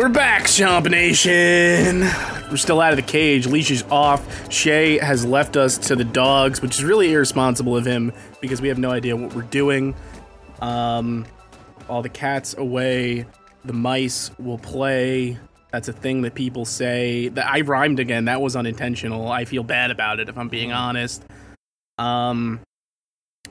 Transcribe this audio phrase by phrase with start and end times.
[0.00, 2.00] We're back, Chomp Nation.
[2.50, 3.46] We're still out of the cage.
[3.46, 4.50] Leash is off.
[4.50, 8.10] Shea has left us to the dogs, which is really irresponsible of him
[8.40, 9.94] because we have no idea what we're doing.
[10.62, 11.26] Um,
[11.86, 13.26] all the cats away.
[13.66, 15.38] The mice will play.
[15.70, 17.28] That's a thing that people say.
[17.28, 18.24] That I rhymed again.
[18.24, 19.30] That was unintentional.
[19.30, 21.22] I feel bad about it if I'm being honest.
[21.98, 22.60] Um,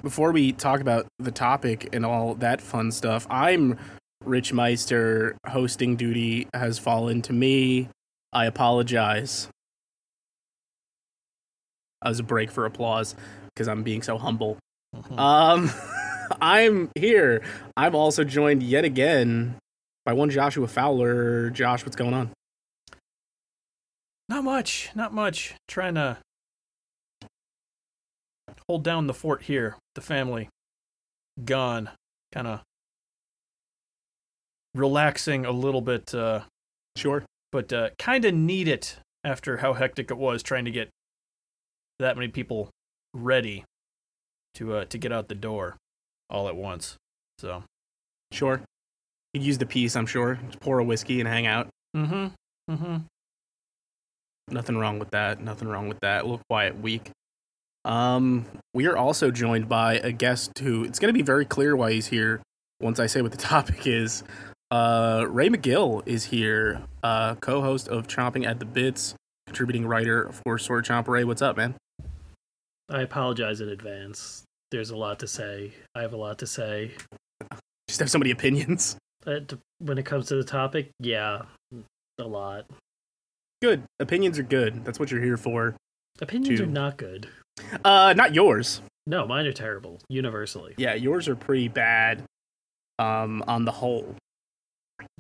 [0.02, 3.78] before we talk about the topic and all that fun stuff, I'm
[4.30, 5.36] Rich Meister.
[5.46, 7.90] Hosting duty has fallen to me.
[8.32, 9.50] I apologize.
[12.04, 13.16] As a break for applause
[13.54, 14.58] because I'm being so humble.
[15.18, 15.70] Um,
[16.42, 17.42] I'm here.
[17.76, 19.56] I'm also joined yet again
[20.06, 21.50] by one Joshua Fowler.
[21.50, 22.32] Josh, what's going on?
[24.30, 25.56] Not much, not much.
[25.68, 26.20] Trying to
[28.68, 29.76] hold down the fort here.
[29.96, 30.48] The family
[31.44, 31.90] gone,
[32.32, 32.62] kind of
[34.76, 36.42] relaxing a little bit, uh,
[36.96, 37.24] Sure.
[37.52, 40.90] but uh, kind of need it after how hectic it was trying to get
[42.00, 42.70] that many people
[43.14, 43.64] ready
[44.56, 45.76] to uh, to get out the door
[46.30, 46.96] all at once.
[47.40, 47.64] So,
[48.32, 48.62] Sure.
[49.34, 50.40] You'd use the piece, I'm sure.
[50.48, 51.68] Just pour a whiskey and hang out.
[51.96, 52.28] mm-hmm,
[52.72, 52.98] mm-hmm.
[54.52, 55.42] Nothing wrong with that.
[55.42, 56.22] Nothing wrong with that.
[56.22, 57.12] A little quiet week.
[57.86, 61.76] Um, we are also joined by a guest who it's going to be very clear
[61.76, 62.42] why he's here
[62.82, 64.24] once I say what the topic is.
[64.72, 69.16] Uh, Ray McGill is here, uh, co-host of Chomping at the Bits,
[69.48, 71.08] contributing writer for Sword Chomp.
[71.08, 71.76] Ray, what's up, man?
[72.90, 74.44] I apologize in advance.
[74.72, 75.74] There's a lot to say.
[75.96, 76.92] I have a lot to say.
[77.88, 78.96] Just have so many opinions.
[79.26, 81.42] Uh, t- when it comes to the topic, yeah,
[82.20, 82.66] a lot.
[83.62, 84.86] Good opinions are good.
[84.86, 85.76] That's what you're here for.
[86.22, 86.66] Opinions Two.
[86.66, 87.28] are not good.
[87.84, 88.82] Uh, not yours.
[89.08, 90.76] No, mine are terrible, universally.
[90.78, 92.24] Yeah, yours are pretty bad.
[93.00, 94.16] Um, on the whole,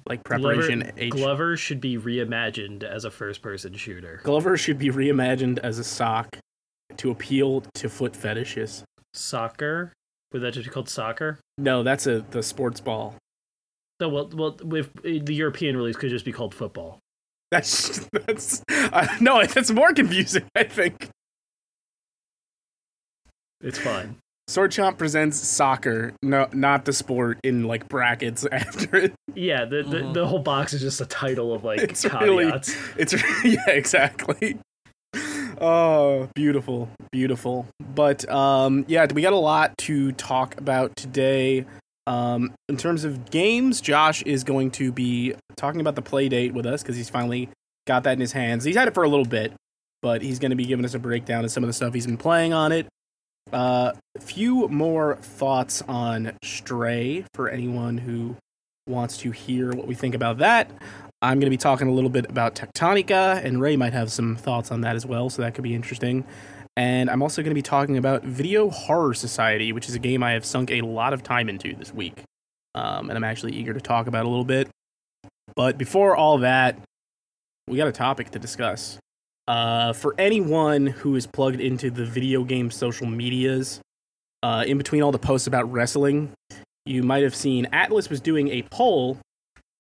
[0.08, 0.80] like preparation.
[0.80, 4.22] Glover, H- Glover should be reimagined as a first-person shooter.
[4.24, 6.38] Glover should be reimagined as a sock
[6.98, 8.84] to appeal to foot fetishes.
[9.14, 9.94] Soccer?
[10.32, 11.40] Would that just be called soccer?
[11.58, 13.16] No, that's a the sports ball.
[14.00, 17.00] No, well, well, with the European release could just be called football.
[17.52, 20.44] That's that's uh, no, that's more confusing.
[20.56, 21.10] I think
[23.62, 24.18] It's fine.
[24.50, 29.14] Sword Chomp presents soccer, no, not the sport in like brackets after it.
[29.36, 30.14] Yeah, the, the, Mhm.
[30.16, 32.76] the whole box is just a title of like It's really- caveats.
[32.98, 33.14] It's
[33.46, 34.58] yeah, exactly.
[35.62, 37.68] Oh, beautiful, beautiful.
[37.94, 41.66] But um, yeah, we got a lot to talk about today.
[42.08, 46.66] Um, in terms of games, Josh is going to be talking about the Playdate with
[46.66, 47.50] us because he's finally
[47.86, 48.64] got that in his hands.
[48.64, 49.54] He's had it for a little bit,
[50.02, 52.08] but he's going to be giving us a breakdown of some of the stuff he's
[52.08, 52.88] been playing on it.
[53.52, 58.36] Uh, a few more thoughts on Stray for anyone who
[58.88, 60.70] wants to hear what we think about that.
[61.22, 64.36] I'm going to be talking a little bit about Techtonica, and Ray might have some
[64.36, 66.26] thoughts on that as well, so that could be interesting.
[66.78, 70.24] And I'm also going to be talking about Video Horror Society, which is a game
[70.24, 72.24] I have sunk a lot of time into this week.
[72.74, 74.70] Um, and I'm actually eager to talk about a little bit.
[75.56, 76.80] But before all that,
[77.68, 78.98] we got a topic to discuss.
[79.50, 83.82] Uh, for anyone who is plugged into the video game social medias,
[84.44, 86.32] uh, in between all the posts about wrestling,
[86.86, 89.18] you might have seen Atlus was doing a poll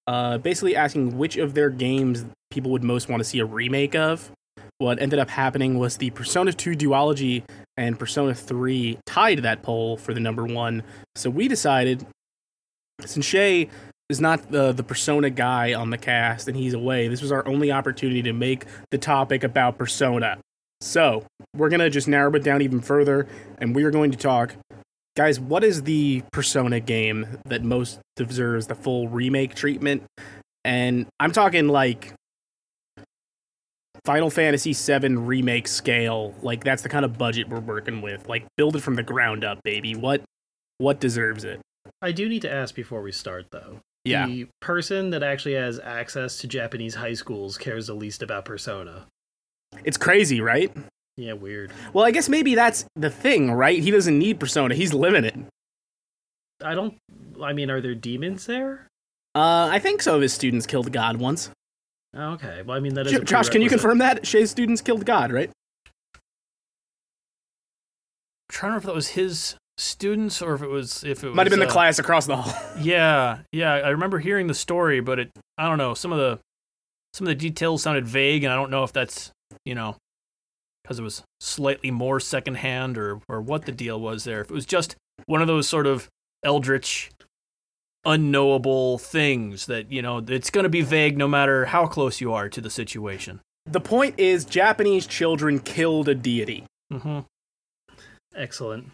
[0.07, 3.93] uh, basically asking which of their games people would most want to see a remake
[3.93, 4.31] of.
[4.79, 7.43] What ended up happening was the Persona 2 duology
[7.77, 10.81] and Persona 3 tied that poll for the number one.
[11.13, 12.07] So we decided,
[13.05, 13.69] since Shea
[14.09, 17.47] is not the, the Persona guy on the cast and he's away, this was our
[17.47, 20.39] only opportunity to make the topic about Persona.
[20.81, 21.25] So
[21.55, 23.27] we're going to just narrow it down even further
[23.59, 24.55] and we are going to talk
[25.19, 30.03] guys, what is the Persona game that most deserves the full remake treatment?
[30.63, 32.13] And I'm talking like
[34.05, 36.33] Final Fantasy VII remake scale.
[36.41, 38.29] Like that's the kind of budget we're working with.
[38.29, 39.93] Like build it from the ground up, baby.
[39.93, 40.21] What
[40.77, 41.59] what deserves it?
[42.01, 43.79] I do need to ask before we start, though.
[44.05, 44.25] Yeah.
[44.27, 49.05] The person that actually has access to Japanese high schools cares the least about Persona.
[49.83, 50.75] It's crazy, right?
[51.17, 51.71] Yeah, weird.
[51.93, 53.77] Well, I guess maybe that's the thing, right?
[53.77, 54.73] He doesn't need Persona.
[54.73, 55.35] He's living it.
[56.63, 56.97] I don't.
[57.41, 58.87] I mean, are there demons there?
[59.35, 61.51] Uh, I think some of his students killed God once.
[62.15, 62.63] Oh, Okay.
[62.63, 63.11] Well, I mean, that is.
[63.11, 65.49] J- a Josh, can you confirm that Shea's students killed God, right?
[66.15, 66.21] I'm
[68.49, 71.35] trying to remember if that was his students or if it was if it was
[71.35, 72.53] Might have been the uh, class across the hall.
[72.79, 73.73] Yeah, yeah.
[73.73, 75.93] I remember hearing the story, but it I don't know.
[75.93, 76.39] Some of the
[77.13, 79.31] some of the details sounded vague, and I don't know if that's
[79.65, 79.95] you know
[80.83, 84.41] because it was slightly more secondhand or or what the deal was there.
[84.41, 84.95] If it was just
[85.25, 86.07] one of those sort of
[86.43, 87.09] eldritch
[88.05, 92.33] unknowable things that you know it's going to be vague no matter how close you
[92.33, 93.39] are to the situation.
[93.65, 96.65] The point is, Japanese children killed a deity.
[96.91, 97.19] Mm-hmm.
[98.35, 98.91] Excellent.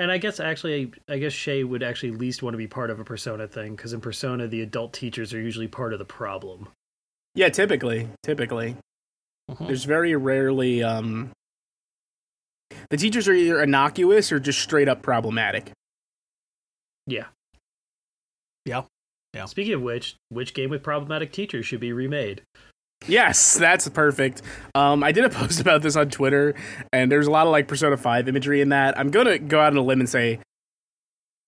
[0.00, 2.98] And I guess actually, I guess Shea would actually least want to be part of
[3.00, 6.68] a Persona thing because in Persona, the adult teachers are usually part of the problem.
[7.34, 8.76] Yeah, typically, typically,
[9.50, 9.66] Mhm.
[9.66, 11.32] there's very rarely um,
[12.88, 15.70] the teachers are either innocuous or just straight up problematic.
[17.06, 17.26] Yeah.
[18.64, 18.84] Yeah.
[19.34, 19.44] Yeah.
[19.44, 22.40] Speaking of which, which game with problematic teachers should be remade?
[23.06, 24.42] Yes, that's perfect.
[24.74, 26.54] Um, I did a post about this on Twitter,
[26.92, 28.98] and there's a lot of like Persona 5 imagery in that.
[28.98, 30.38] I'm gonna go out on a limb and say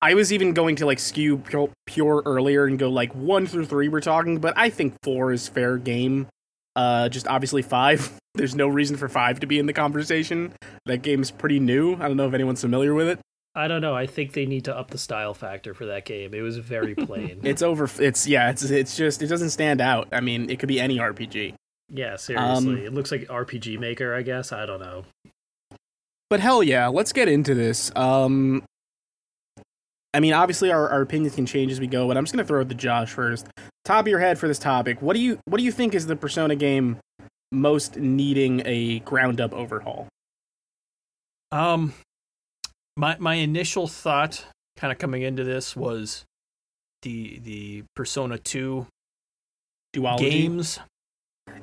[0.03, 3.67] I was even going to like skew pure, pure earlier and go like one through
[3.67, 6.27] three we're talking, but I think four is fair game.
[6.75, 8.13] Uh, just obviously five.
[8.35, 10.55] There's no reason for five to be in the conversation.
[10.87, 11.95] That game's pretty new.
[11.95, 13.21] I don't know if anyone's familiar with it.
[13.55, 13.95] I don't know.
[13.95, 16.33] I think they need to up the style factor for that game.
[16.33, 17.41] It was very plain.
[17.43, 17.89] It's over.
[18.03, 18.51] It's yeah.
[18.51, 20.09] It's it's just it doesn't stand out.
[20.13, 21.55] I mean, it could be any RPG.
[21.91, 22.75] yeah, seriously.
[22.75, 24.53] Um, it looks like RPG Maker, I guess.
[24.53, 25.05] I don't know.
[26.31, 27.93] But hell yeah, let's get into this.
[27.95, 28.63] Um,
[30.15, 32.47] I mean, obviously our, our opinions can change as we go, but I'm just gonna
[32.47, 33.47] throw it to Josh first.
[33.85, 35.03] Top of your head for this topic.
[35.03, 36.97] What do you what do you think is the Persona game
[37.51, 40.09] most needing a ground up overhaul?
[41.51, 41.93] Um,
[42.97, 44.45] my my initial thought,
[44.77, 46.25] kind of coming into this, was
[47.03, 48.87] the the Persona Two
[49.95, 50.19] Duology.
[50.31, 50.79] games,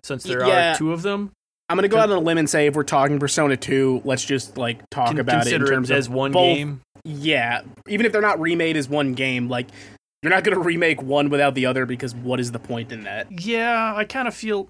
[0.04, 0.74] since there Yeah.
[0.74, 1.32] are two of them.
[1.70, 4.26] I'm gonna go out on a limb and say if we're talking Persona 2, let's
[4.26, 6.82] just like talk Con- about it in terms as of one both- game.
[7.04, 9.68] Yeah, even if they're not remade as one game, like
[10.24, 13.28] you're not gonna remake one without the other because what is the point in that?
[13.40, 14.68] Yeah, I kind of feel.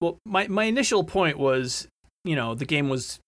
[0.00, 1.88] Well, my my initial point was,
[2.24, 3.18] you know, the game was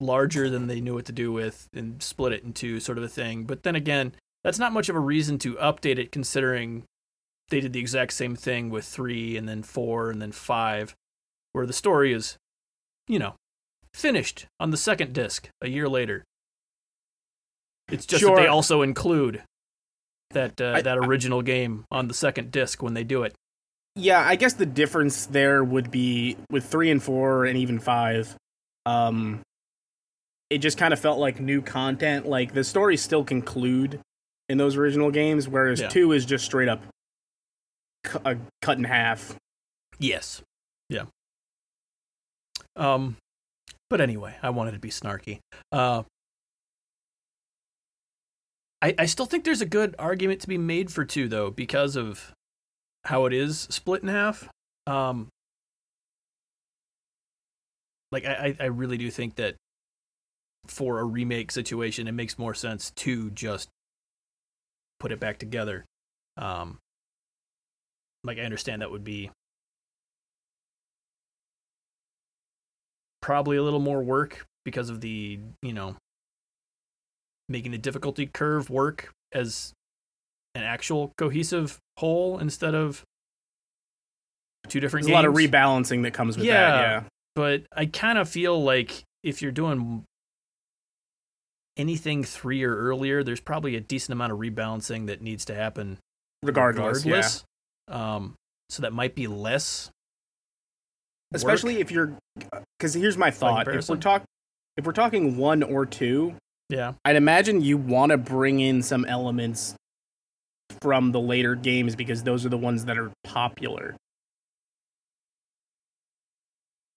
[0.00, 3.08] larger than they knew what to do with, and split it into sort of a
[3.08, 3.44] thing.
[3.44, 4.12] But then again,
[4.44, 6.84] that's not much of a reason to update it, considering
[7.50, 10.94] they did the exact same thing with three, and then four, and then five,
[11.52, 12.36] where the story is,
[13.08, 13.34] you know,
[13.94, 16.24] finished on the second disc a year later.
[17.90, 19.42] It's just that they also include
[20.30, 23.34] that uh, I- that original game on the second disc when they do it.
[23.96, 28.36] Yeah, I guess the difference there would be with three and four and even five.
[28.86, 29.40] Um,
[30.50, 32.26] it just kind of felt like new content.
[32.26, 34.00] Like the stories still conclude
[34.48, 35.88] in those original games, whereas Yeah.
[35.88, 36.82] two is just straight up
[38.04, 39.36] cu- uh, cut in half.
[39.98, 40.42] Yes.
[40.88, 41.04] Yeah.
[42.76, 43.16] Um,
[43.90, 45.40] but anyway, I wanted to be snarky.
[45.72, 46.04] Uh,
[48.80, 51.96] I I still think there's a good argument to be made for two though because
[51.96, 52.32] of
[53.04, 54.48] how it is split in half.
[54.86, 55.28] Um,
[58.12, 59.56] like I I I really do think that
[60.70, 63.68] for a remake situation, it makes more sense to just
[65.00, 65.84] put it back together.
[66.36, 66.78] Um,
[68.24, 69.30] like I understand that would be
[73.20, 75.96] probably a little more work because of the you know
[77.48, 79.72] making the difficulty curve work as
[80.54, 83.02] an actual cohesive whole instead of
[84.68, 86.70] two different There's a lot of rebalancing that comes with Yeah.
[86.70, 86.78] that.
[86.78, 87.02] Yeah,
[87.34, 90.04] but I kind of feel like if you're doing
[91.78, 95.98] anything three or earlier, there's probably a decent amount of rebalancing that needs to happen
[96.42, 97.04] regardless.
[97.04, 97.26] Yeah.
[97.88, 98.34] Um,
[98.68, 99.90] so that might be less.
[101.32, 101.80] Especially work.
[101.82, 102.12] if you're,
[102.78, 104.24] because here's my thought: if we're talk,
[104.76, 106.34] if we're talking one or two,
[106.68, 109.74] yeah, I'd imagine you want to bring in some elements
[110.80, 113.94] from the later games because those are the ones that are popular.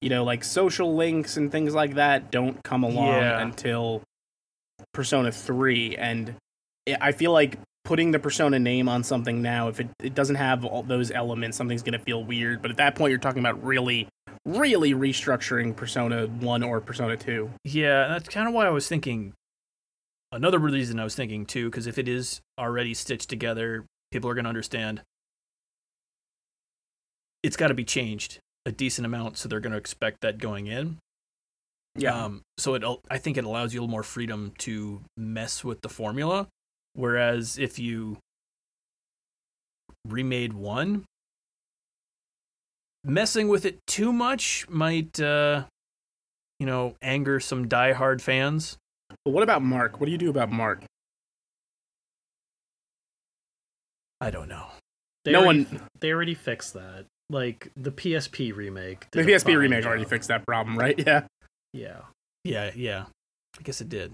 [0.01, 3.39] You know, like social links and things like that don't come along Yeah.
[3.39, 4.01] until
[4.93, 5.95] Persona 3.
[5.97, 6.35] And
[6.99, 10.63] I- feel like putting the Persona name on something now, if it, it doesn't have
[10.65, 12.61] all those elements, something's going to feel weird.
[12.61, 14.07] But at that point, you're talking about really,
[14.45, 17.49] really restructuring Persona 1 or Persona 2.
[17.63, 18.07] yeah.
[18.07, 19.33] That's kind of why I was thinking.
[20.31, 24.33] Another reason I was thinking too, because if it is already stitched together, people are
[24.33, 25.01] going to understand.
[27.43, 30.67] It's got to be changed a decent amount, so they're going to expect that going
[30.67, 30.97] in.
[32.13, 35.81] Um, so it, I think it allows you a little more freedom to mess with
[35.81, 36.47] the formula.
[36.93, 38.17] Whereas if you
[40.07, 41.05] remade one,
[43.03, 45.63] messing with it too much might, uh,
[46.59, 48.77] you know, anger some diehard fans.
[49.25, 49.99] But what about Mark?
[49.99, 50.83] What do you do about Mark?
[54.19, 54.67] I don't know.
[55.25, 57.05] They No already, one- They already fixed that.
[57.29, 59.07] Like the PSP remake.
[59.11, 60.97] The PSP remake already fixed that problem, right?
[61.05, 61.25] Yeah.
[61.73, 62.01] Yeah.
[62.43, 63.05] Yeah, yeah.
[63.59, 64.13] I guess it did.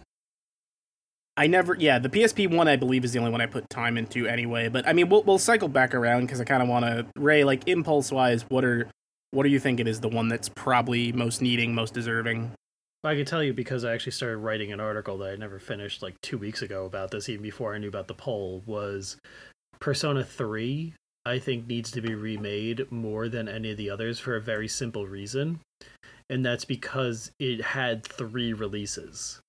[1.38, 3.96] I never, yeah, the PSP one I believe is the only one I put time
[3.98, 4.70] into anyway.
[4.70, 7.44] But I mean, we'll we'll cycle back around because I kind of want to Ray
[7.44, 8.44] like impulse wise.
[8.50, 8.90] What are
[9.32, 12.54] what do you think it is the one that's probably most needing, most deserving?
[13.04, 16.02] I can tell you because I actually started writing an article that I never finished
[16.02, 18.64] like two weeks ago about this, even before I knew about the poll.
[18.66, 19.18] Was
[19.80, 20.94] Persona Three?
[21.24, 24.68] I think needs to be remade more than any of the others for a very
[24.68, 25.60] simple reason,
[26.30, 29.40] and that's because it had three releases.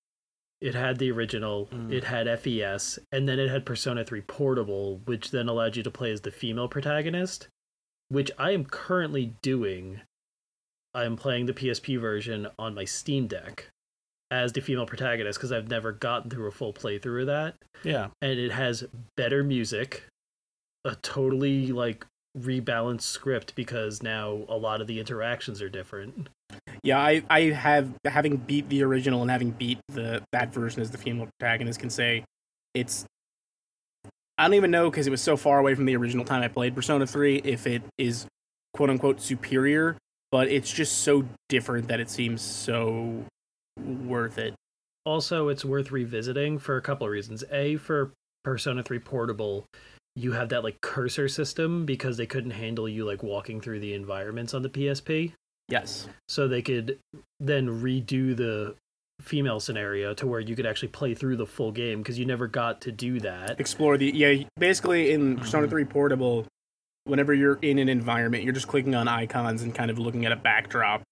[0.60, 1.92] It had the original, Mm.
[1.92, 5.90] it had FES, and then it had Persona 3 Portable, which then allowed you to
[5.90, 7.48] play as the female protagonist,
[8.08, 10.00] which I am currently doing.
[10.94, 13.70] I'm playing the PSP version on my Steam Deck
[14.30, 17.54] as the female protagonist because I've never gotten through a full playthrough of that.
[17.84, 18.08] Yeah.
[18.20, 18.84] And it has
[19.16, 20.04] better music,
[20.84, 22.04] a totally like
[22.38, 26.28] rebalanced script because now a lot of the interactions are different.
[26.82, 30.90] Yeah, I I have having beat the original and having beat the that version as
[30.90, 32.24] the female protagonist can say
[32.74, 33.04] it's.
[34.36, 36.48] I don't even know because it was so far away from the original time I
[36.48, 38.26] played Persona 3 if it is
[38.72, 39.96] quote unquote superior,
[40.30, 43.24] but it's just so different that it seems so
[43.76, 44.54] worth it.
[45.04, 47.42] Also, it's worth revisiting for a couple of reasons.
[47.50, 48.12] A, for
[48.44, 49.64] Persona 3 Portable,
[50.18, 53.94] you have that like cursor system because they couldn't handle you like walking through the
[53.94, 55.32] environments on the PSP.
[55.68, 56.08] Yes.
[56.28, 56.98] So they could
[57.40, 58.74] then redo the
[59.20, 62.46] female scenario to where you could actually play through the full game because you never
[62.46, 63.60] got to do that.
[63.60, 65.70] Explore the yeah, basically in Persona Mhm.
[65.70, 66.46] 3 Portable
[67.04, 70.32] whenever you're in an environment, you're just clicking on icons and kind of looking at
[70.32, 71.02] a backdrop.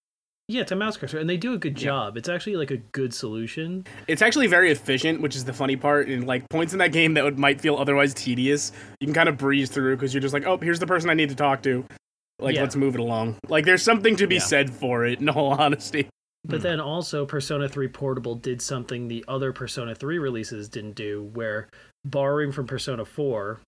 [0.48, 1.86] Yeah, it's a mouse cursor, and they do a good Yeah.
[1.86, 2.16] job.
[2.16, 3.84] It's actually like a good solution.
[4.06, 6.06] It's actually very efficient, which is the funny part.
[6.08, 9.28] And like points in that game that would might feel otherwise tedious, you can kind
[9.28, 11.62] of breeze through because you're just like, oh, here's the person I need to talk
[11.64, 11.84] to.
[12.38, 12.60] Like, Yeah.
[12.62, 13.38] let's move it along.
[13.48, 14.40] Like, there's something to be Yeah.
[14.42, 15.20] said for it.
[15.20, 16.08] In all honesty,
[16.44, 16.62] But Hmm.
[16.62, 21.66] then also Persona 3 Portable did something the other Persona 3 releases didn't do, where
[22.04, 23.58] borrowing from Persona 4,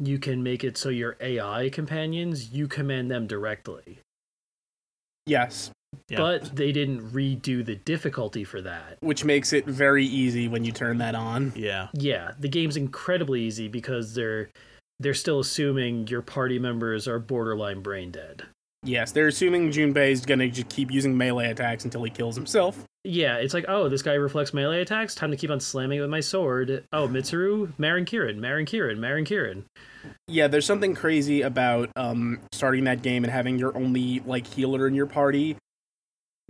[0.00, 4.00] you can make it so your AI companions, you command them directly.
[5.26, 5.70] yes,
[6.08, 6.18] Yeah.
[6.18, 8.98] But they didn't redo the difficulty for that.
[9.00, 11.52] which makes it very easy when you turn that on.
[11.56, 11.88] Yeah.
[11.92, 14.50] Yeah, the game's incredibly easy because they're
[15.00, 18.44] they're still assuming your party members are borderline brain dead.
[18.84, 22.84] Yes, they're assuming Junpei's gonna just keep using melee attacks until he kills himself.
[23.02, 25.14] Yeah, it's like, oh, this guy reflects melee attacks.
[25.14, 26.84] Time to keep on slamming it with my sword.
[26.92, 29.64] Oh, Mitsuru, Marin Karin, Marin Karin, Marin Karin.
[30.28, 34.86] Yeah, there's something crazy about um starting that game and having your only like healer
[34.86, 35.56] in your party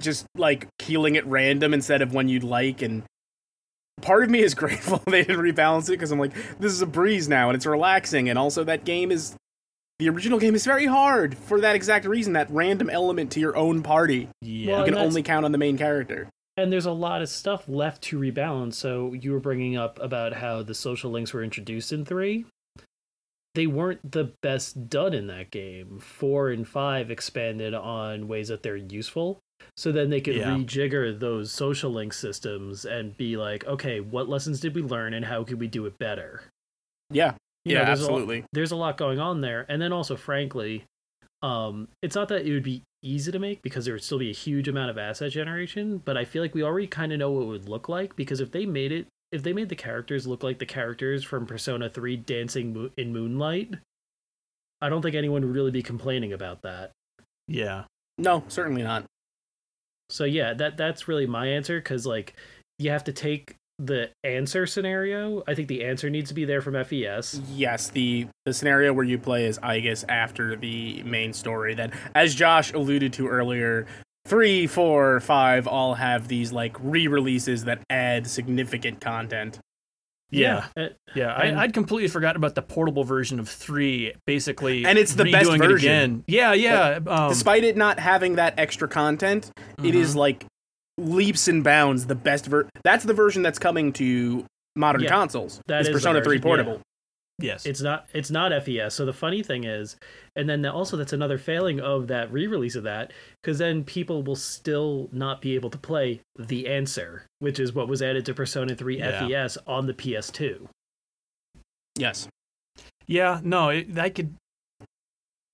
[0.01, 3.03] just like healing at random instead of when you'd like and
[4.03, 6.87] part of me is grateful they didn't rebalance it because I'm like this is a
[6.87, 9.37] breeze now and it's relaxing and also that game is
[10.01, 13.57] the original game is very hard for that exact reason that random element to your
[13.57, 14.73] own party Yeah.
[14.73, 17.69] Well, you can only count on the main character And there's a lot of stuff
[17.69, 18.75] left to rebalance.
[18.75, 22.45] So you were bringing up about how the social links were introduced in three.
[23.55, 26.01] They weren't the best done in that game.
[26.01, 29.39] Four and five expanded on ways that they're useful.
[29.77, 30.51] So then they could Yeah.
[30.57, 35.25] rejigger those social link systems and be like, okay, what lessons did we learn and
[35.25, 36.43] how could we do it better?
[37.11, 37.35] yeah
[37.67, 39.93] You know, yeah there's a lot- absolutely there's a lot going on there and then
[39.93, 40.85] also frankly
[41.43, 44.31] um it's not that it would be easy to make because there would still be
[44.31, 47.31] a huge amount of asset generation but i feel like we already kind of know
[47.31, 50.27] what it would look like because if they made it if they made the characters
[50.27, 53.75] look like the characters from persona 3 dancing in moonlight
[54.81, 56.91] i don't think anyone would really be complaining about that
[57.49, 57.85] Yeah.
[58.17, 59.05] no certainly not
[60.11, 62.35] so yeah that that's really my answer because like
[62.79, 66.61] you have to take the answer scenario i think the answer needs to be there
[66.61, 71.33] from fes Yes, the the scenario where you play is I guess after the main
[71.33, 71.75] story.
[71.75, 73.87] That, as Josh alluded to earlier,
[74.27, 79.59] three, four, five all have these like re-releases that add significant content.
[80.39, 80.67] Yeah.
[80.77, 81.33] Uh, Yeah.
[81.41, 84.85] And- I, I'd completely forgotten about the portable version of three, basically.
[84.85, 85.89] And it's the best redoing it version.
[85.89, 86.25] again.
[86.27, 86.53] Yeah.
[86.53, 87.01] Yeah.
[87.07, 89.51] um, Despite it not having that extra content,
[89.83, 90.19] it is mhm.
[90.19, 90.45] like
[90.99, 92.69] leaps and bounds the best ver.
[92.85, 94.45] That's the version that's coming to
[94.77, 95.61] modern Yeah, consoles.
[95.67, 96.81] that is is Persona Three version, Portable.
[97.39, 97.67] Yes.
[97.67, 98.95] it's not it's not FES.
[98.95, 99.97] So the funny thing is,
[100.37, 103.13] and then also that's another failing of that re-release of that,
[103.43, 107.89] because then people will still not be able to play the answer, which is what
[107.89, 109.27] was added to Persona 3 Yeah.
[109.27, 110.69] FES on the PS2.
[111.99, 112.29] Yes.
[113.07, 114.35] Yeah, no, it, that could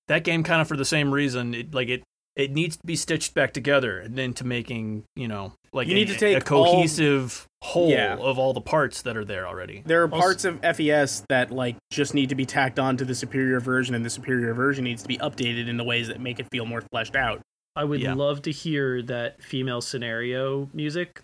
[0.08, 1.54] that game kind of for the same reason.
[1.54, 2.02] It like it
[2.40, 5.97] it needs to be stitched back together and into making you know like You a,
[5.97, 8.16] need to a take all- cohesive whole Yeah.
[8.16, 9.82] of all the parts that are there already.
[9.85, 13.04] There are Also- parts of FES that like just need to be tacked on to
[13.04, 16.20] the superior version, and the superior version needs to be updated in the ways that
[16.20, 17.40] make it feel more fleshed out.
[17.76, 18.14] I would Yeah.
[18.14, 21.20] love to hear that female scenario music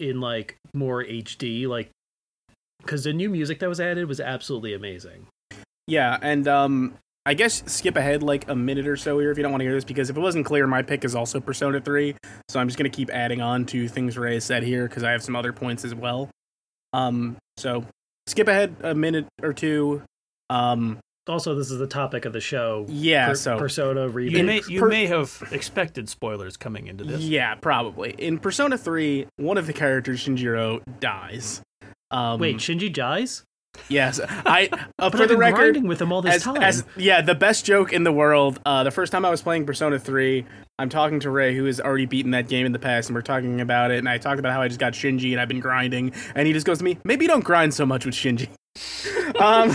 [0.00, 1.90] in like more HD, like
[2.82, 5.26] because the new music that was added was absolutely amazing.
[5.86, 6.94] Yeah, and um,
[7.26, 9.64] I guess skip ahead like a minute or so here if you don't want to
[9.66, 12.14] hear this, because if it wasn't clear, my pick is also Persona 3.
[12.48, 15.10] So I'm just going to keep adding on to things Ray said here because I
[15.10, 16.30] have some other points as well.
[16.92, 17.84] Um, so
[18.28, 20.02] skip ahead a minute or two.
[20.50, 22.86] Um, Also, this is the topic of the show.
[22.88, 23.58] yeah, Per- so.
[23.58, 27.20] Persona You may you per- may have expected spoilers coming into this.
[27.22, 28.14] Yeah, probably.
[28.16, 31.60] In Persona 3, one of the characters, Shinjiro, dies.
[32.12, 33.42] Um, Wait, Shinji dies?
[33.88, 34.68] Yes, I.
[34.72, 36.62] Uh, But for I've the been record, grinding with him all this as, time.
[36.62, 38.58] as yeah, the best joke in the world.
[38.66, 40.44] Uh, the first time I was playing Persona 3,
[40.78, 43.22] I'm talking to Ray, who has already beaten that game in the past, and we're
[43.22, 43.98] talking about it.
[43.98, 46.52] And I talked about how I just got Shinji and I've been grinding, and he
[46.52, 48.48] just goes to me, "Maybe you don't grind so much with Shinji."
[49.40, 49.70] um,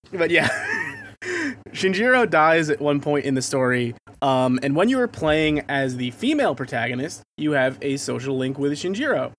[0.12, 0.48] but yeah,
[1.70, 3.94] Shinjiro dies at one point in the story.
[4.20, 8.58] Um, and when you are playing as the female protagonist, you have a social link
[8.58, 9.32] with Shinjiro.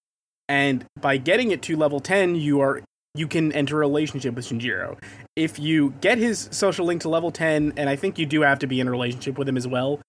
[0.50, 2.82] And by getting it to level 10, you are
[3.16, 4.98] you can enter a relationship with Shinjiro.
[5.36, 8.60] If you get his social link to level 10, and I think you do have
[8.60, 10.00] to be in a relationship with him as well,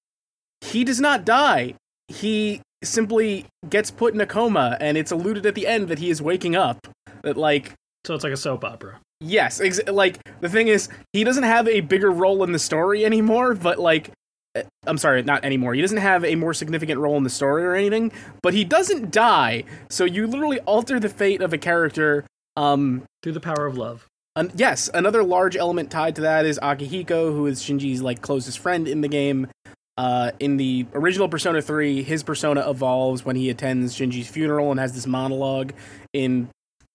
[0.60, 1.74] he does not die.
[2.08, 6.10] He simply gets put in a coma, and it's alluded at the end that he
[6.10, 6.86] is waking up.
[7.22, 7.74] That, like,
[8.06, 9.00] so it's like a soap opera.
[9.20, 13.04] Yes, ex- like the thing is, he doesn't have a bigger role in the story
[13.04, 13.54] anymore.
[13.54, 14.10] But like,
[14.54, 15.74] uh, I'm sorry, not anymore.
[15.74, 18.12] He doesn't have a more significant role in the story or anything.
[18.42, 22.26] But he doesn't die, so you literally alter the fate of a character.
[22.56, 24.06] Um, Through the power of love.
[24.36, 28.58] an- yes, another large element tied to that is Akihiko, who is Shinji's like closest
[28.58, 29.48] friend in the game.
[29.96, 34.80] Uh, in the original Persona 3, his persona evolves when he attends Shinji's funeral and
[34.80, 35.72] has this monologue.
[36.12, 36.48] In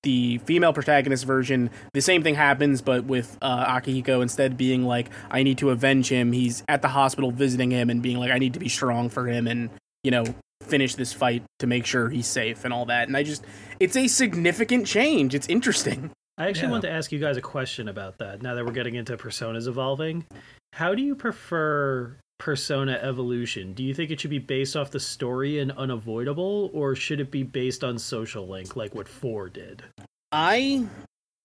[0.04, 5.10] the female protagonist version, the same thing happens, but with uh, Akihiko instead being like,
[5.32, 6.32] I need to avenge him.
[6.34, 9.28] He's at the hospital visiting him and being like, I need to be strong for
[9.28, 9.70] him and,
[10.04, 10.24] you know,
[10.70, 13.08] finish this fight to make sure he's safe and all that.
[13.08, 13.44] And I just,
[13.80, 15.36] it's a significant change.
[15.36, 16.12] It's interesting.
[16.38, 16.72] I actually Yeah.
[16.72, 18.42] want to ask you guys a question about that.
[18.42, 20.26] Now that we're getting into personas evolving,
[20.74, 23.74] how do you prefer persona evolution?
[23.74, 27.30] Do you think it should be based off the story and unavoidable, or should it
[27.32, 29.84] be based on social link, like what Four did?
[30.32, 30.86] I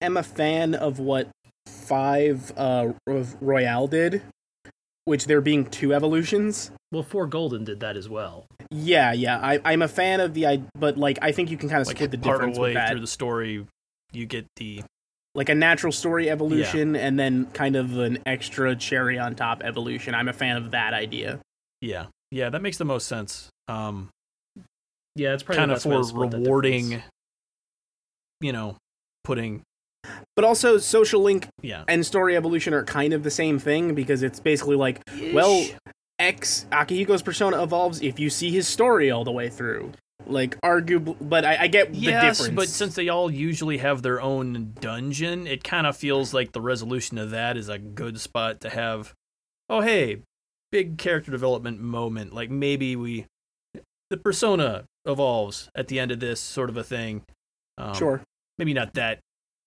[0.00, 1.28] am a fan of what
[1.66, 4.22] five uh of Royal did,
[5.04, 6.70] which there being two evolutions.
[6.92, 8.46] Well, Four Golden did that as well.
[8.70, 9.38] Yeah, yeah.
[9.38, 11.86] I, I'm a fan of the I, but like I think you can kind of
[11.86, 12.90] Like split the part difference way with that.
[12.90, 13.66] through the story,
[14.12, 14.82] you get the
[15.34, 20.14] like a natural story evolution, and then kind of an extra cherry on top evolution.
[20.14, 21.40] I'm a fan of that idea.
[21.80, 23.48] yeah yeah that makes the most sense.
[23.68, 24.10] Um,
[25.16, 27.02] Yeah, it's probably kind of for to split the rewarding,
[28.40, 28.76] you know,
[29.24, 29.62] putting
[30.36, 31.84] But also, social link yeah.
[31.88, 35.00] and story evolution are kind of the same thing because it's basically like,
[35.32, 35.64] well,
[36.18, 39.92] X Akihiko's persona evolves if you see his story all the way through.
[40.26, 42.48] Like, arguably, but I, I get the difference.
[42.48, 46.60] but since they all usually have their own dungeon, it kind of feels like the
[46.60, 49.12] resolution of that is a good spot to have.
[49.68, 50.22] Oh, hey,
[50.72, 52.32] big character development moment.
[52.32, 53.26] Like maybe we,
[54.10, 57.22] the persona evolves at the end of this sort of a thing.
[57.76, 58.22] Um, sure,
[58.58, 59.20] Maybe not that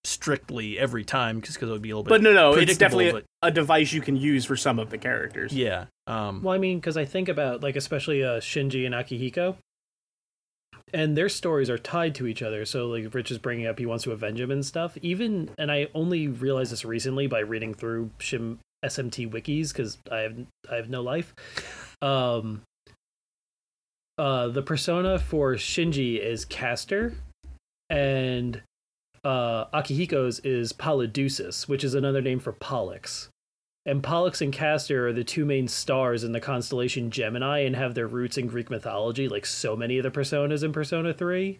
[0.07, 2.09] strictly every time, because it would be a little bit.
[2.09, 4.89] but no, no, it's predictable, definitely a, a device you can use for some of
[4.89, 5.53] the characters.
[5.53, 5.85] yeah.
[6.07, 9.57] Um, Well, I mean, because I think about like especially uh, Shinji and Akihiko,
[10.93, 12.63] and their stories are tied to each other.
[12.65, 14.97] So like Rich is bringing up, he wants to avenge him and stuff.
[15.01, 20.19] Even and I only realized this recently by reading through Shim SMT wikis because I
[20.19, 20.37] have
[20.71, 21.33] I have no life.
[22.01, 22.61] Um,
[24.17, 27.15] uh, the persona for Shinji is Castor,
[27.89, 28.61] and
[29.27, 33.27] uh, Akihiko's is Polydeuces, which is another name for Pollux.
[33.85, 37.93] And Pollux and Castor are the two main stars in the constellation Gemini and have
[37.93, 41.59] their roots in Greek mythology, like so many of the personas in Persona 3.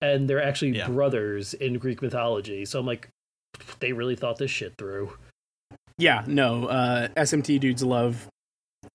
[0.00, 0.88] And they're actually Yeah.
[0.88, 2.64] brothers in Greek mythology.
[2.64, 3.08] So I'm like,
[3.80, 5.12] they really thought this shit through.
[5.98, 8.26] Yeah, no, uh, SMT dudes love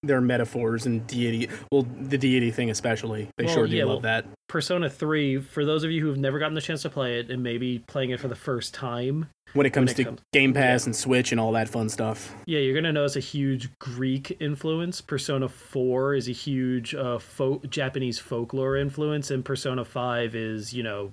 [0.04, 1.50] their metaphors and deity.
[1.72, 3.30] Well, the deity thing especially.
[3.38, 4.26] They Well, sure do yeah, love well- that.
[4.50, 7.44] Persona 3, for those of you who've never gotten the chance to play it and
[7.44, 10.86] maybe playing it for the first time, When it comes it to comes- Game Pass
[10.86, 12.34] and Switch and all that fun stuff.
[12.46, 15.02] yeah, you're going to notice a huge Greek influence.
[15.02, 20.84] Persona 4 is a huge uh, folk, Japanese folklore influence, and Persona 5 is, you
[20.84, 21.12] know,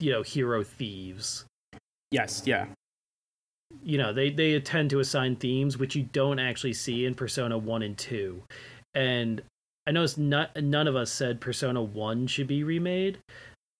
[0.00, 1.44] you know, hero thieves.
[2.10, 2.66] Yes, yeah.
[3.82, 7.56] You know they they tend to assign themes which you don't actually see in persona
[7.56, 8.42] 1 and 2
[8.94, 9.42] and
[9.86, 13.18] i know it's not none of us said persona 1 should be remade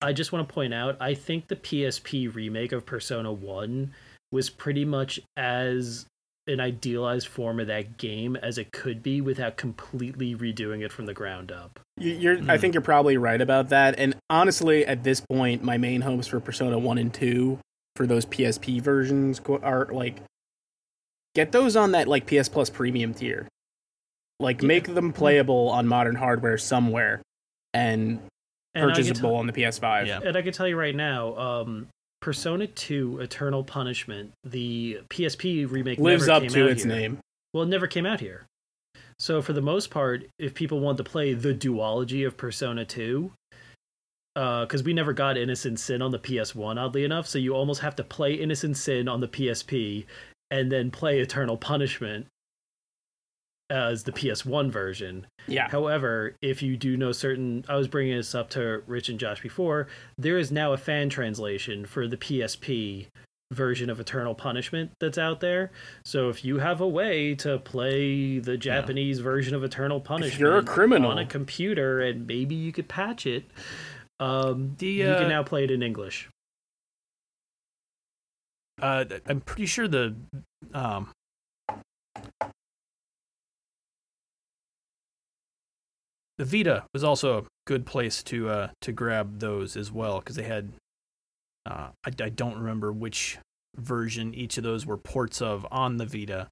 [0.00, 3.92] i just want to point out i think the psp remake of persona 1
[4.32, 6.06] was pretty much as
[6.46, 11.06] an idealized form of that game as it could be without completely redoing it from
[11.06, 11.78] the ground up.
[11.96, 12.60] You- You're, I Hmm.
[12.60, 13.96] think you're probably right about that.
[13.98, 17.58] And honestly, at this point, my main hopes for Persona One and Two
[17.96, 20.22] for those PSP versions are like
[21.34, 23.46] get those on that like PS Plus premium tier.
[24.38, 24.68] Like Yeah.
[24.68, 27.20] make them playable on modern hardware somewhere
[27.74, 28.20] and,
[28.74, 30.06] And purchasable tell- on the PS5.
[30.06, 30.20] Yeah.
[30.24, 31.88] and I can tell you right now, um,
[32.20, 36.92] Persona 2 Eternal Punishment, the PSP remake Lives never up came to out its here.
[36.94, 37.18] name.
[37.52, 38.44] Well, it never came out here.
[39.18, 43.32] So for the most part, if people want to play the duology of Persona 2,
[44.40, 47.82] Uh, because we never got Innocent Sin on the PS1, oddly enough, so you almost
[47.82, 50.06] have to play Innocent Sin on the PSP
[50.50, 52.26] and then play Eternal Punishment
[53.68, 55.26] as the PS1 version.
[55.46, 55.68] Yeah.
[55.68, 59.42] However, if you do know certain, I was bringing this up to Rich and Josh
[59.42, 63.08] before, there is now a fan translation for the PSP
[63.52, 65.70] version of Eternal Punishment that's out there.
[66.04, 70.40] So if you have a way to play the Japanese version of Eternal Punishment if
[70.40, 71.10] you're a criminal.
[71.10, 73.44] on a computer and maybe you could patch it,
[74.20, 76.28] um, The, you uh, can now play it in English.
[78.80, 80.14] Uh, I'm pretty sure the
[80.72, 81.10] um,
[86.38, 90.36] the Vita was also a good place to uh, to grab those as well because
[90.36, 90.72] they had
[91.66, 93.38] uh, I, I don't remember which
[93.76, 96.48] version each of those were ports of on the Vita.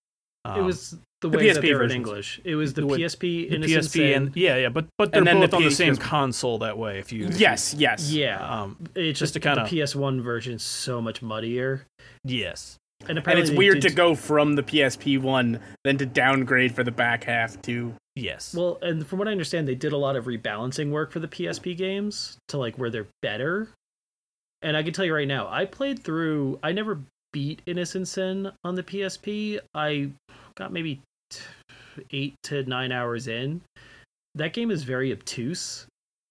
[0.49, 1.91] Um, it was the, the way that PSP they're in.
[1.91, 2.41] English.
[2.45, 5.41] It was the, The PSP, the PSP and yeah yeah but but they're And then
[5.41, 8.11] the both on the same console that way if you if you- Yes, yes.
[8.13, 11.87] yeah, um it's just just, to kinda- the PS1 version is so much muddier.
[12.25, 16.07] yes And, And apparently it's weird did- to go from the PSP one then to
[16.07, 19.93] downgrade for the back half to yes Well, and from what I understand, they did
[19.93, 23.69] a lot of rebalancing work for the PSP games to like where they're better.
[24.63, 26.59] And I can tell you right now, I played through.
[26.65, 26.99] I never
[27.33, 29.61] beat Innocent Sin on the PSP.
[29.73, 30.11] I
[30.59, 31.41] got maybe t-
[32.11, 33.63] eight to nine hours in.
[34.35, 35.87] That game is very obtuse,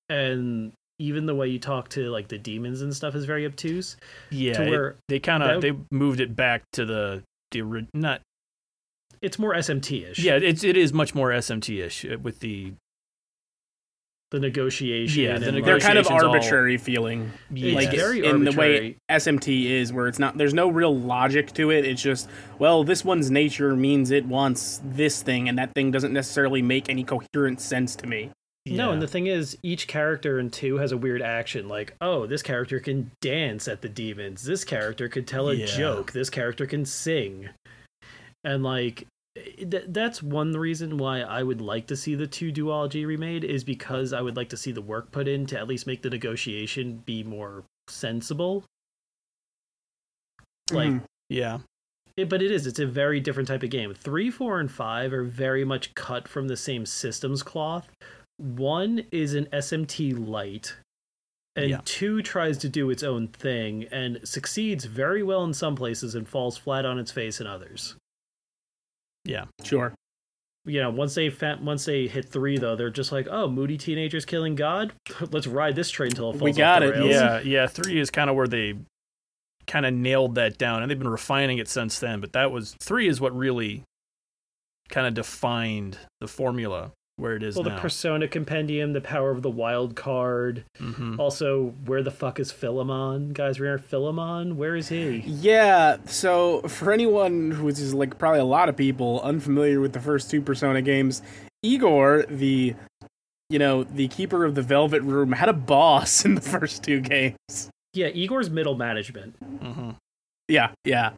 [0.10, 3.98] and even the way you talk to like the demons and stuff is very obtuse.
[4.30, 8.22] yeah to it- they kind of they moved it back to the the not
[9.22, 10.20] it's more SMT ish.
[10.20, 12.74] Yeah, it's it is much more SMT ish uh, with the
[14.32, 15.24] the negotiation.
[15.24, 17.32] Yeah, the and, like, they're kind of Negotiations all- arbitrary feeling.
[17.56, 18.98] It's like very in the way.
[19.10, 20.38] SMT is, where it's not.
[20.38, 21.86] There's no real logic to it.
[21.86, 26.12] It's just, well, this one's nature means it wants this thing, and that thing doesn't
[26.14, 28.32] necessarily make any coherent sense to me.
[28.70, 31.70] No, and the thing is, each character in two has a weird action.
[31.70, 34.44] Like, oh, this character can dance at the demons.
[34.44, 35.66] This character could tell a Yeah.
[35.68, 36.12] joke.
[36.12, 37.48] This character can sing.
[38.44, 39.08] And like,
[39.70, 43.64] th- that's one reason why I would like to see the two duology remade is
[43.64, 46.10] because I would like to see the work put in to at least make the
[46.10, 48.64] negotiation be more sensible.
[50.72, 51.04] Like, Mhm.
[51.30, 51.60] yeah,
[52.18, 52.68] it, but it is.
[52.68, 53.94] It's a very different type of game.
[53.94, 57.90] Three, four, and five are very much cut from the same systems cloth.
[58.38, 60.76] One is an SMT light,
[61.56, 61.82] and Yeah.
[61.86, 66.28] two tries to do its own thing and succeeds very well in some places and
[66.28, 67.96] falls flat on its face in others.
[69.28, 69.94] Yeah, Sure.
[70.66, 73.78] You know, once they fa- once they hit three, though, they're just like, "Oh, moody
[73.78, 74.92] teenagers killing God.
[75.32, 77.68] Let's ride this train until it falls We off got the it, rails." yeah, yeah.
[77.68, 78.74] Three is kind of where they
[79.66, 82.20] kind of nailed that down, and they've been refining it since then.
[82.20, 83.84] But that was three is what really
[84.90, 87.72] kind of defined the formula where it is Well, the.
[87.72, 90.64] Persona Compendium, the power of the wild card.
[90.80, 91.20] Mhm.
[91.20, 93.34] Also, where the fuck is Philemon?
[93.34, 94.56] Guys, remember Philemon?
[94.56, 95.24] Where is he?
[95.26, 100.00] Yeah, so for anyone who is like probably a lot of people unfamiliar with the
[100.00, 101.22] first two Persona games,
[101.64, 102.76] Igor, the
[103.50, 107.00] you know, the keeper of the Velvet Room, had a boss in the first two
[107.02, 107.70] games.
[107.94, 109.36] Yeah, Igor's middle management.
[109.64, 109.96] Mhm.
[110.50, 111.12] Yeah, yeah.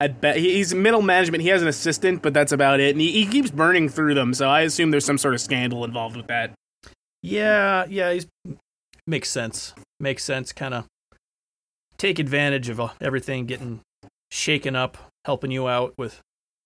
[0.00, 1.42] I bet he's middle management.
[1.42, 2.92] He has an assistant, but that's about it.
[2.92, 5.84] And he, he keeps burning through them, so I assume there's some sort of scandal
[5.84, 6.52] involved with that.
[7.22, 8.12] Yeah, yeah.
[8.12, 8.26] He's
[9.06, 9.74] makes sense.
[9.98, 10.52] Makes sense.
[10.52, 10.86] Kind of
[11.98, 13.80] take advantage of uh, everything getting
[14.30, 16.20] shaken up, helping you out with.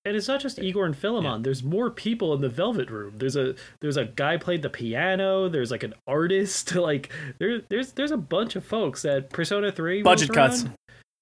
[0.06, 1.42] And it's not just Igor and Philemon.
[1.42, 3.14] There's more people in the Velvet Room.
[3.16, 5.48] There's a there's a guy played the piano.
[5.48, 6.74] There's like an artist.
[6.84, 10.64] Like there there's there's a bunch of folks that Persona Three Budget cuts.
[10.64, 10.74] around.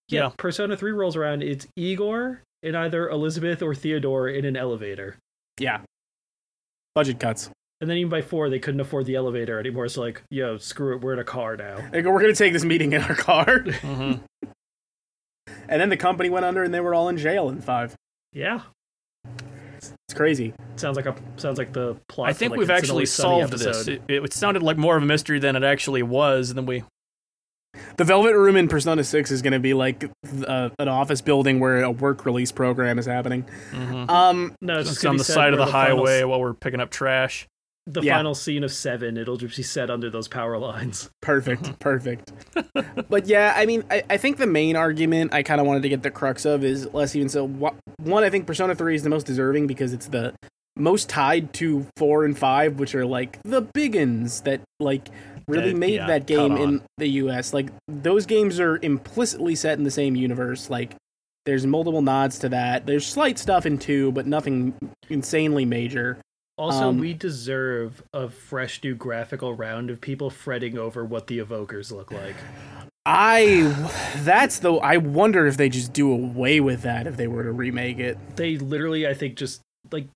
[0.09, 0.31] Yeah, Yeah.
[0.37, 1.43] Persona Three rolls around.
[1.43, 5.17] It's Igor and either Elizabeth or Theodore in an elevator.
[5.59, 5.81] Yeah.
[6.95, 7.51] Budget cuts.
[7.81, 9.89] And then even by four, they couldn't afford the elevator anymore.
[9.89, 11.79] So like, yo, screw it, we're in a car now.
[11.91, 13.47] They we're going to take this meeting in our car.
[13.47, 14.21] Mhm.
[15.69, 17.95] and then the company went under and they were all in jail in five.
[18.33, 18.61] Yeah,
[19.77, 20.55] It's crazy.
[20.77, 22.29] sounds like a sounds like the plot.
[22.29, 23.67] I think like, we've actually Always Sunny solved this.
[23.67, 24.03] episode.
[24.09, 26.85] It, it sounded like more of a mystery than it actually was, and then we
[27.97, 30.11] the Velvet Room in Persona 6 is going to be like
[30.47, 33.45] uh, an office building where a work release program is happening.
[33.73, 34.09] Mhm.
[34.11, 36.55] Um, No, it's Just just on the side of where the highway s- while we're
[36.55, 37.47] picking up trash.
[37.89, 38.17] the Yeah.
[38.17, 41.11] final scene of Seven, it'll just be set under those power lines.
[41.21, 42.33] perfect, perfect.
[43.09, 45.89] but yeah, I mean, I, I think the main argument I kind of wanted to
[45.89, 47.45] get the crux of is less even so.
[47.45, 50.33] wha- One, I think Persona 3 is the most deserving because it's the
[50.77, 55.09] most tied to 4 and 5, which are like the biggins that like
[55.49, 57.53] really That- made yeah, that game in the US.
[57.53, 60.71] Like those games are implicitly set in the same universe.
[60.71, 60.95] Like
[61.45, 62.87] there's multiple nods to that.
[62.87, 64.75] There's slight stuff in 2, but nothing
[65.11, 66.19] insanely major.
[66.59, 71.39] Also, Um, we deserve a fresh new graphical round of people fretting over what the
[71.39, 72.37] evokers look like.
[73.05, 73.75] I
[74.19, 77.51] that's the I wonder if they just do away with that if they were to
[77.51, 78.17] remake it.
[78.37, 80.07] They literally, I think, just like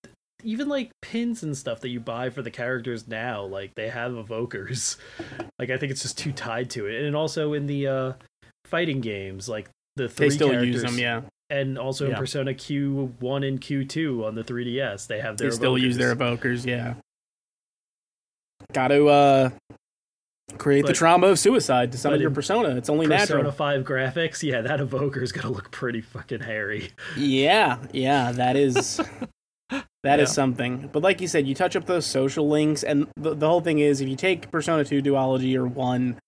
[0.46, 4.12] even like pins and stuff that you buy for the characters now, like they have
[4.12, 4.96] evokers.
[5.58, 8.12] Like I think it's just too tied to it, and also in the uh
[8.66, 11.22] fighting games, like the three They still characters, use them, yeah.
[11.48, 15.48] and also in Persona Q one and Q two on the 3DS, they have their
[15.48, 16.94] They still use their evokers, yeah.
[18.74, 19.50] Got to uh
[20.58, 22.76] create the trauma of suicide to summon but your persona.
[22.76, 23.38] It's only natural.
[23.44, 26.90] Persona 5 graphics, yeah, that evoker is gonna look pretty fucking hairy.
[27.16, 29.00] Yeah, yeah, that is
[30.02, 30.34] that is Yeah.
[30.34, 30.90] something.
[30.92, 33.78] But like you said, you touch up those social links, and the, the whole thing
[33.78, 36.18] is if you take Persona 2 duology or 1,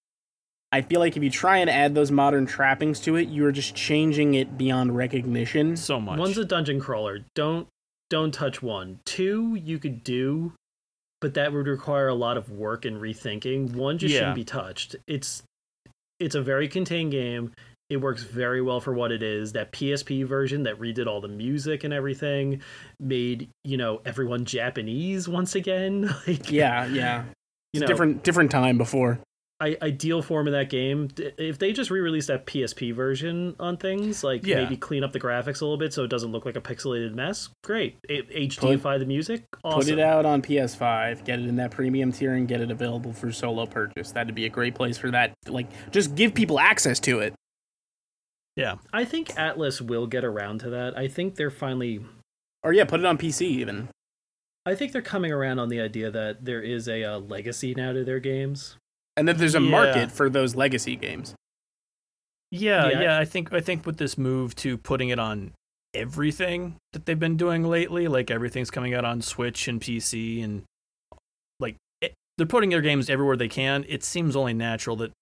[0.70, 3.52] I feel like if you try and add those modern trappings to it, you are
[3.52, 5.76] just changing it beyond recognition.
[5.76, 6.18] So much.
[6.18, 7.20] One's a dungeon crawler.
[7.34, 7.68] Don't
[8.10, 9.00] don't touch one.
[9.04, 10.52] Two you could do,
[11.20, 13.74] but that would require a lot of work and rethinking.
[13.74, 14.20] One just Yeah.
[14.20, 14.96] shouldn't be touched.
[15.06, 15.42] It's
[16.20, 17.52] it's a very contained game.
[17.90, 19.52] It works very well for what it is.
[19.52, 22.60] That PSP version that redid all the music and everything
[23.00, 26.14] made, you know, everyone Japanese once again.
[26.26, 27.24] Like Yeah, yeah.
[27.72, 29.20] you know, different different time before.
[29.60, 31.08] I, ideal form of that game.
[31.16, 34.62] If they just re-release that PSP version on things, like Yeah.
[34.62, 37.12] maybe clean up the graphics a little bit so it doesn't look like a pixelated
[37.14, 37.96] mess, great.
[38.08, 39.80] It, HDify the music, awesome.
[39.80, 43.12] Put it out on PS5, get it in that premium tier, and get it available
[43.12, 44.12] for solo purchase.
[44.12, 45.32] That'd be a great place for that.
[45.48, 47.34] Like, just give people access to it.
[48.58, 48.74] Yeah.
[48.92, 50.98] I think Atlus will get around to that.
[50.98, 52.00] I think they're finally.
[52.64, 53.88] Or yeah, put it on PC even.
[54.66, 57.92] I think they're coming around on the idea that there is a uh, legacy now
[57.92, 58.76] to their games.
[59.16, 59.70] And that there's a Yeah.
[59.70, 61.36] market for those legacy games.
[62.50, 63.00] Yeah, Yeah.
[63.00, 65.52] yeah, I think I think with this move to putting it on
[65.94, 70.64] everything that they've been doing lately, like everything's coming out on Switch and PC and
[71.60, 73.84] like it, they're putting their games everywhere they can.
[73.88, 75.12] It seems only natural that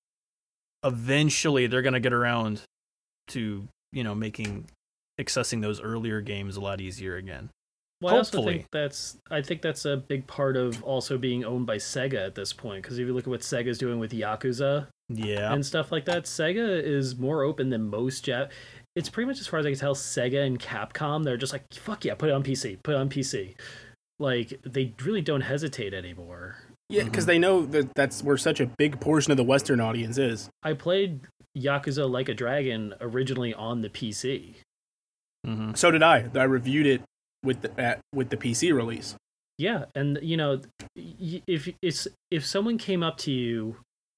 [0.82, 2.62] eventually they're going to get around
[3.28, 4.66] to, you know, making
[5.20, 7.50] accessing those earlier games a lot easier again.
[8.02, 11.66] Well, I also think that's I think that's a big part of also being owned
[11.66, 12.82] by Sega at this point.
[12.82, 15.52] Because if you look at what Sega's doing with Yakuza, Yeah.
[15.54, 16.24] and stuff like that.
[16.24, 18.50] Sega is more open than most Jap.
[18.96, 19.94] It's pretty much as far as I can tell.
[19.94, 23.08] Sega and Capcom, they're just like, fuck yeah, put it on PC, put it on
[23.08, 23.54] PC.
[24.18, 26.58] Like they really don't hesitate anymore.
[26.88, 30.18] Yeah, because they know that that's where such a big portion of the Western audience
[30.18, 30.48] is.
[30.62, 31.20] I played
[31.56, 34.54] Yakuza Like a Dragon originally on the PC.
[35.44, 36.28] hmm So did I.
[36.34, 37.02] I reviewed it
[37.42, 39.16] with the at, with the PC release.
[39.58, 40.60] Yeah, and you know,
[40.94, 43.76] y- if it's if someone came up to you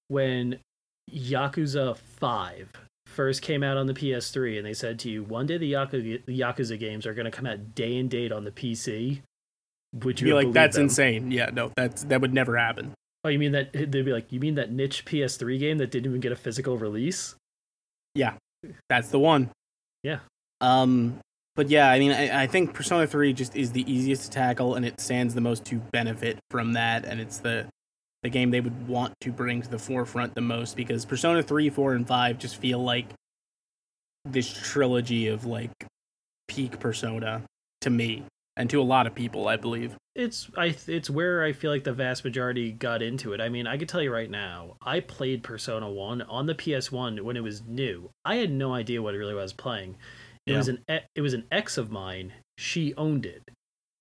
[0.09, 0.59] when
[1.11, 2.71] Yakuza Five
[3.07, 6.25] first came out on the PS3 and they said to you, one day the Yakuza,
[6.27, 9.21] the Yakuza games are going to come out day and date on the PC,
[9.93, 10.85] would you Be like, that's them?
[10.85, 11.31] insane.
[11.31, 12.93] Yeah, no, that's that would never happen.
[13.25, 16.07] Oh, you mean that they'd be like, you mean that niche PS3 game that didn't
[16.07, 17.35] even get a physical release?
[18.15, 18.35] Yeah,
[18.89, 19.51] that's the one.
[20.03, 20.21] Yeah.
[20.61, 21.19] Um,
[21.57, 24.77] but yeah, I mean, I, I think Persona 3 just is the easiest to tackle,
[24.77, 27.67] and it stands the most to benefit from that, and it's the
[28.23, 31.71] the game they would want to bring to the forefront the most because Persona 3,
[31.71, 33.07] 4, and 5 just feel like
[34.25, 35.71] this trilogy of like
[36.49, 37.43] peak Persona
[37.83, 38.25] to me
[38.59, 39.97] and to a lot of people, I believe.
[40.15, 43.41] It's I it's where I feel like the vast majority got into it.
[43.41, 47.21] I mean, I could tell you right now, I played Persona 1 on the PS1
[47.23, 48.11] when it was new.
[48.25, 49.97] I had no idea what it really was playing.
[50.45, 50.59] It Yeah.
[50.59, 52.33] was an it was an ex of mine.
[52.59, 53.43] She owned it.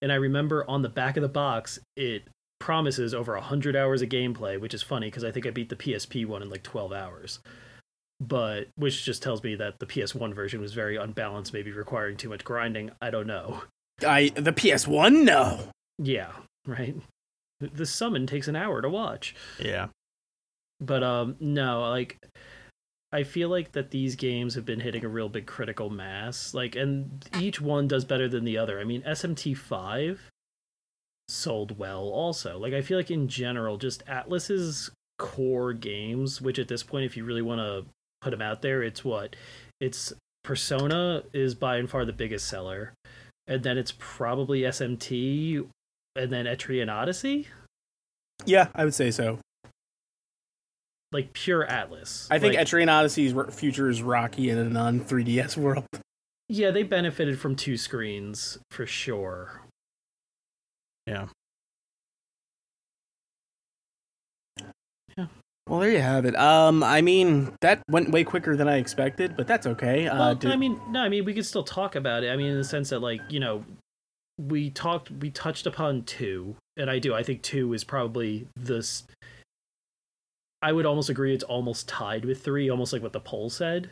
[0.02, 2.24] And I remember on the back of the box it
[2.60, 5.76] promises over 100 hours of gameplay, which is funny because I think I beat the
[5.76, 7.40] PSP one in like 12 hours.
[8.20, 12.30] But which just tells me that the PS1 version was very unbalanced, maybe requiring too
[12.30, 12.90] much grinding.
[13.00, 13.62] I don't know.
[14.06, 15.70] I the PS1, no.
[15.98, 16.32] Yeah,
[16.66, 16.96] right.
[17.60, 19.36] The- The summon takes an hour to watch.
[19.60, 19.88] Yeah.
[20.80, 22.18] But um no, like
[23.12, 26.54] I feel like that these games have been hitting a real big critical mass.
[26.54, 28.80] Like and each one does better than the other.
[28.80, 30.20] I mean, SMT5
[31.30, 32.58] sold well also.
[32.60, 37.18] Like I feel like in general just Atlus's core games, which at this point if
[37.18, 37.86] you really want to
[38.22, 39.36] put them out there, it's what
[39.80, 42.94] it's Persona is by and far the biggest seller,
[43.48, 45.68] and then it's probably SMT,
[46.16, 47.48] and then Etrian Odyssey,
[48.46, 49.40] Yeah, I would say so.
[51.12, 52.28] like pure Atlus.
[52.30, 55.86] I think like, Etrian Odyssey's future is rocky in a non 3DS world.
[56.50, 59.62] yeah, they benefited from two screens for sure.
[61.06, 61.28] Yeah.
[65.68, 66.36] Well, there you have it.
[66.38, 70.08] Um, I mean, that went way quicker than I expected, but that's okay.
[70.08, 72.30] Uh, Well, did- I mean, no, I mean we could still talk about it.
[72.32, 73.66] I mean, in the sense that like you know,
[74.40, 77.14] we talked, we touched upon two, and I do.
[77.14, 79.04] I think two is probably this.
[80.62, 81.34] I would almost agree.
[81.34, 83.92] It's almost tied with three, almost like what the poll said.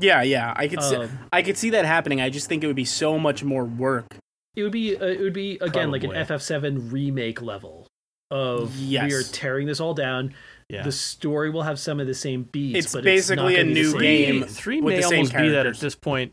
[0.00, 2.20] yeah, yeah, I could, see, Um, I could see that happening.
[2.20, 4.06] I just think it would be so much more work.
[4.54, 7.86] it would be, uh, it would be again like an FF7 remake level
[8.30, 9.08] of Yes.
[9.10, 10.34] we are tearing this all down.
[10.68, 10.82] Yeah.
[10.82, 12.78] The story will have some of the same beats.
[12.86, 15.18] It's but basically it's not a gonna be new game Three with may the same
[15.20, 16.32] almost be that at this point.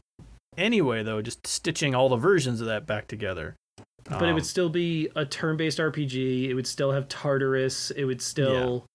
[0.58, 3.56] Anyway, though, just stitching all the versions of that back together.
[4.04, 6.48] but it Um, would still be a turn-based RPG.
[6.50, 7.92] It would still have Tartarus.
[7.92, 8.86] It would still,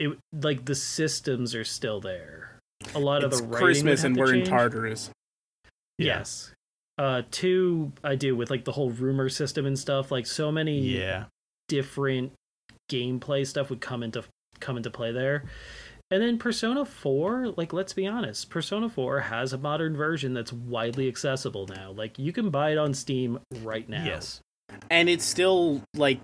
[0.00, 2.58] it like the systems are still there.
[2.94, 4.48] A lot It's of the writing would Christmas have and to we're in change.
[4.48, 5.10] Tartarus.
[5.98, 6.06] yeah.
[6.18, 6.52] Yes.
[6.98, 10.10] Uh, two I do with like the whole rumor system and stuff.
[10.10, 11.26] Like so many Yeah.
[11.68, 12.32] different
[12.90, 14.24] gameplay stuff would come into
[14.62, 15.44] come into play there.
[16.10, 20.52] And then Persona 4, like let's be honest, Persona 4 has a modern version that's
[20.52, 21.90] widely accessible now.
[21.92, 24.04] Like you can buy it on Steam right now.
[24.04, 24.40] Yes.
[24.90, 26.18] and it's still like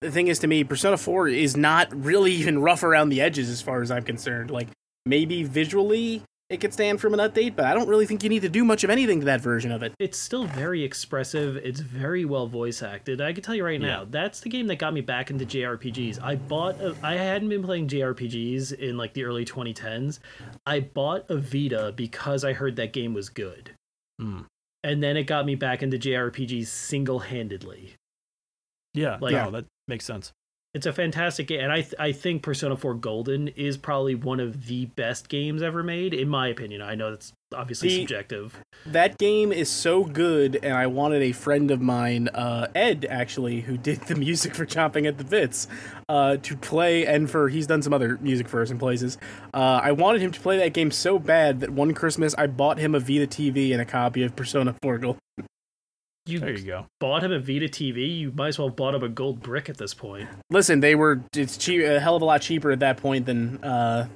[0.00, 3.48] the thing is to me persona 4 is not really even rough around the edges
[3.50, 4.66] as far as i'm concerned like
[5.06, 8.42] maybe visually it could stand from an update but i don't really think you need
[8.42, 11.56] to do much of anything to that version of it it's still very expressive.
[11.58, 13.20] It's very well voice acted.
[13.20, 16.22] I can tell you right now, that's the game that got me back into JRPGs.
[16.22, 16.80] I bought.
[16.80, 20.18] A, I hadn't been playing JRPGs in like the early 2010s.
[20.66, 23.72] I bought a Vita because I heard that game was good,
[24.20, 24.46] Mm.
[24.82, 27.94] and then it got me back into JRPGs single handedly.
[28.94, 29.18] Yeah.
[29.20, 30.32] Like- no, that makes sense.
[30.72, 34.38] It's a fantastic game, and I th- I think Persona 4 Golden is probably one
[34.38, 36.80] of the best games ever made, in my opinion.
[36.80, 38.56] I know that's obviously The- subjective.
[38.86, 43.62] that game is so good and i wanted a friend of mine uh, ed actually
[43.62, 45.66] who did the music for chomping at the bits
[46.08, 49.18] uh, to play and for he's done some other music for us in places
[49.52, 52.78] uh, i wanted him to play that game so bad that one christmas i bought
[52.78, 55.18] him a vita tv and a copy of persona 4 Gold.
[56.30, 56.86] You There you go.
[57.00, 58.18] bought him a Vita TV.
[58.18, 60.28] You might as well have bought him a gold brick at this point.
[60.50, 63.62] listen they were it's cheap a hell of a lot cheaper at that point than
[63.64, 64.08] uh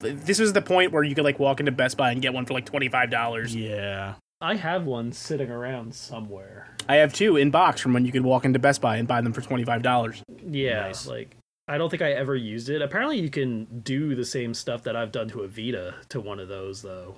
[0.00, 2.46] this was the point where you could like walk into best buy and get one
[2.46, 4.14] for like $25 Yeah.
[4.42, 6.74] I have one sitting around somewhere.
[6.88, 9.20] i have two in box from when you could walk into best buy and buy
[9.20, 11.06] them for $25 Yeah, Nice.
[11.06, 11.36] like
[11.68, 12.82] I don't think I ever used it.
[12.82, 16.40] Apparently, you can do the same stuff that I've done to a Vita to one
[16.40, 17.14] of those, though.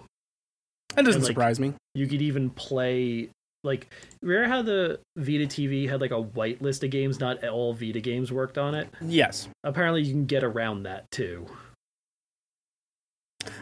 [0.94, 3.30] that doesn't And, like, surprise me You could even play
[3.64, 7.20] like remember how the Vita TV had like a white list of games?
[7.20, 8.88] Not all Vita games worked on it.
[9.00, 11.46] yes Apparently, you can get around that too.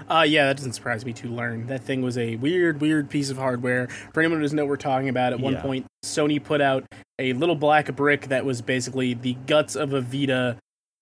[0.09, 1.67] Uh, yeah, that doesn't surprise me to learn.
[1.67, 3.89] That thing was a weird, weird piece of hardware.
[4.13, 6.85] For anyone who doesn't know what we're talking about, at one point, Sony put out
[7.19, 10.57] a little black brick that was basically the guts of a Vita,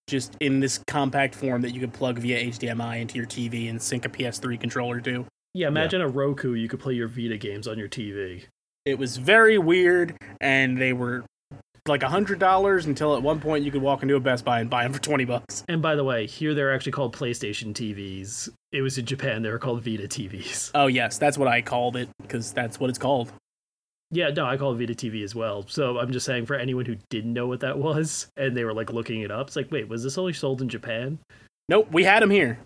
[0.06, 3.80] just in this compact form that you could plug via HDMI into your TV and
[3.80, 5.26] sync a PS3 controller to.
[5.54, 6.52] Yeah, imagine a Roku.
[6.52, 8.44] You could play your Vita games on your TV.
[8.88, 11.24] It was very weird, and they were
[11.86, 14.60] like a hundred dollars until at one point you could walk into a Best Buy
[14.60, 15.62] and buy them for twenty bucks.
[15.68, 18.48] And by the way, here they're actually called PlayStation TVs.
[18.72, 19.42] It was in Japan.
[19.42, 20.70] They were called Vita TVs.
[20.74, 23.30] Oh yes, that's what I called it because that's what it's called.
[24.10, 25.66] Yeah, no, I call it Vita TV as well.
[25.68, 28.72] So I'm just saying for anyone who didn't know what that was and they were
[28.72, 31.18] like looking it up, it's like, wait, was this only sold in Japan
[31.68, 32.58] Nope, we had them here,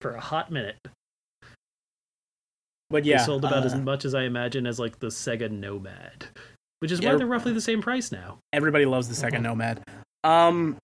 [0.00, 0.78] for a hot minute?
[2.90, 5.50] But They yeah, sold about as uh, much as I imagine as like the Sega
[5.50, 6.26] Nomad,
[6.80, 7.12] which is Yeah.
[7.12, 8.38] why they're roughly the same price now.
[8.52, 9.82] everybody loves the second nomad
[10.24, 10.76] um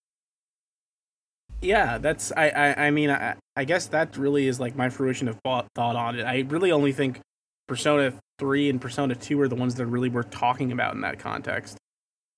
[1.62, 5.28] yeah that's i i, I mean I, I guess that really is like my fruition
[5.28, 7.20] of thought, thought on it i really only think
[7.66, 11.01] persona 3 and persona 2 are the ones that are really worth talking about in
[11.01, 11.76] that context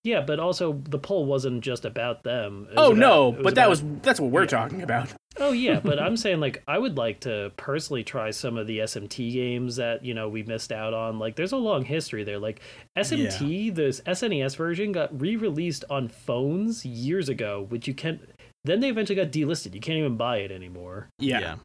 [0.07, 2.68] Yeah, but also the poll wasn't just about them.
[2.76, 4.46] Oh about- no it but that was that's what we're yeah.
[4.46, 8.57] talking about Oh yeah, but I'm saying like I would like to personally try some
[8.57, 11.18] of the SMT games that you know we missed out on.
[11.18, 12.38] Like there's a long history there.
[12.38, 12.61] Like
[12.96, 18.20] SMT, this SNES version got re-released on phones years ago, which you can't.
[18.64, 19.74] Then they eventually got delisted.
[19.74, 21.09] You can't even buy it anymore.
[21.18, 21.57] yeah,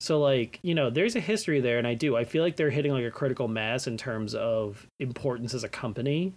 [0.00, 2.16] So like you know, there's a history there, and I do.
[2.16, 5.68] I feel like they're hitting like a critical mass in terms of importance as a
[5.68, 6.34] company,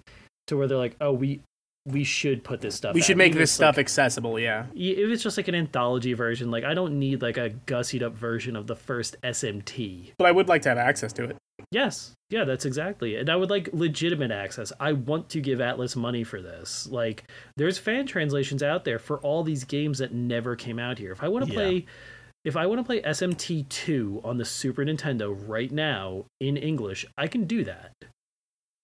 [0.50, 1.42] to where they're like, oh, we
[1.86, 2.94] we should put this stuff.
[2.94, 3.06] We out.
[3.06, 4.38] should make Even this stuff Like, accessible.
[4.40, 4.66] Yeah.
[4.76, 8.14] if it's just like an anthology version, like I don't need like a gussied up
[8.16, 10.12] version of the first SMT.
[10.18, 11.38] But I would like to have access to it.
[11.72, 13.16] Yes, yeah, that's exactly.
[13.16, 13.22] it.
[13.22, 14.72] And I would like legitimate access.
[14.80, 16.88] I want to give Atlus money for this.
[16.92, 17.24] Like,
[17.58, 21.12] there's fan translations out there for all these games that never came out here.
[21.12, 21.58] If I want to Yeah.
[21.58, 21.86] play,
[22.46, 27.06] if I want to play SMT two on the Super Nintendo right now in English,
[27.18, 27.92] I can do that.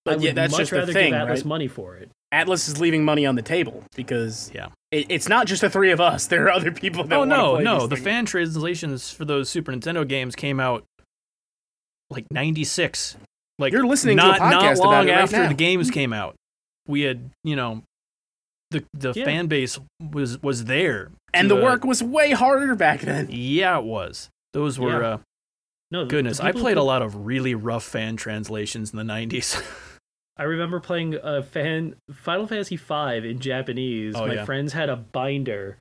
[0.06, 1.44] But yeah, that's much just the rather thing, Atlus right?
[1.44, 2.10] money for it.
[2.32, 4.68] Atlus is leaving money on the table because Yeah.
[4.90, 6.26] it, it's not just the three of us.
[6.26, 7.86] There are other people that Oh no, no.
[7.86, 8.04] The things.
[8.04, 10.84] fan translations for those Super Nintendo games came out
[12.10, 13.16] like '96.
[13.58, 15.48] Like You're listening to a not podcast not about long it right after now.
[15.48, 16.34] the games came out.
[16.86, 17.82] We had, you know,
[18.70, 19.24] the the Yeah.
[19.24, 19.78] fan base
[20.12, 23.28] was was there, and to, the uh, work was way harder back then.
[23.30, 24.28] Yeah, it was.
[24.52, 25.08] Those were Yeah.
[25.08, 25.18] uh,
[25.90, 26.38] No, the- goodness.
[26.38, 29.62] the I people who played a lot of really rough fan translations in the '90s.
[30.36, 34.14] I remember playing a fan Final Fantasy V in Japanese.
[34.16, 34.44] Oh, My yeah.
[34.44, 35.78] friends had a binder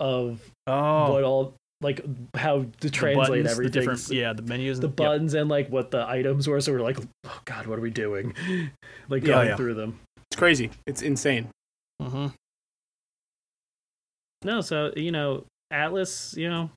[0.00, 2.00] of oh, what all like
[2.34, 3.72] how to translate the everything.
[3.82, 4.96] different, yeah, the menus, the and, yep.
[4.96, 6.60] buttons and like what the items were.
[6.60, 8.34] So we're like, oh god, what are we doing?
[9.08, 9.56] like Yeah, going yeah.
[9.56, 10.00] through them.
[10.30, 10.70] It's crazy.
[10.86, 11.48] It's insane.
[12.02, 12.32] Mhm.
[14.44, 16.70] No, so you know, Atlus, you know,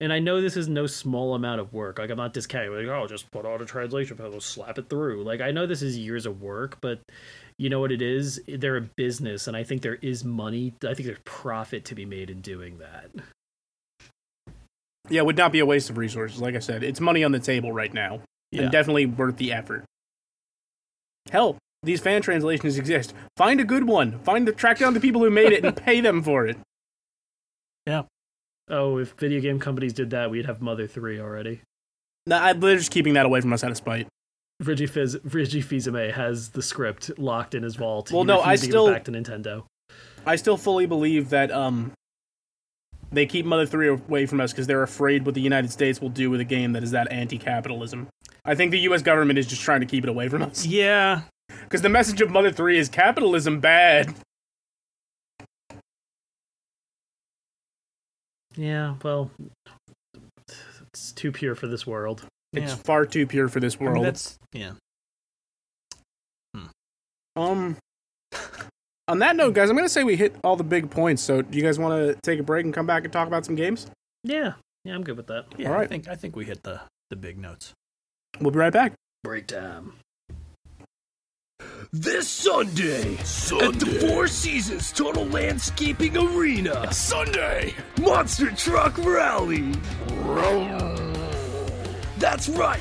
[0.00, 1.98] and I know this is no small amount of work.
[1.98, 2.72] Like I'm not discounting.
[2.74, 5.24] Like, oh, just put on a translation panel, slap it through.
[5.24, 7.00] Like I know this is years of work, but
[7.58, 8.40] you know what it is?
[8.48, 10.72] They're a business, and I think there is money.
[10.82, 13.10] I think there's profit to be made in doing that.
[15.10, 16.40] Yeah, it would not be a waste of resources.
[16.40, 18.20] Like I said, it's money on the table right now,
[18.52, 18.62] Yeah.
[18.62, 19.84] and definitely worth the effort.
[21.30, 23.12] Hell, these fan translations exist.
[23.36, 24.20] Find a good one.
[24.20, 26.56] Find the track down the people who made it and pay them for it.
[28.70, 31.60] Oh, if video game companies did that, we'd have Mother Three already.
[32.26, 34.06] No, I, they're just keeping that away from us out of spite.
[34.62, 38.12] Reggie Fiz Reggie Fils-Aimé has the script locked in his vault.
[38.12, 39.64] Well, He no, I refused to give it still- back to Nintendo.
[40.26, 41.92] I still fully believe that um,
[43.10, 46.10] they keep Mother 3 away from us because they're afraid what the United States will
[46.10, 48.06] do with a game that is that anti capitalism.
[48.44, 50.64] I think the US government is just trying to keep it away from us.
[50.66, 51.22] Yeah,
[51.64, 54.14] Because the message of Mother 3 is capitalism bad.
[58.60, 59.30] Yeah, well,
[60.92, 62.26] it's too pure for this world.
[62.52, 62.76] It's yeah.
[62.76, 63.94] far too pure for this I world.
[63.94, 64.72] mean, that's yeah.
[67.36, 67.78] Um,
[69.08, 71.22] on that note, guys, I'm going to say we hit all the big points.
[71.22, 73.46] So, do you guys want to take a break and come back and talk about
[73.46, 73.86] some games?
[74.24, 74.52] Yeah,
[74.84, 75.46] yeah, I'm good with that.
[75.56, 77.72] Yeah, All I think I think we hit the the big notes.
[78.40, 78.92] We'll be right back.
[79.24, 79.94] Break time.
[81.92, 86.92] This Sunday, at the Four Seasons Total Landscaping Arena.
[86.92, 89.72] Sunday, Monster Truck Rally.
[92.18, 92.78] That's right.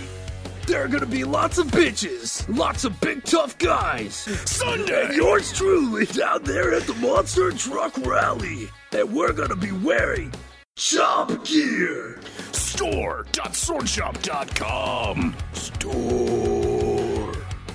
[0.68, 4.14] There are gonna be lots of bitches, lots of big tough guys.
[4.46, 9.72] Sunday, and yours truly down there at the Monster Truck Rally, and we're gonna be
[9.72, 10.32] wearing
[10.76, 12.20] Chop Gear.
[12.52, 15.36] Store.swordshop.com.
[15.54, 16.79] Store.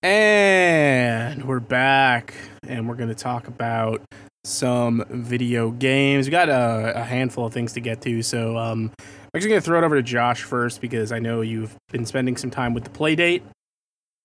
[0.03, 2.34] And we're back,
[2.66, 4.03] and we're going to talk about
[4.44, 6.26] some video games.
[6.26, 9.61] We got a, a handful of things to get to, so um, I'm actually going
[9.61, 12.74] to throw it over to Josh first because I know you've been spending some time
[12.74, 13.42] with the Playdate,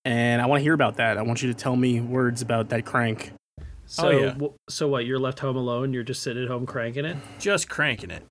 [0.04, 1.16] and I want to hear about that.
[1.16, 3.32] I want you to tell me words about that crank.
[3.86, 4.34] So, yeah.
[4.34, 5.06] wh- so what?
[5.06, 5.92] You're left home alone.
[5.92, 7.16] You're just sitting at home cranking it.
[7.38, 8.24] Just cranking it.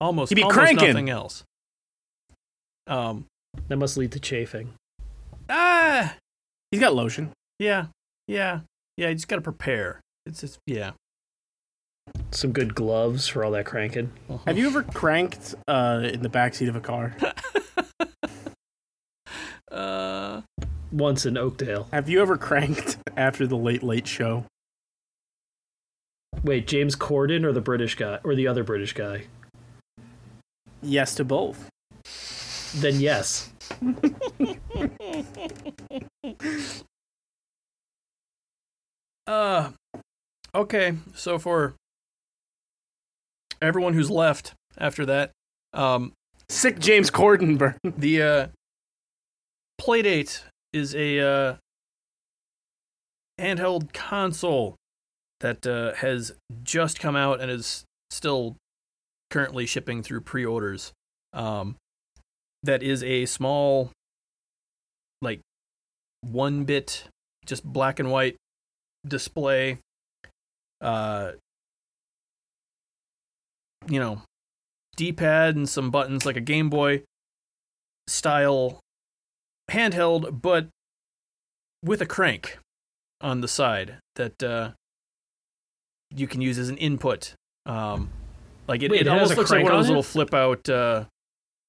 [0.00, 0.88] Almost, You be almost cranking.
[0.88, 1.44] nothing else.
[2.88, 3.26] Um.
[3.68, 4.74] That must lead to chafing.
[5.48, 6.16] Ah.
[6.70, 7.32] He's got lotion.
[7.58, 7.86] Yeah.
[8.26, 8.60] Yeah.
[8.96, 9.08] Yeah.
[9.08, 10.00] You just gotta prepare.
[10.26, 10.92] It's just yeah.
[12.30, 14.12] Some good gloves for all that cranking.
[14.46, 17.16] Have you ever cranked uh, in the backseat of a car?
[19.70, 20.40] Uh.
[20.90, 21.88] once in Oakdale.
[21.92, 24.46] Have you ever cranked after the late late show?
[26.42, 29.26] Wait, James Corden or the British guy or the other British guy?
[30.82, 31.68] Yes to both.
[32.74, 33.50] Then yes.
[39.28, 39.72] Uh,
[40.54, 40.94] okay.
[41.14, 41.74] So for
[43.60, 45.32] everyone who's left after that,
[45.74, 46.14] um,
[46.48, 47.76] Sick James Corden burn.
[47.84, 48.46] the uh,
[49.78, 51.56] Playdate is a uh,
[53.38, 54.76] handheld console
[55.40, 56.32] that uh, has
[56.64, 58.56] just come out and is still
[59.30, 60.92] currently shipping through pre-orders.
[61.34, 61.76] Um,
[62.62, 63.90] that is a small,
[65.22, 65.40] like
[66.22, 67.04] one bit,
[67.46, 68.36] just black and white
[69.06, 69.78] display.
[70.80, 71.32] Uh,
[73.88, 74.22] you know,
[74.96, 77.02] D-pad and some buttons like a Game Boy
[78.06, 78.80] style
[79.70, 80.68] handheld, but
[81.84, 82.58] with a crank
[83.20, 84.70] on the side that uh,
[86.14, 87.34] you can use as an input.
[87.66, 88.10] Um,
[88.66, 90.68] like it, Wait, it it almost looks like one of those little flip out.
[90.68, 91.04] Uh,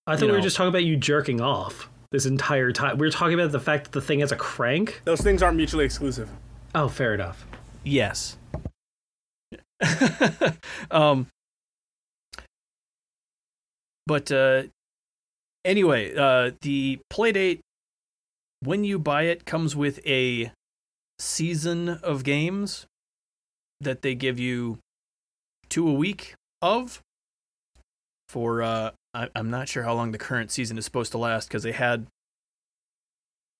[0.09, 2.97] I thought You we were just talking about you jerking off this entire time.
[2.97, 5.01] We were talking about the fact that the thing has a crank.
[5.05, 6.27] Those things aren't mutually exclusive.
[6.73, 7.45] Oh, fair enough.
[7.83, 8.35] yes.
[10.91, 11.27] um,
[14.07, 14.63] but uh,
[15.63, 17.59] anyway, uh, the Playdate,
[18.61, 20.51] when you buy it, comes with a
[21.19, 22.87] season of games
[23.79, 24.79] that they give you
[25.69, 26.33] two a week
[26.63, 26.99] of.
[28.27, 31.47] For uh, I, I'm not sure how long the current season is supposed to last
[31.47, 32.07] because they had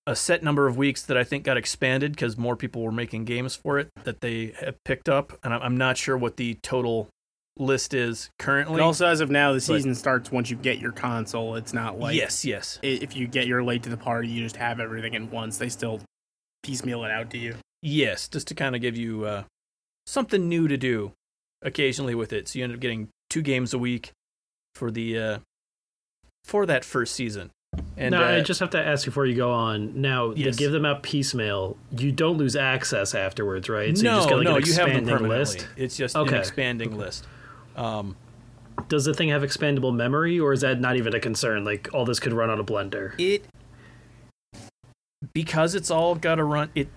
[0.08, 3.26] a set number of weeks that I think got expanded because more people were making
[3.26, 6.56] games for it that they have picked up, and I'm- I'm not sure what the
[6.64, 7.10] total
[7.58, 8.76] list is currently.
[8.76, 11.56] And also, as of now, the season starts once you get your console.
[11.56, 14.56] It's not like yes, yes, if you get your late to the party, you just
[14.56, 15.58] have everything at once.
[15.58, 16.00] They still
[16.64, 17.56] piecemeal it out to you.
[17.82, 19.43] yes, just to kind of give you uh,
[20.06, 21.12] something new to do
[21.62, 22.47] occasionally with it.
[22.47, 24.12] So you end up getting two games a week
[24.76, 25.39] for the uh,
[26.45, 27.51] for that first season.
[27.97, 30.01] And now, uh, I just have to ask before you go on.
[30.01, 30.55] Now, Yes.
[30.55, 31.78] they give them out piecemeal.
[31.95, 33.95] You don't lose access afterwards, right?
[33.95, 35.67] So no, you just get like no, an you have them list.
[35.78, 36.38] It's just an Okay.
[36.39, 37.28] expanding list.
[37.76, 38.15] Um,
[38.88, 41.63] Does the thing have expandable memory, or is that not even a concern?
[41.63, 43.13] Like all this could run on a blender.
[43.20, 43.45] it
[45.34, 46.88] because it's all got to run it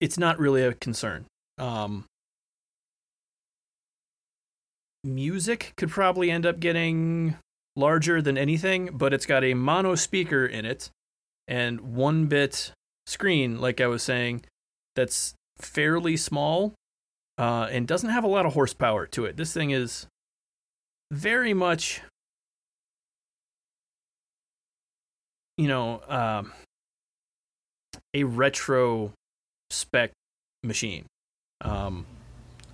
[0.00, 1.24] it's not really a concern
[1.58, 2.04] um
[5.04, 7.36] music could probably end up getting
[7.76, 10.90] larger than anything but it's got a mono speaker in it
[11.48, 12.72] and one bit
[13.06, 14.42] screen like i was saying
[14.94, 16.74] that's fairly small
[17.38, 20.06] uh, and doesn't have a lot of horsepower to it this thing is
[21.10, 22.02] very much
[25.56, 26.52] you know um,
[28.14, 29.12] a retro
[29.70, 30.12] spec
[30.62, 31.06] machine.
[31.60, 32.06] Um,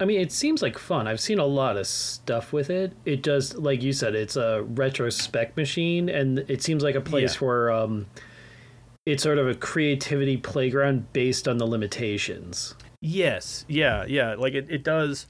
[0.01, 1.09] I mean, it seems like fun.
[1.09, 2.93] I've seen a lot of stuff with it.
[3.05, 7.01] It does, like you said, it's a retro spec machine, and it seems like a
[7.01, 7.47] place Yeah.
[7.47, 8.07] where um,
[9.07, 12.75] it's sort of a creativity playground based on the limitations.
[13.01, 14.35] yes, yeah, yeah.
[14.35, 15.27] Like it, it does.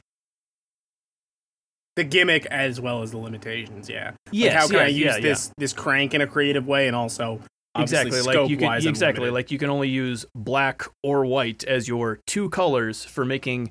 [1.97, 3.89] The gimmick as well as the limitations.
[3.91, 4.13] Yeah.
[4.31, 5.21] Yes, like how can yeah, I use yeah, yeah.
[5.21, 7.41] this this crank in a creative way and also
[7.77, 9.35] Exactly, like you can exactly unlimited.
[9.35, 13.71] like you can only use black or white as your two colors for making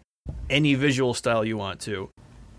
[0.50, 2.10] any visual style you want to,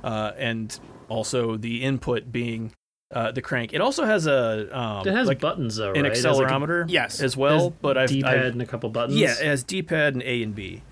[0.05, 2.73] uh, and also the input being
[3.15, 3.73] uh, the crank.
[3.73, 6.13] It also has a um, It has like buttons though, an right?
[6.13, 7.21] It has, like, a accelerometer, Yes.
[7.23, 7.71] as well.
[7.81, 9.19] But I've, D-pad I've and a couple buttons.
[9.19, 10.83] yeah, it has D-pad and A and B.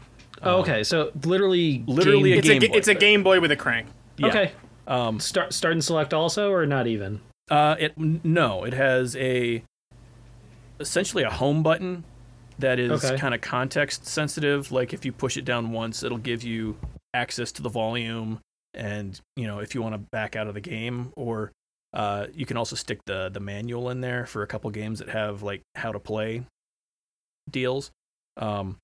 [0.42, 0.82] Oh, okay.
[0.84, 2.76] So literally, Literally game- a it's Game a Boy.
[2.78, 3.88] it's a Game Boy with a crank.
[4.18, 4.28] Yeah.
[4.28, 4.52] Okay.
[4.86, 7.20] Um, Start start and select also, or not even.
[7.50, 9.62] Uh, it no, it has a
[10.80, 12.04] essentially a home button
[12.58, 13.16] that is Okay.
[13.18, 14.72] kind of context sensitive.
[14.72, 16.76] Like if you push it down once, it'll give you
[17.14, 18.40] access to the volume,
[18.74, 21.52] and you know if you want to back out of the game, or
[21.92, 25.08] uh, you can also stick the the manual in there for a couple games that
[25.08, 26.44] have like how to play
[27.50, 27.90] deals.
[28.36, 28.76] Um,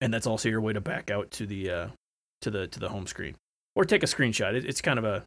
[0.00, 1.86] and that's also your way to back out to the uh,
[2.42, 3.36] to the to the home screen
[3.76, 4.54] or take a screenshot.
[4.54, 5.24] It, it's kind of a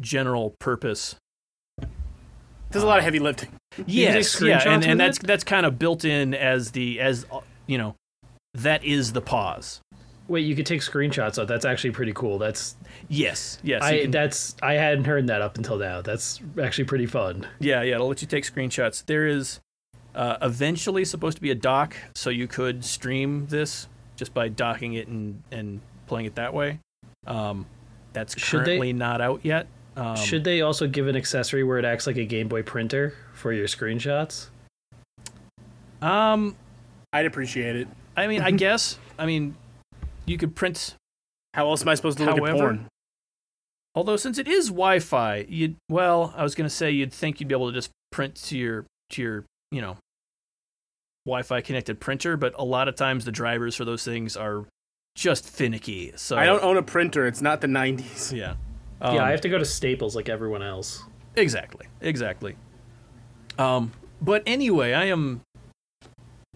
[0.00, 1.16] general purpose
[2.70, 3.50] There's a lot of heavy lifting.
[3.86, 5.26] Yes, yeah, and, and that's it?
[5.26, 7.94] that's kind of built in as the as uh, you know,
[8.54, 9.80] that is the pause.
[10.26, 11.48] Wait, you could take screenshots of.
[11.48, 12.38] That's actually pretty cool.
[12.38, 12.76] That's
[13.08, 16.02] Yes, yes, I can- that's I hadn't heard that up until now.
[16.02, 17.46] That's actually pretty fun.
[17.60, 17.94] yeah, yeah.
[17.94, 19.04] It'll let you take screenshots.
[19.06, 19.60] There is
[20.14, 24.94] uh, eventually supposed to be a dock, so you could stream this just by docking
[24.94, 26.80] it and and playing it that way.
[27.26, 27.64] Um,
[28.12, 29.66] that's Should they- currently not out yet.
[29.98, 33.14] Um, Should they also give an accessory where it acts like a Game Boy printer
[33.34, 34.46] for your screenshots?
[36.00, 36.56] Um,
[37.12, 37.88] I'd appreciate it.
[38.16, 38.98] I mean, I guess.
[39.18, 39.56] I mean,
[40.24, 40.94] you could print.
[41.54, 42.86] How else am I supposed to look at However- porn?
[43.94, 47.54] Although since it is Wi-Fi, you'd well, I was gonna say you'd think you'd be
[47.54, 49.96] able to just print to your to your you know
[51.26, 54.66] Wi-Fi connected printer, but a lot of times the drivers for those things are
[55.16, 56.12] just finicky.
[56.14, 57.26] So I don't own a printer.
[57.26, 58.30] It's not the 90s.
[58.32, 58.54] Yeah.
[59.00, 61.02] Yeah, Um, I have to go to Staples like everyone else.
[61.36, 61.86] Exactly.
[62.00, 62.56] Exactly.
[63.58, 65.42] Um, but anyway, I am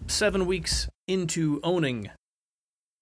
[0.07, 2.09] seven weeks into owning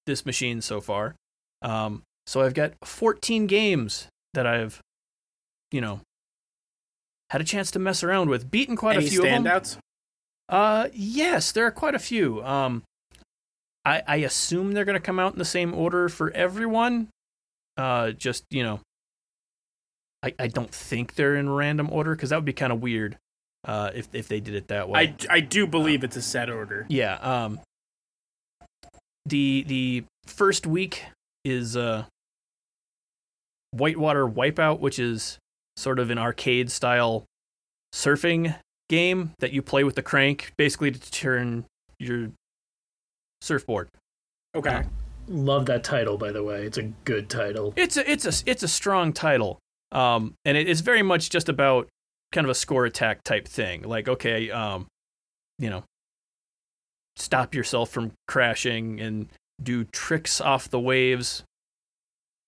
[0.05, 1.15] this machine so far.
[1.61, 4.79] Um, so I've got 14 games that I've,
[5.71, 6.01] you know,
[7.31, 8.51] had a chance to mess around with.
[8.51, 9.43] Beaten quite Any a few of them.
[9.43, 9.77] standouts?
[10.49, 12.43] Uh, yes, there are quite a few.
[12.43, 12.83] Um,
[13.85, 17.07] I I assume they're gonna come out in the same order for everyone.
[17.77, 18.81] Uh, just you know,
[20.23, 23.17] I I don't think they're in random order because that would be kind of weird.
[23.63, 25.15] Uh, if if they did it that way.
[25.29, 26.85] I, I do believe it's a set order.
[26.89, 27.15] Yeah.
[27.15, 27.59] Um.
[29.25, 31.03] The the first week
[31.45, 32.05] is uh.
[33.71, 35.37] Whitewater Wipeout, which is
[35.77, 37.23] sort of an arcade style
[37.93, 38.55] surfing
[38.89, 41.65] game that you play with the crank, basically to turn
[41.97, 42.31] your
[43.41, 43.87] surfboard.
[44.53, 44.83] Okay.
[45.27, 46.65] Love that title, by the way.
[46.65, 47.73] It's a good title.
[47.77, 49.59] It's a it's a it's a strong title.
[49.91, 51.87] Um, and it is very much just about
[52.31, 53.81] kind of a score attack type thing.
[53.83, 54.87] Like, okay, um,
[55.59, 55.83] you know,
[57.15, 59.27] stop yourself from crashing and
[59.61, 61.43] do tricks off the waves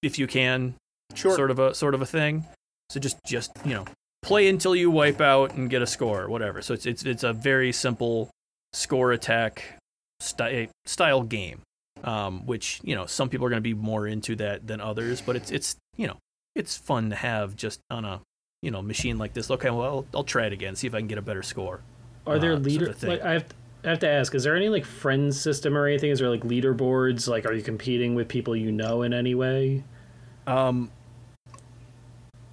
[0.02, 0.76] if you can,
[1.14, 1.36] Sure.
[1.36, 2.46] sort of a sort of a thing.
[2.90, 3.86] So just just you know,
[4.22, 6.62] play until you wipe out and get a score, whatever.
[6.62, 8.30] So it's it's it's a very simple
[8.74, 9.78] score attack
[10.20, 11.62] sty- style game.
[12.04, 15.22] Um, which you know some people are going to be more into that than others,
[15.22, 16.18] but it's it's you know
[16.56, 18.22] it's fun to have just on a
[18.62, 19.50] you know machine like this.
[19.52, 21.82] Okay, well I'll, I'll try it again, see if I can get a better score.
[22.26, 23.08] Are there uh, sort of leader?
[23.08, 23.46] like I have,
[23.84, 26.12] I have to ask: Is there any like friends system or anything?
[26.12, 27.28] Is there like leaderboards?
[27.28, 29.84] Like, are you competing with people you know in any way?
[30.48, 30.92] Um,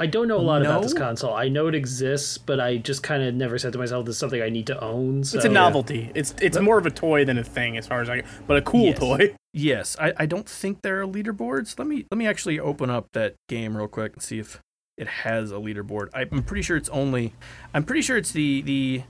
[0.01, 1.35] I don't know a lot about this console.
[1.35, 4.19] I know it exists, but I just kind of never said to myself, "This is
[4.19, 5.37] something I need to own." So.
[5.37, 6.11] It's a novelty.
[6.15, 8.23] It's it's more of a toy than a thing, as far as I.
[8.47, 8.99] But a cool Yes.
[8.99, 9.35] toy.
[9.53, 11.77] Yes, I, I don't think there are leaderboards.
[11.77, 14.61] Let me let me actually open up that game real quick and see if
[14.97, 16.09] it has a leaderboard.
[16.15, 17.35] I'm pretty sure it's only
[17.75, 19.03] I'm pretty sure it's the the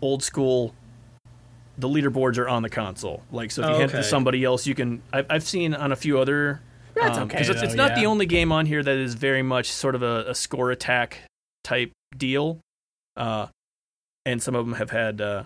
[0.00, 0.74] old school
[1.76, 3.22] the leaderboards are on the console.
[3.32, 5.90] Like so if you Oh, hit to somebody else you can I've I've seen on
[5.90, 6.60] a few other
[6.96, 9.14] That's um, okay, 'cause it's, it's though, not the only game on here that is
[9.14, 11.18] very much sort of a, a score attack
[11.64, 12.60] type deal.
[13.16, 13.46] Uh
[14.24, 15.44] and some of them have had uh,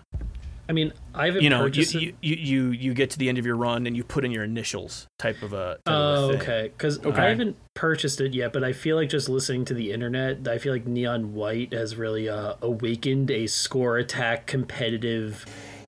[0.69, 1.93] I mean, I haven't you know, you, it.
[1.93, 4.31] you, you, you, you get to the end of your run and you put in
[4.31, 5.77] your initials type of a.
[5.85, 6.41] Type of a Oh, thing.
[6.41, 6.71] okay.
[6.75, 7.21] Because Okay.
[7.21, 10.57] I haven't purchased it yet, but I feel like just listening to the internet, I
[10.59, 15.45] feel like Neon White has really uh, awakened a score attack competitive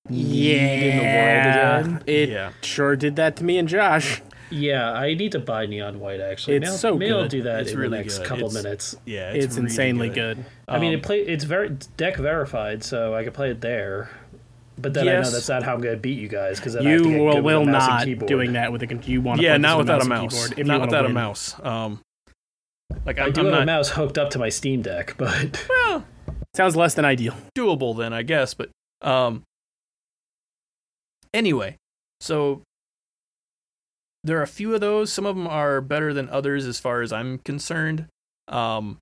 [0.09, 2.03] Yeah, in the world again.
[2.05, 2.51] It Yeah.
[2.61, 4.22] sure did that to me and Josh.
[4.54, 6.56] Yeah, I need to buy Neon White actually.
[6.58, 8.28] It's Maybe I'll- so maybe I'll do that It's in really the next good.
[8.28, 8.95] couple It's- minutes.
[9.06, 10.38] Yeah, It's, it's, really insanely good.
[10.38, 10.45] good.
[10.68, 14.10] I mean, Um, it play it's very deck verified, so I could play it there.
[14.78, 16.88] But then I know that's not how I'm going to beat you guys because then
[16.88, 18.28] I You will, good with a will not keyboard.
[18.28, 19.12] doing that with a computer.
[19.12, 20.34] You want to Yeah, play not without a and mouse.
[20.34, 21.56] keyboard if not you wanna without a mouse.
[21.64, 21.99] Um,
[23.06, 25.64] like I I'm, do I'm have a mouse hooked up to my Steam Deck, but
[25.70, 26.06] well,
[26.56, 27.36] Sounds less than ideal.
[27.58, 28.54] doable then, I guess.
[28.56, 28.70] But
[29.01, 29.43] um,
[31.34, 31.78] anyway,
[32.22, 32.62] so
[34.24, 35.11] there are a few of those.
[35.11, 38.07] Some of them are better than others, as far as I'm concerned.
[38.47, 38.97] Um,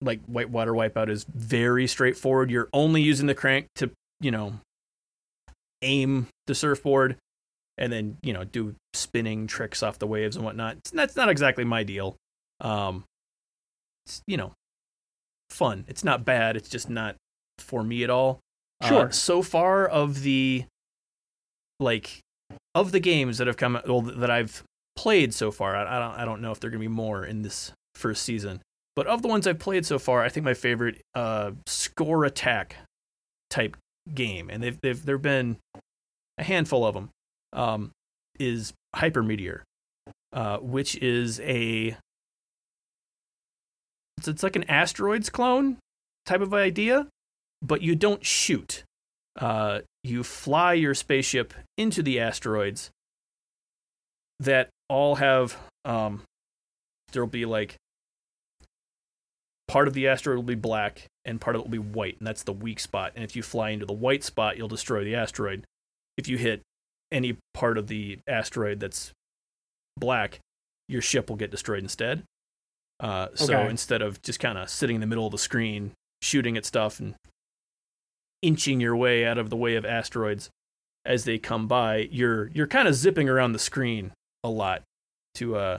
[0.00, 2.50] like Whitewater Wipeout is very straightforward.
[2.50, 3.90] You're only using the crank to,
[4.20, 4.54] you know,
[5.82, 7.16] aim the surfboard,
[7.78, 10.76] and then you know do spinning tricks off the waves and whatnot.
[10.78, 12.16] It's, that's not exactly my deal.
[12.60, 13.04] Um,
[14.04, 14.52] it's you know,
[15.50, 15.84] fun.
[15.88, 16.56] It's not bad.
[16.56, 17.16] It's just not
[17.58, 18.40] for me at all.
[18.82, 19.10] Uh, Sure.
[19.10, 20.64] so far of the
[21.80, 22.20] like
[22.76, 24.62] of the games that have come well, that I've
[24.94, 27.24] played so far, I, I don't I don't know if there are gonna be more
[27.24, 28.60] in this first season.
[28.94, 32.76] But of the ones I've played so far, I think my favorite uh, score attack
[33.50, 33.76] type
[34.14, 35.56] game, and they've they've there've been
[36.38, 37.10] a handful of them,
[37.52, 37.90] um,
[38.38, 39.64] is Hyper Meteor,
[40.32, 41.96] uh, which is a
[44.18, 45.78] it's, it's like an asteroids clone
[46.26, 47.06] type of idea,
[47.62, 48.84] but you don't shoot.
[49.36, 52.90] Uh, you fly your spaceship into the asteroids
[54.40, 56.22] that all have um,
[57.12, 57.76] there'll be like
[59.68, 62.26] part of the asteroid will be black and part of it will be white, and
[62.26, 63.12] that's the weak spot.
[63.14, 65.64] And if you fly into the white spot, you'll destroy the asteroid.
[66.16, 66.62] If you hit
[67.10, 69.12] any part of the asteroid that's
[69.98, 70.38] black,
[70.88, 72.22] your ship will get destroyed instead.
[73.00, 73.70] Uh, so Okay.
[73.70, 77.00] instead of just kind of sitting in the middle of the screen shooting at stuff
[77.00, 77.14] and
[78.42, 80.50] inching your way out of the way of asteroids
[81.04, 82.08] as they come by.
[82.10, 84.12] You're you're kind of zipping around the screen
[84.44, 84.82] a lot
[85.34, 85.78] to uh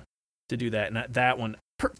[0.49, 0.87] to do that.
[0.87, 1.91] And that, one, per,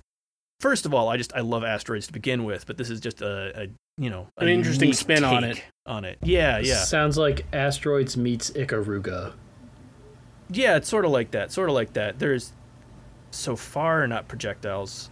[0.62, 3.22] first of all, I just I love asteroids to begin with, but this is just
[3.22, 5.62] a, a you know An interesting spin on it.
[5.86, 9.34] On it, yeah, yeah, Sounds like Asteroids meets Ikaruga.
[10.50, 10.76] yeah.
[10.78, 12.20] It's sort of like that, sort of like that.
[12.20, 12.54] There's
[13.32, 15.10] so far not projectiles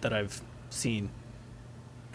[0.00, 0.40] that I've
[0.70, 1.10] seen.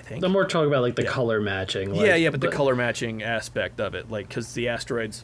[0.04, 0.24] Think.
[0.24, 1.10] I'm more talking about like the Yeah.
[1.12, 1.94] color matching.
[1.94, 5.24] Like, yeah, yeah, but the color matching aspect of it, like because the asteroids,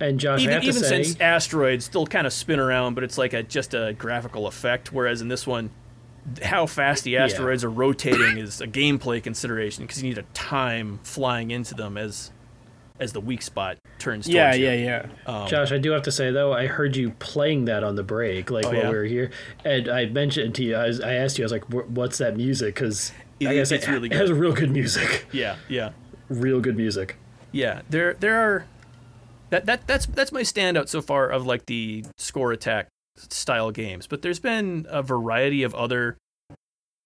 [0.00, 3.34] And Josh, even even say, since asteroids still kind of spin around, but it's like
[3.34, 4.92] a just a graphical effect.
[4.92, 5.70] Whereas in this one,
[6.42, 11.00] how fast the asteroids are rotating is a gameplay consideration because you need a time
[11.02, 12.30] flying into them as
[13.00, 14.26] as the weak spot turns.
[14.26, 14.66] Towards Yeah, you.
[14.66, 15.06] yeah, yeah.
[15.42, 18.02] Um, Josh, I do have to say though, I heard you playing that on the
[18.02, 18.88] break, like Oh, while yeah?
[18.90, 19.30] we were here,
[19.64, 22.36] and I mentioned to you, I, was, I asked you, I was like, "What's that
[22.36, 24.38] music?" Because It- I guess it's it, really it has good.
[24.38, 25.90] real good music, yeah, yeah.
[26.28, 27.16] real good music.
[27.52, 28.66] Yeah, there there are
[29.48, 32.86] that that that's that's my standout so far of like the score attack
[33.16, 34.06] style games.
[34.06, 36.16] But there's been a variety of other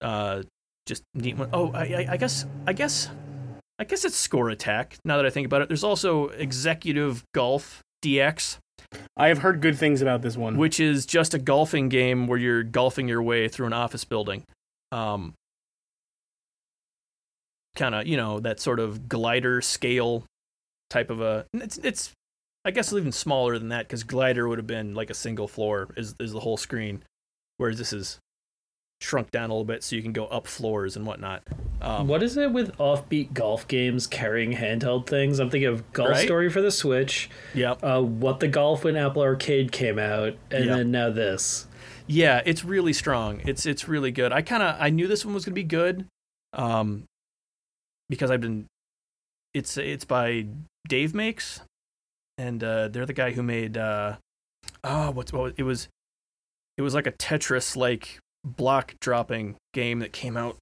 [0.03, 0.43] uh
[0.87, 1.49] just neat one.
[1.53, 3.09] Oh, I, I, I guess I guess
[3.79, 4.97] I guess it's score attack.
[5.05, 8.59] Now that I think about it, there's also executive golf DX,
[9.17, 10.57] I have heard good things about this one.
[10.57, 14.45] which is just a golfing game where you're golfing your way through an office building.
[14.93, 15.35] Um,
[17.77, 20.25] kind of, you know, that sort of glider scale
[20.91, 21.47] type of a.
[21.55, 22.13] It's it's,
[22.65, 25.89] I guess even smaller than that because glider would have been like a single floor
[25.97, 27.03] is is the whole screen,
[27.57, 28.19] whereas this is
[29.05, 31.43] shrunk down a little bit so you can go up floors and whatnot.
[31.83, 35.39] Um, what is it with offbeat golf games carrying handheld things?
[35.39, 36.25] I'm thinking of Golf Right?
[36.25, 37.85] Story for the Switch, Yep.
[37.85, 40.77] uh, What the Golf when Apple Arcade came out, and Yep.
[40.77, 41.67] then now this.
[42.07, 43.41] Yeah, it's really strong.
[43.47, 44.33] It's it's really good.
[44.33, 46.07] I kind of I knew this one was gonna be good,
[46.53, 47.05] um,
[48.09, 48.67] because I've been.
[49.55, 50.47] It's it's by
[50.89, 51.61] Dave Makes,
[52.39, 53.77] and uh, they're the guy who made.
[53.79, 54.17] Uh,
[54.83, 55.89] oh, what's what was- it was?
[56.77, 60.57] It was like a Tetris like block dropping game that came out.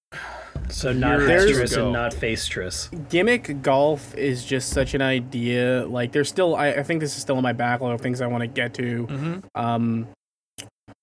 [0.69, 1.85] So not Years Tetris ago.
[1.85, 3.09] and not Facetris.
[3.11, 5.85] Gimmick golf is just such an idea.
[5.87, 8.27] Like, there's still, I, I think this is still in my backlog of things I
[8.27, 9.07] want to get to.
[9.07, 9.39] Mm-hmm.
[9.61, 10.09] Um,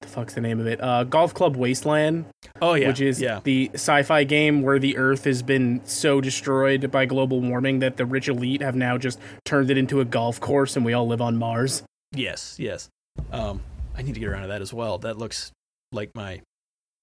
[0.02, 0.82] the fuck's the name of it?
[0.82, 2.26] Uh, Golf Club Wasteland,
[2.62, 6.90] Oh yeah, which is yeah, the sci-fi game where the Earth has been so destroyed
[6.90, 10.40] by global warming that the rich elite have now just turned it into a golf
[10.40, 11.84] course, and we all live on Mars.
[12.14, 12.88] yes, yes.
[13.32, 13.62] Um,
[13.98, 14.98] I need to get around to that as well.
[15.00, 15.52] That looks
[15.92, 16.42] like my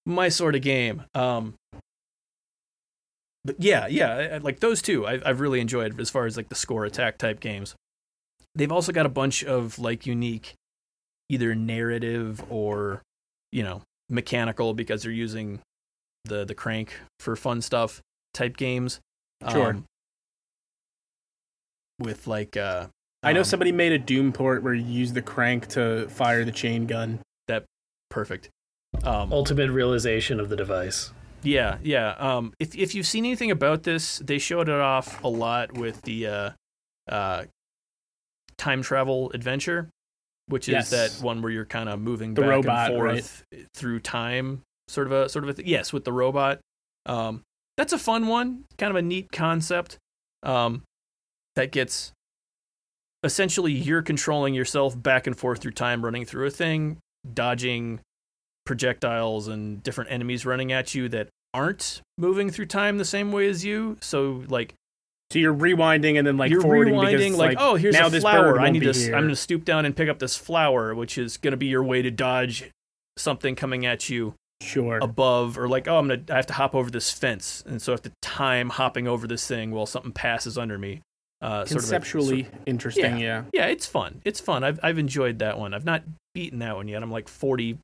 [0.06, 1.02] my sort of game.
[1.14, 1.54] Um,
[3.44, 6.54] but yeah, yeah, like those two, I, I've really enjoyed as far as like the
[6.54, 7.74] score attack type games.
[8.54, 10.54] They've also got a bunch of like unique,
[11.28, 13.02] either narrative or,
[13.52, 15.60] you know, mechanical because they're using
[16.24, 18.00] the the crank for fun stuff
[18.32, 19.00] type games.
[19.50, 19.70] Sure.
[19.70, 19.84] Um,
[21.98, 22.86] with like, uh,
[23.22, 26.44] I know um, somebody made a Doom port where you use the crank to fire
[26.44, 27.20] the chain gun.
[27.48, 27.64] That
[28.10, 28.50] perfect.
[29.02, 31.12] Um, Ultimate realization of the device.
[31.42, 32.10] Yeah, yeah.
[32.18, 36.02] Um, if if you've seen anything about this, they showed it off a lot with
[36.02, 36.50] the uh,
[37.08, 37.44] uh,
[38.58, 39.88] time travel adventure,
[40.48, 40.90] which is Yes.
[40.90, 45.06] that one where you're kind of moving The back robot, and forth through time, sort
[45.06, 46.58] of a sort of a th- yes with the robot.
[47.04, 47.42] Um,
[47.76, 49.98] that's a fun one, kind of a neat concept.
[50.42, 50.82] Um,
[51.54, 52.12] that gets
[53.22, 56.98] essentially you're controlling yourself back and forth through time, running through a thing,
[57.32, 58.00] dodging
[58.66, 63.48] projectiles and different enemies running at you that aren't moving through time the same way
[63.48, 63.96] as you.
[64.02, 64.74] So like
[65.30, 68.10] So you're rewinding and then like you're forwarding rewinding, because like, oh, here's now a
[68.10, 68.60] this flower.
[68.60, 68.92] I need to.
[68.92, 69.14] here.
[69.14, 71.66] I'm going to stoop down and pick up this flower, which is going to be
[71.66, 72.70] your way to dodge
[73.16, 74.98] something coming at you sure.
[75.00, 76.22] above, or like, oh, I'm gonna.
[76.30, 79.26] I have to hop over this fence, and so I have to time hopping over
[79.26, 81.00] this thing while something passes under me.
[81.40, 83.44] Uh, sort of a- Conceptually sort- interesting, yeah.
[83.52, 84.20] yeah, it's fun.
[84.24, 84.64] It's fun.
[84.64, 85.74] I've I've enjoyed that one.
[85.74, 86.02] I've not
[86.34, 87.02] beaten that one yet.
[87.02, 87.78] I'm like 40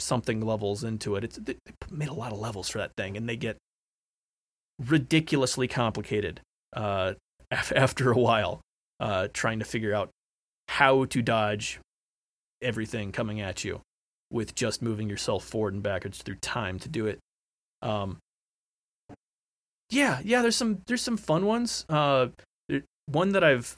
[0.00, 1.24] something levels into it.
[1.24, 1.56] It's they
[1.90, 3.56] made a lot of levels for that thing, and they get
[4.78, 6.40] ridiculously complicated
[6.74, 7.14] uh,
[7.50, 8.60] after a while,
[9.00, 10.10] uh, trying to figure out
[10.68, 11.80] how to dodge
[12.60, 13.80] everything coming at you
[14.30, 17.18] with just moving yourself forward and backwards through time to do it.
[17.82, 18.18] Um,
[19.90, 20.42] yeah, yeah.
[20.42, 21.86] There's some there's some fun ones.
[21.88, 22.28] Uh,
[22.68, 23.76] there, one that I've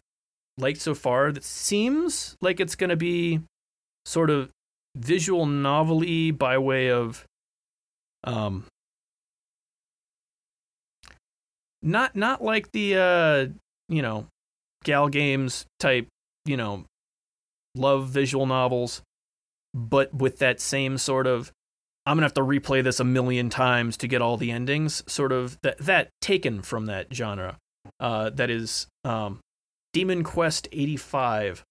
[0.59, 3.41] liked so far that seems like it's going to be
[4.05, 4.51] sort of
[4.97, 7.25] visual novelty by way of
[8.25, 8.65] um
[11.83, 13.47] not not like the uh
[13.89, 14.27] you know
[14.85, 16.09] gal games type
[16.45, 16.85] you know
[17.75, 19.03] love visual novels
[19.73, 21.53] but with that same sort of
[22.05, 25.33] i'm gonna have to replay this a million times to get all the endings sort
[25.33, 27.57] of that that taken from that genre
[27.99, 29.41] uh, that is um,
[29.93, 31.65] Demon Quest 85,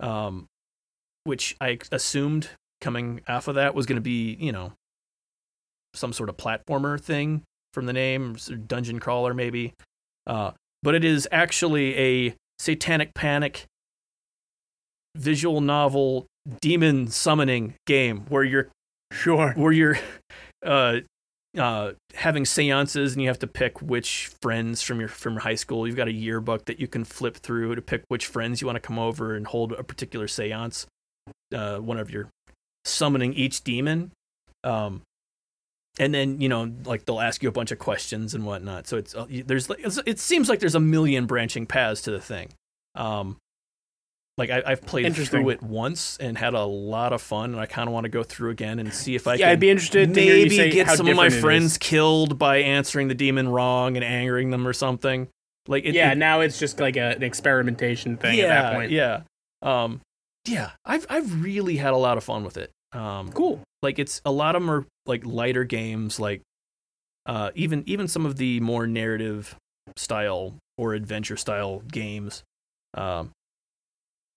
[0.00, 0.46] um,
[1.24, 2.50] which I assumed
[2.82, 4.72] coming off of that was going to be, you know,
[5.94, 9.72] some sort of platformer thing from the name, dungeon crawler maybe.
[10.26, 10.50] Uh,
[10.82, 11.96] but it is actually
[12.28, 13.64] a satanic panic
[15.16, 16.26] visual novel
[16.60, 18.68] demon summoning game where you're
[19.12, 19.52] Sure.
[19.56, 19.98] where you're
[20.64, 21.00] uh,
[21.58, 25.86] uh, having seances and you have to pick which friends from your from high school.
[25.86, 28.76] You've got a yearbook that you can flip through to pick which friends you want
[28.76, 30.86] to come over and hold a particular seance.
[31.54, 32.28] Uh, one of your
[32.84, 34.12] summoning each demon.
[34.64, 35.02] Um,
[35.98, 38.86] and then you know, like they'll ask you a bunch of questions and whatnot.
[38.86, 42.10] So it's uh, there's like it's, it seems like there's a million branching paths to
[42.10, 42.50] the thing.
[42.94, 43.36] Um,
[44.38, 47.66] like I, I've played through it once and had a lot of fun, and I
[47.66, 49.70] kind of want to go through again and see if I yeah, can I'd be
[49.70, 51.78] interested to hear you maybe get some of my friends is.
[51.78, 55.28] killed by answering the demon wrong and angering them or something.
[55.68, 58.74] Like it, yeah, it- now it's just like a, an experimentation thing yeah, at that
[58.74, 58.90] point.
[58.90, 59.20] yeah,
[59.60, 60.00] um,
[60.46, 60.70] yeah.
[60.84, 62.70] I've I've really had a lot of fun with it.
[62.92, 63.60] Um, Cool.
[63.82, 66.42] like it's a lot of them are like lighter games, like
[67.26, 69.54] uh, even even some of the more narrative
[69.96, 72.42] style or adventure style games
[72.94, 73.30] um,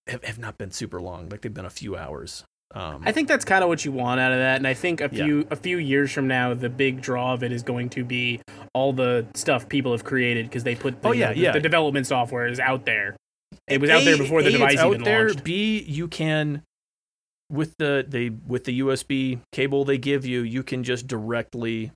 [0.08, 1.30] have have not been super long.
[1.30, 2.44] Like they've been a few hours.
[2.74, 5.00] Um, I think that's kind of what you want out of that, and I think
[5.02, 5.26] a Yeah.
[5.26, 8.42] few a few years from now, the big draw of it is going to be
[8.74, 11.52] all the stuff people have created because they put the, Oh, yeah, yeah.
[11.52, 13.16] the development software is out there.
[13.68, 15.28] It was out there before the A, device it's out even there.
[15.28, 15.44] launched.
[15.44, 16.62] B, you can
[17.50, 21.92] with the they with the USB cable they give you, you can just directly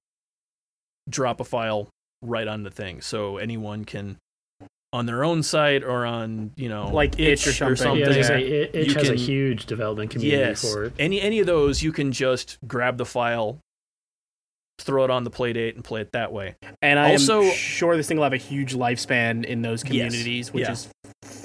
[1.10, 1.88] drop a file
[2.22, 4.18] right on the thing, so anyone can
[4.92, 7.98] on their own site or on you know Like itch or something.
[8.00, 8.32] Yeah, yeah.
[8.38, 10.94] it, it You has a huge development community yes, for it.
[10.98, 13.60] any any of those you can just grab the file,
[14.80, 16.56] throw it on the Playdate, and play it that way.
[16.82, 19.88] And I Also- am sure this thing will have a huge lifespan in those Yes.
[20.12, 20.72] communities, which Yeah.
[20.72, 20.90] is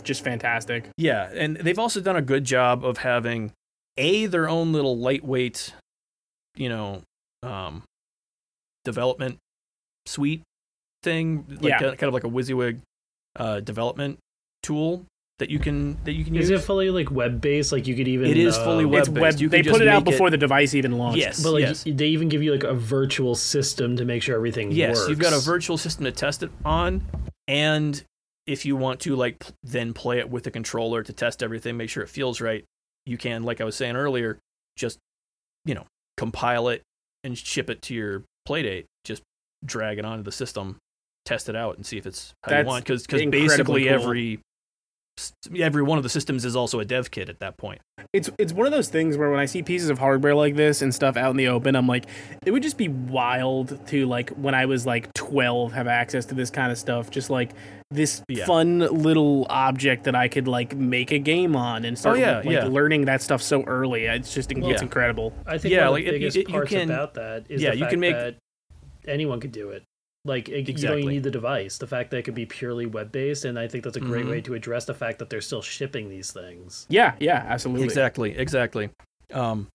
[0.03, 0.89] just fantastic.
[0.97, 3.53] Yeah, and they've also done a good job of having
[3.97, 5.73] a their own little lightweight,
[6.57, 7.03] you know,
[7.43, 7.83] um,
[8.85, 9.39] development
[10.07, 10.43] suite
[11.03, 11.79] thing, like Yeah.
[11.79, 12.81] kind of like a WYSIWYG
[13.37, 14.19] uh, development
[14.63, 15.05] tool
[15.41, 16.51] that you can that you can Is use.
[16.59, 17.73] Is it fully like web based?
[17.73, 18.31] Like you could even.
[18.31, 19.41] It is uh, fully It's Web-based.
[19.41, 19.51] web.
[19.51, 21.19] They put it out make it- before the device even launched.
[21.19, 21.85] Yes, But like yes.
[21.85, 25.09] they even give you like a virtual system to make sure everything Yes, works.
[25.11, 27.03] you've got a virtual system to test it on,
[27.49, 28.03] and
[28.47, 31.91] if you want to like then play it with a controller to test everything, make
[31.91, 32.65] sure it feels right,
[33.07, 34.39] you can, like I was saying earlier,
[34.77, 34.99] just
[35.65, 35.87] you know
[36.17, 36.83] compile it
[37.23, 38.85] and ship it to your Playdate.
[39.05, 39.23] Just
[39.65, 40.79] drag it onto the system,
[41.25, 42.85] test it out, and see if it's how That's you want.
[42.85, 43.95] Because incredibly basically cool.
[43.95, 44.41] every
[45.57, 47.81] every one of the systems is also a dev kit at that point.
[48.13, 50.83] it's it's one of those things where when I see pieces of hardware like this
[50.83, 52.07] and stuff out in the open, I'm like,
[52.45, 56.35] it would just be wild to like when I was like 12 have access to
[56.35, 57.11] this kind of stuff.
[57.11, 57.53] Just like
[57.91, 58.45] this Yeah.
[58.47, 62.37] fun little object that I could like make a game on and start Oh, yeah,
[62.39, 62.65] like yeah.
[62.65, 64.05] learning that stuff so early.
[64.07, 65.33] It's just it's incredible.
[65.47, 67.45] I think Yeah, one like, of it- the biggest it- you parts can- about that
[67.49, 68.37] is yeah, the you can make- that
[69.07, 69.85] anyone could do it.
[70.27, 71.77] Like it, you don't even need the device.
[71.77, 74.25] The fact that it could be purely web based, and I think that's a great
[74.25, 74.31] Mhm.
[74.31, 76.87] way to address the fact that they're still shipping these things.
[76.89, 77.85] Yeah, yeah, absolutely.
[77.85, 78.89] Exactly, exactly.
[79.35, 79.69] Um,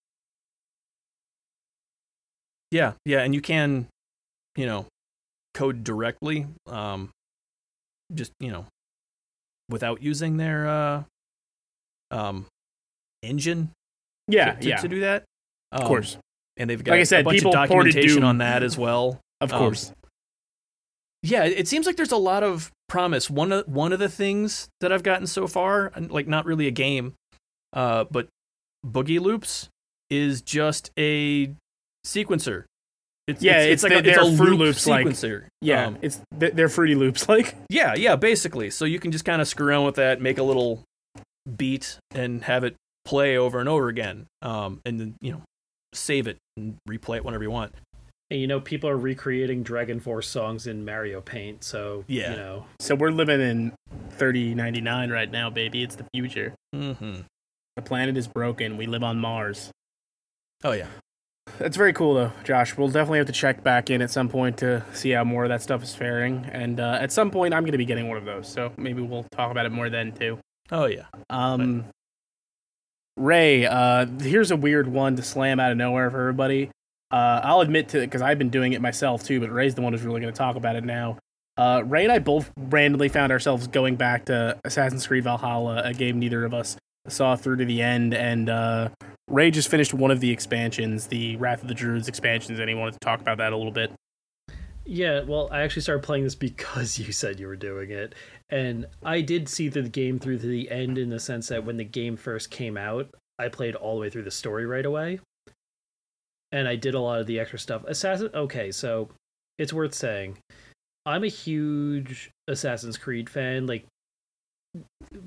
[2.71, 3.87] yeah, yeah, and you can,
[4.55, 4.87] you know,
[5.53, 7.11] code directly, um,
[8.13, 8.65] just you know,
[9.69, 11.03] without using their uh,
[12.09, 12.47] um,
[13.21, 13.69] engine.
[14.27, 15.25] Yeah, to, to, yeah, to do that.
[15.71, 16.17] of Um, course,
[16.57, 18.25] and they've got Like I said, a bunch people of documentation Doom.
[18.25, 19.19] on that as well.
[19.41, 19.91] of um, course.
[21.21, 23.29] Yeah, it seems like there's a lot of promise.
[23.29, 26.71] One of one of the things that I've gotten so far, like not really a
[26.71, 27.13] game,
[27.73, 28.27] uh, but
[28.85, 29.67] Boogie Loops
[30.09, 31.51] is just a
[32.05, 32.63] sequencer.
[33.27, 35.45] It's, Yeah, it's, it's like a, it's a Fruit loop Loops, like- sequencer.
[35.61, 37.27] Yeah, Um, it's they're they're fruity loops.
[37.29, 38.69] Like, yeah, yeah, basically.
[38.71, 40.83] So you can just kind of screw around with that, make a little
[41.57, 45.41] beat, and have it play over and over again, um, and then you know
[45.93, 47.73] save it and replay it whenever you want.
[48.31, 52.31] And you know, people are recreating Dragon Force songs in Mario Paint, so Yeah.
[52.31, 53.73] you know, so we're living in
[54.11, 55.81] 3099 right now, baby.
[55.83, 56.53] It's the future.
[56.75, 57.21] Mm-hmm.
[57.75, 58.77] The planet is broken.
[58.77, 59.71] We live on Mars.
[60.63, 60.87] Oh yeah.
[61.57, 62.77] That's very cool, though, Josh.
[62.77, 65.49] We'll definitely have to check back in at some point to see how more of
[65.49, 66.45] that stuff is faring.
[66.51, 69.01] And uh, at some point, I'm going to be getting one of those, so maybe
[69.01, 70.37] we'll talk about it more then too.
[70.71, 71.05] Oh yeah.
[71.31, 71.85] Um,
[73.17, 76.69] Ray, uh, here's a weird one to slam out of nowhere for everybody.
[77.11, 79.81] Uh, I'll admit to it because I've been doing it myself too, but Ray's the
[79.81, 81.17] one who's really going to talk about it now.
[81.57, 85.93] Uh, Ray and I both randomly found ourselves going back to Assassin's Creed Valhalla, a
[85.93, 88.89] game neither of us saw through to the end, and uh,
[89.27, 92.75] Ray just finished one of the expansions, the Wrath of the Druids expansions, and he
[92.75, 93.91] wanted to talk about that a little bit.
[94.85, 98.15] Yeah, well, I actually started playing this because you said you were doing it.
[98.49, 101.77] And I did see the game through to the end in the sense that when
[101.77, 105.19] the game first came out, I played all the way through the story right away.
[106.51, 107.83] And I did a lot of the extra stuff.
[107.87, 109.09] Assassin okay, so
[109.57, 110.37] it's worth saying.
[111.05, 113.85] I'm a huge Assassin's Creed fan, like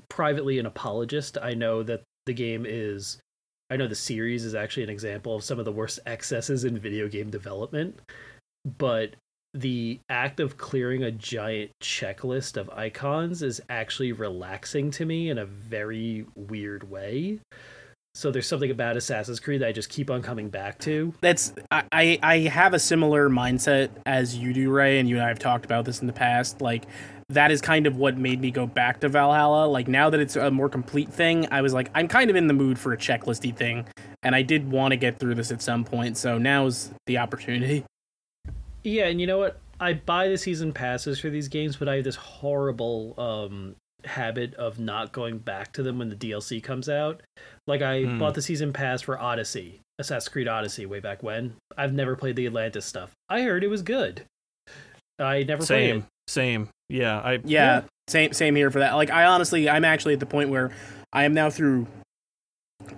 [0.09, 1.37] privately an apologist.
[1.41, 3.19] I know that the game is
[3.69, 6.77] I know the series is actually an example of some of the worst excesses in
[6.77, 7.99] video game development,
[8.77, 9.15] but
[9.53, 15.37] the act of clearing a giant checklist of icons is actually relaxing to me in
[15.37, 17.39] a very weird way.
[18.15, 21.13] So there's something about Assassin's Creed that I just keep on coming back to.
[21.21, 25.29] That's I, I have a similar mindset as you do, Ray, and you and I
[25.29, 26.61] have talked about this in the past.
[26.61, 26.85] Like
[27.29, 29.65] that is kind of what made me go back to Valhalla.
[29.65, 32.45] Like now that it's a more complete thing, I was like, I'm kind of in
[32.45, 33.87] the mood for a checklisty thing,
[34.21, 36.15] and I did want to get through this at some point.
[36.15, 37.83] So now's the opportunity.
[38.83, 39.59] Yeah, and you know what?
[39.79, 43.75] I buy the season passes for these games, but I have this horrible um,
[44.05, 47.21] habit of not going back to them when the DLC comes out.
[47.67, 48.19] Like I Hmm.
[48.19, 51.53] bought the season pass for Odyssey, Assassin's Creed Odyssey, way back when.
[51.77, 53.11] I've never played the Atlantis stuff.
[53.29, 54.23] I heard it was good.
[55.19, 55.93] I never played it.
[55.93, 56.69] Same, same.
[56.89, 58.93] Yeah, I Yeah, same same here for that.
[58.93, 60.71] Like I honestly, I'm actually at the point where
[61.13, 61.87] I am now through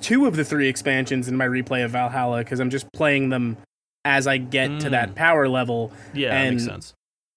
[0.02, 3.58] two of the three expansions in my replay of Valhalla because I'm just playing them
[4.04, 4.92] as I get to Mm.
[4.92, 5.92] that power level.
[6.14, 6.94] yeah, that makes sense.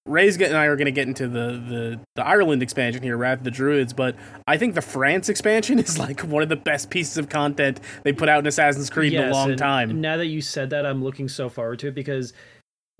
[0.09, 3.39] Ray's and I are going to get into the, the, the Ireland expansion here, Wrath
[3.39, 4.15] of the Druids, but
[4.47, 8.13] I think the France expansion is like one of the best pieces of content they
[8.13, 10.01] put out in Assassin's Creed in a long time.
[10.01, 12.33] Now that you said that, I'm looking so forward to it because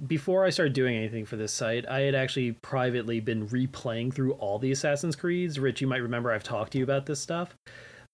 [0.05, 4.33] before I started doing anything for this site, I had actually privately been replaying through
[4.33, 5.59] all the Assassin's Creeds.
[5.59, 7.53] Rich, you might remember I've talked to you about this stuff.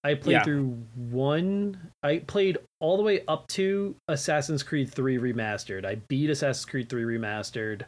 [0.04, 0.44] I played Yeah.
[0.44, 1.92] through one.
[2.04, 5.86] I played all the way up to Assassin's Creed 3 Remastered.
[5.86, 7.84] I beat Assassin's Creed 3 Remastered.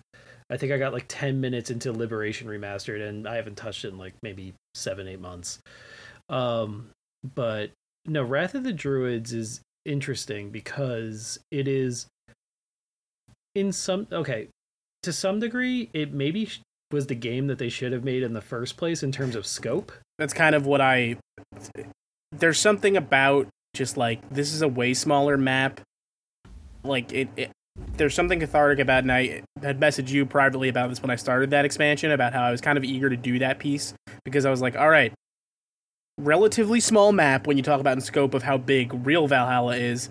[0.50, 3.90] I think I got like 10 minutes into Liberation Remastered, and I haven't touched it
[3.90, 5.60] in like maybe seven, eight months.
[6.30, 6.90] Um,
[7.36, 7.72] but
[8.06, 12.08] no, Wrath of the Druids is interesting because it is
[13.56, 14.50] in some okay
[15.02, 16.50] to some degree it maybe
[16.92, 19.46] was the game that they should have made in the first place in terms of
[19.46, 21.18] scope That's kind of what I.
[22.32, 25.82] There's something about just like this is a way smaller map.
[26.84, 27.52] Like it, it
[27.98, 31.50] there's something cathartic about, and I had messaged you privately about this when I started
[31.52, 34.50] that expansion about how I was kind of eager to do that piece because I
[34.50, 35.14] was like, all right,
[36.18, 40.10] relatively small map when you talk about in scope of how big real Valhalla is.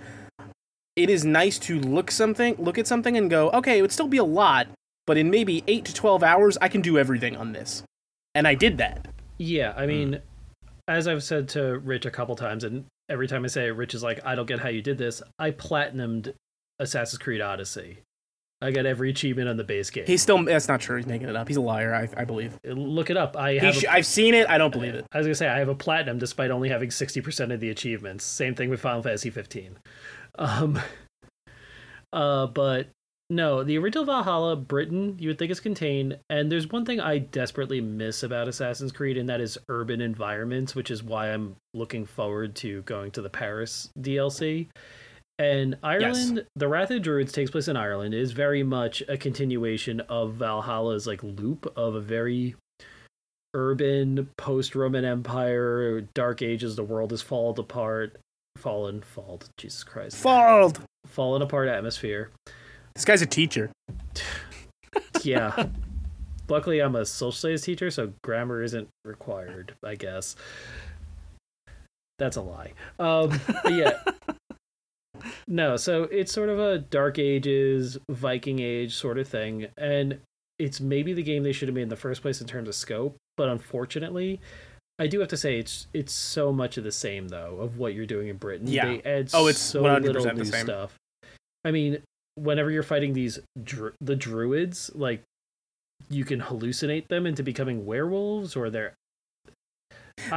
[0.95, 4.09] It is nice to look something, look at something, and go, okay, it would still
[4.09, 4.67] be a lot,
[5.07, 7.83] but in maybe eight to twelve hours, I can do everything on this,
[8.35, 9.09] and I did that.
[9.39, 9.89] yeah i hmm.
[9.89, 10.23] mean
[10.89, 13.95] as i've said to rich a couple times and every time i say it rich
[13.95, 16.33] is like i don't get how you did this i platinumed
[16.79, 17.99] assassin's creed odyssey
[18.62, 20.43] i got every achievement on the base game He's still.
[20.45, 20.97] That's not true.
[20.97, 21.47] He's making it up.
[21.47, 21.95] He's a liar.
[21.95, 22.59] I, I believe.
[22.64, 24.49] look it up i have sh- a, I've seen it.
[24.49, 25.05] I don't believe it.
[25.12, 27.68] I was gonna say I have a platinum despite only having sixty percent of the
[27.68, 28.24] achievements.
[28.24, 29.77] Same thing with Final Fantasy fifteen.
[30.39, 30.81] Um,
[32.12, 32.89] uh, but
[33.29, 36.18] no, the original Valhalla, Britain, you would think is contained.
[36.31, 40.74] And there's one thing I desperately miss about Assassin's Creed, and that is urban environments,
[40.77, 44.68] which is why I'm looking forward to going to the Paris DLC.
[45.39, 48.14] And Ireland, the Wrath of the Druids takes place in Ireland.
[48.14, 52.55] It is very much a continuation of Valhalla's like loop of a very
[53.53, 56.76] urban post-Roman Empire, Dark Ages.
[56.76, 58.16] The world is fallen apart,
[58.57, 59.41] fallen, fallen.
[59.59, 60.80] Jesus Christ, Failed.
[61.07, 62.30] fallen apart atmosphere.
[62.95, 63.70] This guy's a teacher.
[65.22, 65.66] Yeah.
[66.49, 69.74] Luckily, I'm a social studies teacher, so grammar isn't required.
[69.84, 70.37] I guess.
[72.18, 72.72] That's a lie.
[72.99, 73.99] Um, but yeah.
[75.49, 80.18] No, so it's sort of a Dark Ages, Viking Age sort of thing, and
[80.59, 82.74] it's maybe the game they should have made in the first place in terms of
[82.74, 83.16] scope.
[83.37, 84.41] But unfortunately,
[84.99, 87.95] I do have to say it's it's so much of the same though of what
[87.95, 88.66] you're doing in Britain.
[88.66, 88.87] Yeah.
[88.87, 90.64] They add Oh, it's so 100% little the new same.
[90.64, 90.95] stuff.
[91.64, 91.99] I mean,
[92.37, 95.22] whenever you're fighting these dru- the druids, like
[96.09, 98.95] you can hallucinate them into becoming werewolves, or they're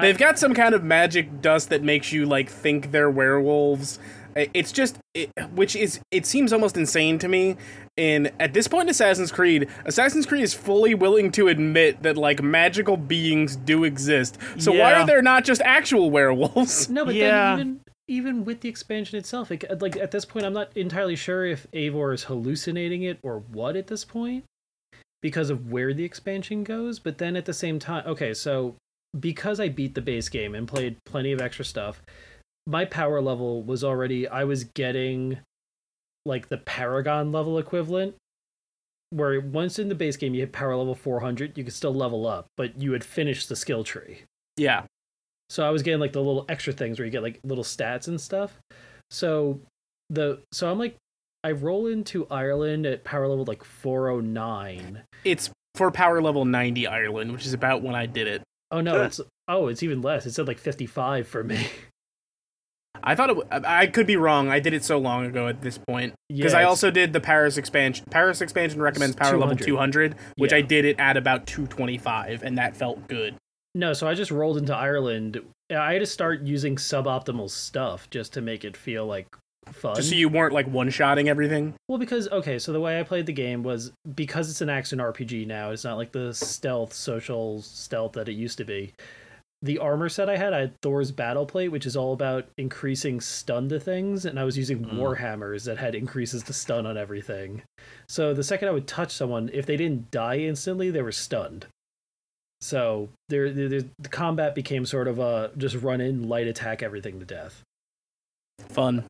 [0.02, 3.98] They've got some kind of magic dust that makes you like think they're werewolves.
[4.40, 7.58] I- It's just, it, which is, it seems almost insane to me.
[7.98, 12.18] And at this point in Assassin's Creed, Assassin's Creed is fully willing to admit that
[12.18, 14.38] like magical beings do exist.
[14.58, 16.90] So why are there not just actual werewolves?
[16.90, 17.56] No, but Yeah.
[17.56, 20.76] then even even with the expansion itself, it, uh, like at this point, I'm not
[20.76, 24.46] entirely sure if Eivor is hallucinating it or what at this point,
[25.22, 26.98] because of where the expansion goes.
[26.98, 28.76] But then at the same time, okay, so
[29.20, 32.02] because I beat the base game and played plenty of extra stuff,
[32.70, 35.40] my power level was already I was getting
[36.26, 38.16] like the Paragon level equivalent
[39.10, 42.28] where once in the base game you hit power level 400, you could still level
[42.28, 44.22] up, but you had finished the skill tree.
[44.56, 44.84] Yeah.
[45.50, 48.08] So I was getting like the little extra things where you get like little stats
[48.08, 48.60] and stuff.
[49.10, 49.60] So
[50.12, 50.96] the so I'm like
[51.44, 55.02] I roll into Ireland at power level like 409.
[55.26, 58.44] It's for power level 90 Ireland, which is about when I did it.
[58.70, 60.28] Oh no, it's oh, it's even less.
[60.28, 61.66] It said like 55 for me.
[63.04, 63.36] I thought it.
[63.38, 64.50] W- I could be wrong.
[64.50, 67.20] I did it so long ago at this point because Yeah, I also did the
[67.20, 68.06] Paris expansion.
[68.10, 69.66] Paris expansion recommends power level 200.
[69.66, 70.58] 200, which Yeah.
[70.58, 73.36] I did it at about 225, and that felt good.
[73.76, 75.40] No, so I just rolled into Ireland.
[75.70, 79.28] I had to start using suboptimal stuff just to make it feel like
[79.72, 79.96] fun.
[79.96, 81.76] Just so you weren't like one shotting everything.
[81.88, 84.98] Well, because okay, so the way I played the game was because it's an action
[85.00, 85.70] RPG now.
[85.70, 88.94] It's not like the stealth social stealth that it used to be.
[89.62, 93.20] The armor set I had, I had Thor's battle plate, which is all about increasing
[93.20, 94.94] stun to things, and I was using Mm.
[94.94, 97.64] warhammers that had increases to stun on everything.
[98.08, 101.68] So the second I would touch someone, if they didn't die instantly, they were stunned.
[102.62, 107.20] So there, there the combat became sort of a just run in, light attack everything
[107.20, 107.62] to death.
[108.70, 109.06] Fun.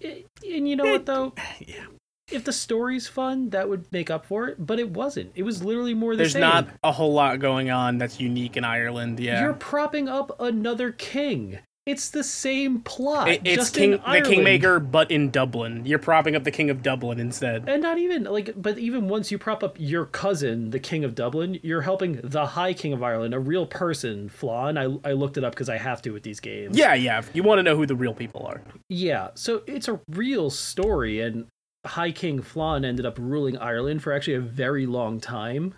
[0.00, 1.32] And you know what though?
[1.60, 1.86] Yeah.
[2.30, 4.64] If the story's fun, that would make up for it.
[4.64, 5.32] But it wasn't.
[5.34, 6.40] It was literally more the There's same.
[6.42, 9.18] not a whole lot going on that's unique in Ireland.
[9.20, 9.42] Yeah.
[9.42, 11.58] You're propping up another king.
[11.86, 13.30] It's the same plot.
[13.30, 15.86] It- it's just King in the Kingmaker, but in Dublin.
[15.86, 17.66] You're propping up the King of Dublin instead.
[17.66, 21.14] And not even like, but even once you prop up your cousin, the King of
[21.14, 24.76] Dublin, you're helping the High King of Ireland, a real person, Flann.
[24.76, 26.76] I I looked it up because I have to with these games.
[26.76, 27.22] Yeah, yeah.
[27.32, 28.60] You want to know who the real people are.
[28.90, 31.46] Yeah, so it's a real story, and
[31.86, 35.74] High King Flann ended up ruling Ireland for actually a very long time.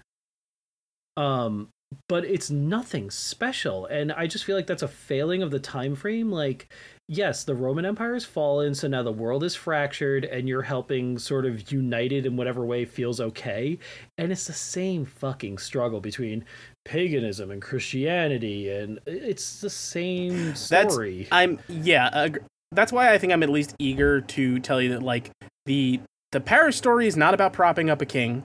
[1.16, 1.68] Um,
[2.08, 5.96] but it's nothing special, and I just feel like that's a failing of the time
[5.96, 6.30] frame.
[6.30, 6.72] Like,
[7.08, 11.18] yes, the Roman Empire has fallen, so now the world is fractured, and you're helping
[11.18, 13.76] sort of unite it in whatever way feels okay.
[14.18, 16.44] And it's the same fucking struggle between
[16.84, 21.26] paganism and Christianity, and it's the same That's story.
[21.32, 22.08] I'm yeah.
[22.12, 22.28] Uh,
[22.72, 25.32] that's why I think I'm at least eager to tell you that like
[25.66, 26.00] the
[26.32, 28.44] the Paris story is not about propping up a king.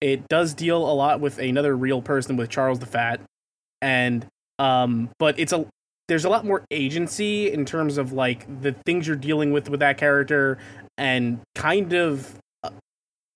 [0.00, 3.20] It does deal a lot with another real person with Charles the Fat,
[3.80, 4.26] and
[4.58, 5.66] um, but it's a
[6.08, 9.80] there's a lot more agency in terms of like the things you're dealing with with
[9.80, 10.58] that character,
[10.96, 12.70] and kind of uh,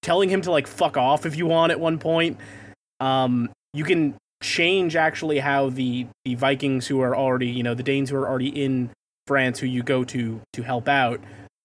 [0.03, 2.39] telling him to like fuck off if you want at one point.
[3.01, 7.83] Um, you can change actually how the the Vikings who are already you know the
[7.83, 8.91] Danes who are already in
[9.27, 11.21] France who you go to to help out.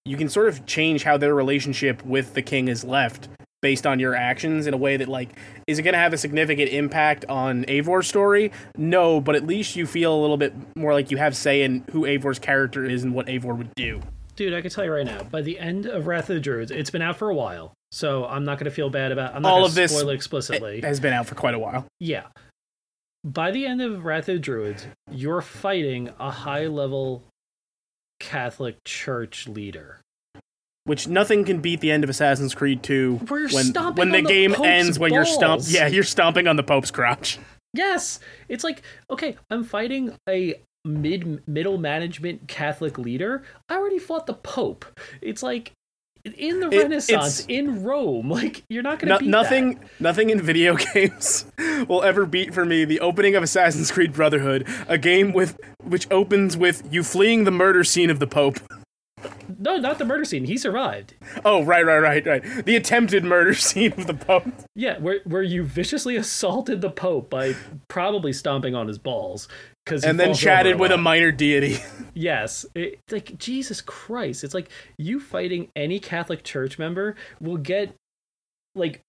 [0.06, 3.28] You can sort of change how their relationship with the king is left
[3.62, 5.30] based on your actions in a way that like
[5.66, 8.52] is it going to have a significant impact on Eivor's story?
[8.76, 11.82] No, but at least you feel a little bit more like you have say in
[11.90, 14.00] who Eivor's character is and what Eivor would do.
[14.36, 16.70] Dude, I can tell you right now, by the end of Wrath of the Druids,
[16.70, 19.34] it's been out for a while, so I'm not going to feel bad about.
[19.34, 20.80] I'm not All of this spoil it It explicitly.
[20.82, 21.86] has been out for quite a while.
[21.98, 22.24] yeah.
[23.24, 27.24] By the end of Wrath of the Druids, you're fighting a high level
[28.20, 30.00] Catholic Church leader.
[30.84, 34.10] Which nothing can beat the end of Assassin's Creed 2 Where you're when stomping when
[34.12, 36.92] the on the game Pope's ends when you're stomp yeah, you're stomping on the Pope's
[36.92, 37.38] crotch.
[37.72, 40.54] Yes, it's like okay, I'm fighting a
[40.84, 43.42] mid middle management Catholic leader.
[43.68, 44.84] I already fought the Pope.
[45.20, 45.72] It's like
[46.34, 48.30] in the Renaissance in Rome.
[48.30, 50.00] Like you're not going No, to beat nothing, that.
[50.00, 51.46] nothing in video games
[51.88, 56.10] will ever beat for me the opening of Assassin's Creed Brotherhood, a game with which
[56.10, 58.58] opens with you fleeing the murder scene of the Pope.
[59.58, 60.44] No, not the murder scene.
[60.44, 61.14] He survived.
[61.44, 62.64] Oh, right, right, right, right.
[62.64, 64.44] The attempted murder scene of the Pope.
[64.74, 67.54] Yeah, where where you viciously assaulted the Pope by
[67.88, 69.48] probably stomping on his balls
[69.86, 71.78] because And then chatted with a minor deity.
[72.18, 77.94] Yes, it, like Jesus Christ, it's like you fighting any Catholic Church member will get
[78.74, 79.02] like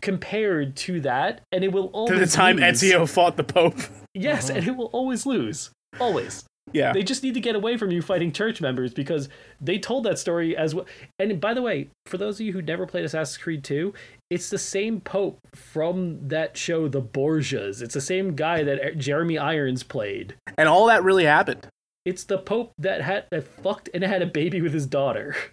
[0.00, 2.82] compared to that, and it will always to the time lose.
[2.82, 3.76] Ezio fought the Pope.
[4.14, 4.60] Yes, uh-huh.
[4.60, 5.70] and it will always lose.
[6.00, 6.44] Always.
[6.72, 6.92] Yeah.
[6.92, 9.28] They just need to get away from you fighting church members because
[9.60, 10.86] they told that story as well.
[11.18, 13.92] And by the way, for those of you who never played Assassin's Creed 2,
[14.34, 17.80] it's the same Pope from that show, The Borgias.
[17.80, 20.34] It's the same guy that Jeremy Irons played.
[20.58, 21.68] And all that really happened.
[22.04, 25.36] It's the Pope that had that fucked and had a baby with his daughter.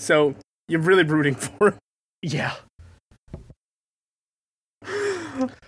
[0.00, 0.36] So
[0.68, 1.78] you're really rooting for him.
[2.22, 2.54] Yeah.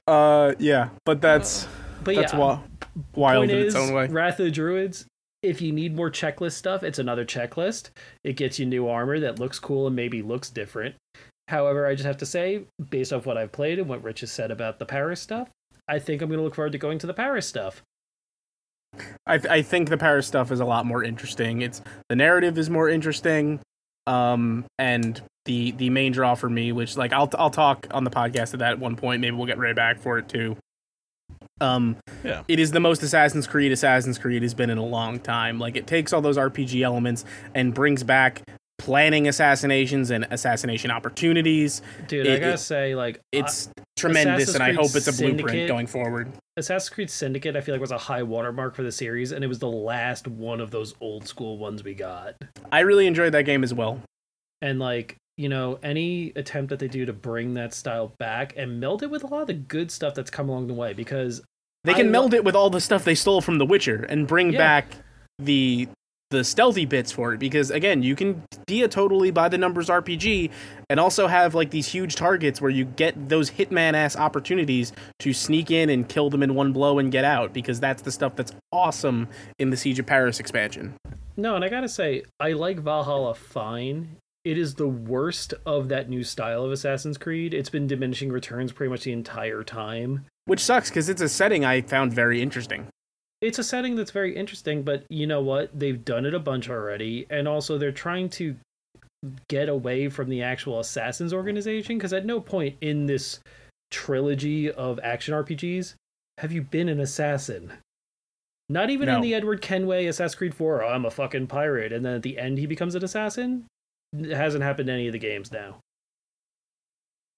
[0.06, 0.90] Uh, yeah.
[1.04, 1.66] But that's
[2.04, 2.60] But that's yeah, wa-
[3.16, 4.06] wild point in is, its own way.
[4.06, 5.06] Wrath of the Druids.
[5.42, 7.90] If you need more checklist stuff, it's another checklist.
[8.22, 10.94] It gets you new armor that looks cool and maybe looks different.
[11.50, 14.30] However, I just have to say, based off what I've played and what Rich has
[14.30, 15.48] said about the Paris stuff,
[15.88, 17.82] I think I'm going to look forward to going to the Paris stuff.
[19.26, 21.62] I, I think the Paris stuff is a lot more interesting.
[21.62, 23.60] It's the narrative is more interesting,
[24.06, 28.10] um, and the the main draw for me, which like I'll I'll talk on the
[28.10, 29.20] podcast of that at one point.
[29.20, 30.56] Maybe we'll get Ray back for it too.
[31.60, 32.42] Um, Yeah.
[32.48, 35.58] it is the most Assassin's Creed Assassin's Creed has been in a long time.
[35.58, 37.24] Like it takes all those RPG elements
[37.54, 38.42] and brings back
[38.80, 41.82] planning assassinations and assassination opportunities.
[42.08, 45.68] Dude, It- I gotta it- say, like, It's tremendous, and I hope it's a blueprint
[45.68, 46.32] going forward.
[46.56, 49.46] Assassin's Creed Syndicate, I feel like was a high watermark for the series, and it
[49.46, 52.34] was the last one of those old school ones we got.
[52.72, 54.00] I really enjoyed that game as well.
[54.62, 58.80] And like, you know, any attempt that they do to bring that style back and
[58.80, 61.42] meld it with a lot of the good stuff that's come along the way, because
[61.84, 64.26] They can lo- meld it with all the stuff they stole from The Witcher and
[64.26, 64.58] bring Yeah.
[64.58, 64.96] back
[65.38, 65.88] the
[66.30, 69.88] the stealthy bits for it because again, you can be a totally by the numbers
[69.88, 70.50] RPG
[70.88, 75.32] and also have like these huge targets where you get those hitman ass opportunities to
[75.32, 78.36] sneak in and kill them in one blow and get out because that's the stuff
[78.36, 79.28] that's awesome
[79.58, 80.94] in the Siege of Paris expansion.
[81.36, 84.16] no, and I gotta say, I like Valhalla fine.
[84.44, 87.52] It is the worst of that new style of Assassin's Creed.
[87.52, 90.26] It's been diminishing returns pretty much the entire time.
[90.46, 92.86] Which sucks because it's a setting I found very interesting.
[93.40, 95.78] It's a setting that's very interesting, but you know what?
[95.78, 98.56] They've done it a bunch already, and also they're trying to
[99.48, 103.40] get away from the actual Assassins organization because at no point in this
[103.90, 105.94] trilogy of action RPGs
[106.38, 107.72] have you been an assassin.
[108.68, 112.04] Not even in the Edward Kenway Assassin's Creed 4, oh, I'm a fucking pirate, and
[112.04, 113.66] then at the end he becomes an assassin.
[114.12, 115.78] It hasn't happened in any of the games now.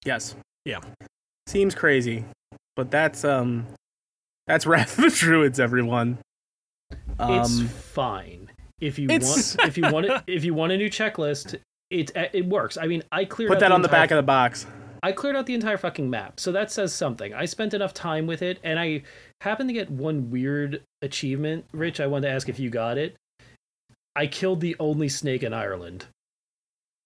[0.04, 0.36] Yes.
[0.64, 0.80] Yeah.
[1.46, 2.24] Seems crazy,
[2.76, 3.66] but that's um,
[4.46, 6.18] that's Wrath of the Druids, everyone.
[6.90, 8.50] it's Um, fine
[8.80, 11.56] if you it's- want if you want it, if you want a new checklist
[11.90, 14.16] it it works i mean i cleared put out that on the entire- back of
[14.16, 14.66] the box.
[15.02, 18.26] i cleared out the entire fucking map so that says something i spent enough time
[18.26, 19.02] with it and i
[19.42, 23.14] happened to get one weird achievement rich i wanted to ask if you got it
[24.16, 26.06] i killed the only snake in ireland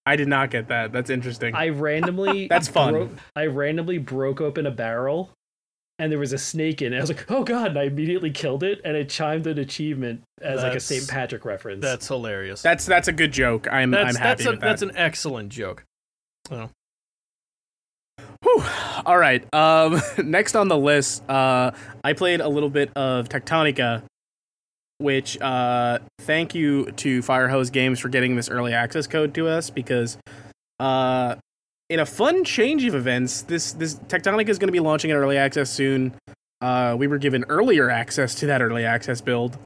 [0.05, 0.93] I did not get that.
[0.93, 1.53] That's interesting.
[1.53, 2.93] i randomly That's fun.
[2.93, 5.31] bro- i randomly broke open a barrel
[5.99, 8.29] and there was a snake in it i was like oh god and i immediately
[8.29, 12.61] killed it and it chimed an achievement as like a st patrick reference That's hilarious.
[12.61, 13.67] That's that's a good joke.
[13.71, 14.65] I'm that's I'm happy that's a, with that.
[14.67, 15.83] that's an excellent joke.
[18.43, 18.63] Whew.
[19.05, 19.43] All right.
[19.53, 21.71] Um, next on the list, uh,
[22.03, 24.03] I played a little bit of Techtonica,
[24.99, 29.47] which uh, thank you to Fire Hose Games for getting this early access code to
[29.47, 30.17] us because
[30.79, 31.35] uh,
[31.89, 35.17] in a fun change of events, this this Techtonica is going to be launching in
[35.17, 36.13] early access soon.
[36.61, 39.57] Uh, we were given earlier access to that early access build.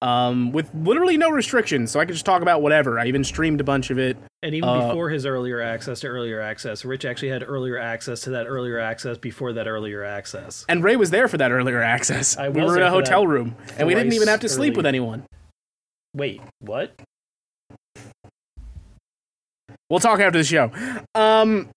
[0.00, 2.98] Um, with literally no restrictions, so I could just talk about whatever.
[2.98, 4.16] I even streamed a bunch of it.
[4.42, 8.20] And even Uh, before his earlier access to earlier access, Rich actually had earlier access
[8.22, 10.64] to that earlier access before that earlier access.
[10.68, 12.36] And Ray was there for that earlier access.
[12.36, 14.72] I we was were in a hotel room, and we didn't even have to sleep
[14.72, 14.78] early.
[14.78, 15.24] with anyone.
[16.14, 17.00] Wait, what?
[19.92, 20.70] We'll talk after the show.
[21.14, 21.68] Um,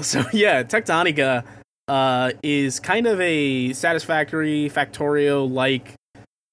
[0.00, 1.44] so yeah, Techtonica
[1.86, 5.94] uh, is kind of a satisfactory Factorio like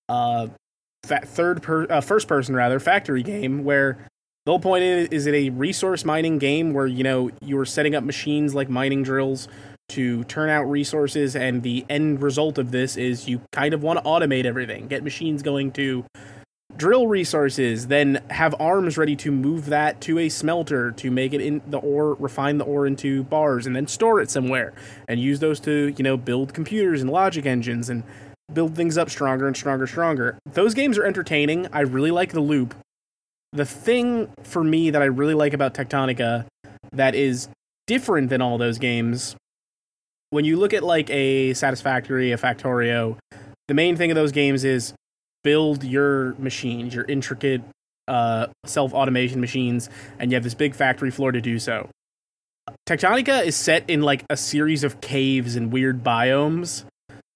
[0.09, 0.49] uh,
[1.07, 3.97] fa- third per- uh, first person rather factory game where
[4.45, 7.95] the whole point is, is it a resource mining game where you know you're setting
[7.95, 9.47] up machines like mining drills
[9.89, 13.97] to turn out resources and the end result of this is you kind of want
[13.97, 16.05] to automate everything get machines going to
[16.79, 21.41] drill resources, then have arms ready to move that to a smelter to make it
[21.41, 24.73] in the ore, refine the ore into bars, and then store it somewhere,
[25.07, 28.03] and use those to you know build computers and logic engines and
[28.51, 30.39] build things up stronger and stronger, stronger.
[30.45, 31.67] Those games are entertaining.
[31.71, 32.73] I really like the loop.
[33.51, 36.45] The thing for me that I really like about Techtonica
[36.93, 37.49] that is
[37.85, 39.35] different than all those games,
[40.29, 43.17] when you look at like a Satisfactory, a Factorio,
[43.67, 44.93] the main thing of those games is
[45.43, 47.61] build your machines, your intricate
[48.07, 51.89] uh, self automation machines, and you have this big factory floor to do so.
[52.85, 56.83] Techtonica is set in like a series of caves and weird biomes.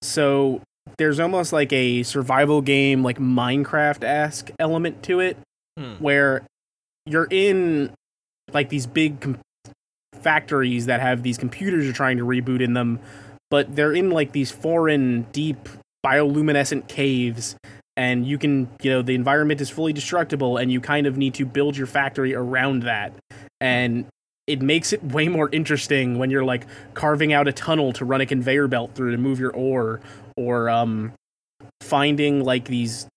[0.01, 0.61] So
[0.97, 5.37] there's almost like a survival game, like Minecraft esque element to it,
[5.77, 5.93] Hmm.
[5.95, 6.45] where
[7.07, 7.91] you're in
[8.51, 9.39] like these big com-
[10.21, 12.99] factories that have these computers you're trying to reboot in them,
[13.49, 15.67] but they're in like these foreign, deep,
[16.05, 17.55] bioluminescent caves
[17.95, 21.33] and you can you know the environment is fully destructible and you kind of need
[21.35, 23.13] to build your factory around that.
[23.61, 24.05] And
[24.45, 28.19] it makes it way more interesting when you're like carving out a tunnel to run
[28.21, 30.01] a conveyor belt through to move your ore
[30.35, 31.13] or um
[31.81, 33.07] finding like these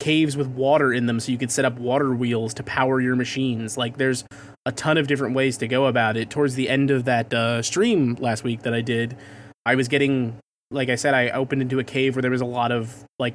[0.00, 3.16] caves with water in them so you could set up water wheels to power your
[3.16, 3.76] machines.
[3.76, 4.24] Like there's
[4.64, 6.30] a ton of different ways to go about it.
[6.30, 9.16] Towards the end of that uh, stream last week that i did
[9.68, 10.36] i was getting
[10.70, 13.34] like i said i opened into a cave where there was a lot of like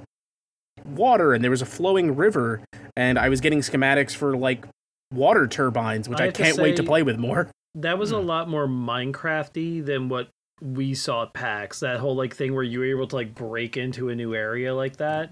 [0.85, 2.61] water and there was a flowing river
[2.95, 4.65] and I was getting schematics for like
[5.13, 7.49] water turbines, which I I, have to can't wait to play with more.
[7.75, 8.27] That was a hmm.
[8.27, 10.29] lot more Minecrafty than what
[10.61, 11.79] we saw at PAX.
[11.79, 14.73] That whole like thing where you were able to like break into a new area
[14.73, 15.31] like that.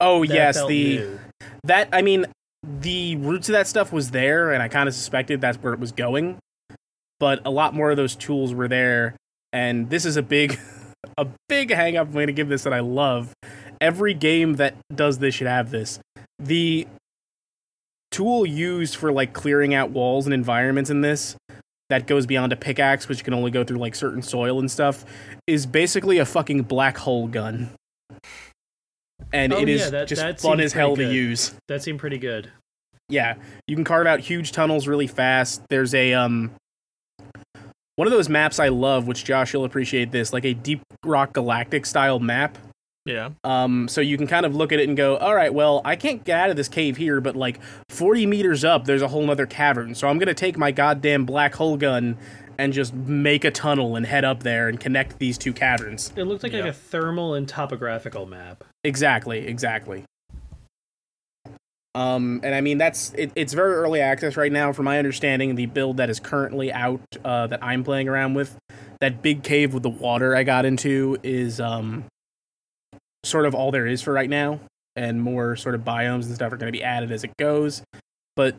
[0.00, 1.20] Oh That yes, the new.
[1.64, 2.26] that I mean
[2.62, 5.80] the roots of that stuff was there, and I kind of suspected that's where it
[5.80, 6.38] was going.
[7.18, 9.14] But a lot more of those tools were there,
[9.52, 10.58] and this is a big,
[11.18, 13.32] a big hang up I'm going to give this that I love.
[13.80, 15.98] Every game that does this should have this.
[16.38, 16.86] The
[18.10, 21.36] tool used for like clearing out walls and environments in this
[21.88, 25.04] that goes beyond a pickaxe, which can only go through like certain soil and stuff,
[25.46, 27.70] is basically a fucking black hole gun.
[29.32, 31.54] And Oh, it is yeah, that- just that fun as hell pretty to use.
[31.68, 32.50] That seemed pretty good.
[33.08, 33.34] Yeah,
[33.66, 35.62] you can carve out huge tunnels really fast.
[35.68, 36.52] There's a um
[37.96, 41.32] one of those maps I love, which Josh you'll appreciate this, like a Deep Rock
[41.32, 42.56] Galactic style map.
[43.06, 43.30] Yeah.
[43.44, 45.96] Um, so you can kind of look at it and go, all right, well, I
[45.96, 47.58] can't get out of this cave here, but like
[47.88, 49.94] 40 meters up, there's a whole other cavern.
[49.94, 52.18] So I'm gonna take my goddamn black hole gun
[52.58, 56.12] and just make a tunnel and head up there and connect these two caverns.
[56.14, 56.60] It looks like, Yeah.
[56.60, 58.64] like a thermal and topographical map.
[58.84, 60.04] Exactly, exactly.
[61.94, 64.72] Um, and I mean that's it, it's very early access right now.
[64.72, 68.56] From my understanding, the build that is currently out uh, that I'm playing around with,
[69.00, 72.04] that big cave with the water I got into is um,
[73.24, 74.60] sort of all there is for right now,
[74.96, 77.82] and more sort of biomes and stuff are going to be added as it goes.
[78.36, 78.56] But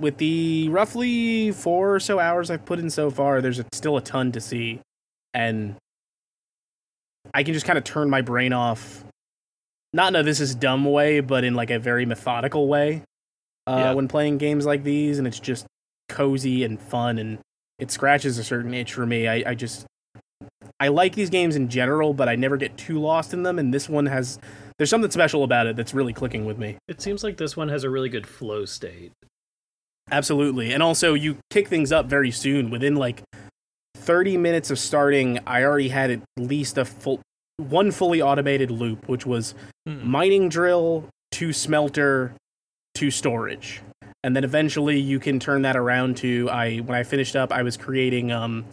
[0.00, 3.96] with the roughly four or so hours I've put in so far, there's a, still
[3.96, 4.80] a ton to see,
[5.34, 5.76] and
[7.34, 9.04] I can just kind of turn my brain off
[9.92, 13.02] not in a this is dumb way, but in like a very methodical way
[13.66, 13.92] uh, Yeah.
[13.94, 15.66] when playing games like these, and it's just
[16.08, 17.38] cozy and fun, and
[17.78, 19.26] it scratches a certain itch for me.
[19.28, 19.86] I, I just
[20.80, 23.72] I like these games in general, but I never get too lost in them, and
[23.72, 24.38] this one has
[24.78, 26.76] there's something special about it that's really clicking with me.
[26.86, 29.12] It seems like this one has a really good flow state.
[30.10, 32.70] Absolutely, and also you kick things up very soon.
[32.70, 33.22] Within like
[33.96, 37.20] 30 minutes of starting, I already had at least a full
[37.56, 39.54] one fully automated loop, which was
[39.86, 40.10] Hmm.
[40.10, 42.32] mining drill to smelter
[42.94, 43.80] to storage
[44.24, 47.62] and then eventually you can turn that around to i when i finished up i
[47.62, 48.64] was creating um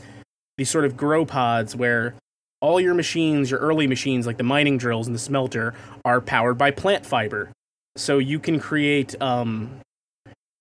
[0.57, 2.15] these sort of grow pods where
[2.61, 5.73] all your machines your early machines like the mining drills and the smelter
[6.03, 7.51] are powered by plant fiber.
[7.95, 9.79] So you can create um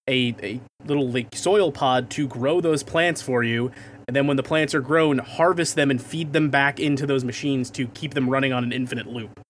[0.08, 3.70] a, a little like soil pod to grow those plants for you.
[4.06, 7.24] And then when the plants are grown harvest them and feed them back into those
[7.24, 9.40] machines to keep them running on an infinite loop.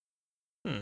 [0.65, 0.81] Hmm.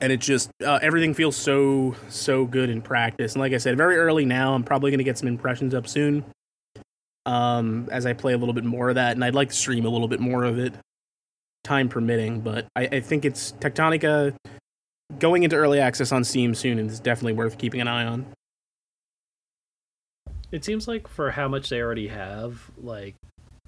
[0.00, 3.32] and it just uh, everything feels so so good in practice.
[3.34, 5.88] And like i said very early now i'm probably going to get some impressions up
[5.88, 6.24] soon
[7.26, 9.84] um as i play a little bit more of that and i'd like to stream
[9.84, 10.74] a little bit more of it
[11.64, 14.34] time permitting but i, I think it's techtonica
[15.18, 18.26] going into early access on steam soon and is definitely worth keeping an eye on.
[20.50, 23.14] It seems like for how much they already have, like,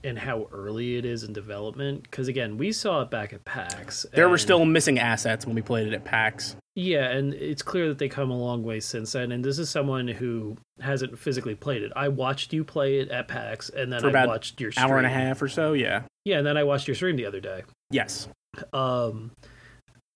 [0.05, 2.02] and how early it is in development.
[2.02, 4.05] Because again, we saw it back at PAX.
[4.12, 7.89] there were still missing assets when we played it at pax Yeah, and it's clear
[7.89, 9.32] that they come a long way since then.
[9.32, 11.93] And this is someone who hasn't physically played it.
[11.97, 14.86] I watched you play it at PAX, and then I watched your stream.
[14.86, 17.26] hour and a half or so yeah Yeah, and then I watched your stream the
[17.26, 17.62] other day.
[17.90, 18.28] yes
[18.72, 19.31] Um,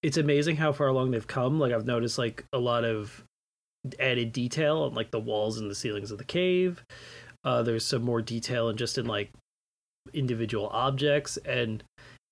[0.02, 1.58] it's amazing how far along they've come.
[1.58, 3.24] Like I've noticed, like a lot of
[3.98, 6.84] added detail on like the walls and the ceilings of the cave.
[7.44, 9.30] Uh, there's some more detail and just in like
[10.12, 11.82] individual objects and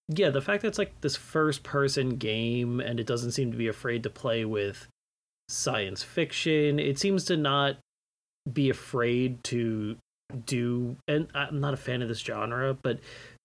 [0.09, 3.59] yeah, the fact that it's like this first person game and it doesn't seem to
[3.59, 4.87] be afraid to play with
[5.49, 6.79] science fiction.
[6.79, 7.79] It seems to not
[8.53, 9.97] be afraid to
[10.45, 13.01] do and I'm not a fan of this genre, but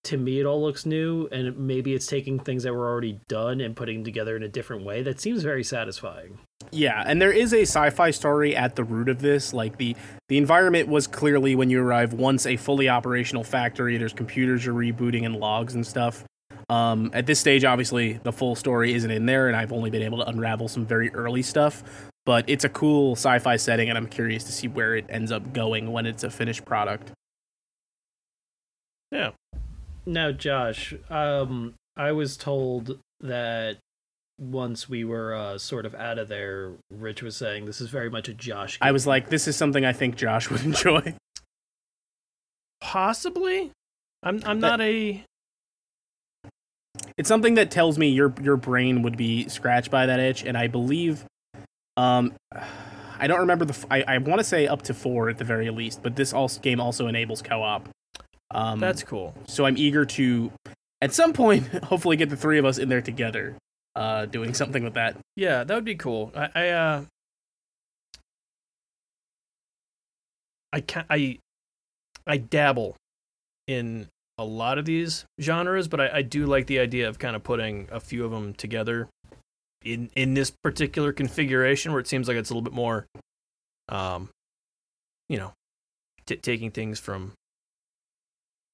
[0.06, 3.62] to me it all looks new and maybe it's taking things that were already done
[3.62, 6.40] and putting together in a different way that seems very satisfying
[6.72, 9.54] Yeah, and there is a sci-fi story at the root of this.
[9.54, 9.96] Like the
[10.30, 13.98] the environment was clearly when you arrive once a fully operational factory.
[13.98, 16.24] There's computers you're rebooting and logs and stuff.
[16.70, 20.02] Um, at this stage, obviously, the full story isn't in there, and I've only been
[20.04, 21.84] able to unravel some very early stuff.
[22.26, 25.52] But it's a cool sci-fi setting, and I'm curious to see where it ends up
[25.52, 27.12] going when it's a finished product.
[29.12, 29.32] Yeah.
[30.06, 33.78] now josh um i was told that
[34.42, 38.10] once we were uh, sort of out of there rich was saying this is very
[38.10, 41.14] much a josh I was like, this is something I think Josh would enjoy.
[42.82, 43.72] Possibly.
[44.24, 45.24] I'm I'm That- not a
[47.18, 50.58] it's something that tells me your your brain would be scratched by that itch, and
[50.58, 51.24] I believe,
[51.96, 52.34] um,
[53.20, 53.86] I don't remember the.
[53.90, 56.60] I I want to say up to four at the very least, but this also
[56.62, 57.88] game also enables co-op.
[58.52, 59.34] Um, that's cool.
[59.48, 60.52] so I'm eager to,
[61.02, 63.56] at some point, hopefully get the three of us in there together,
[63.96, 65.18] uh, doing something with that.
[65.36, 66.32] Yeah, that would be cool.
[66.36, 67.04] I, I uh
[70.74, 71.40] I can I
[72.26, 72.96] I dabble
[73.68, 74.08] in
[74.38, 77.44] a lot of these genres, but I, I do like the idea of kind of
[77.44, 79.10] putting a few of them together
[79.84, 83.06] in in this particular configuration where it seems like it's a little bit more,
[83.90, 84.30] um,
[85.28, 85.54] you know,
[86.26, 87.34] t- taking things from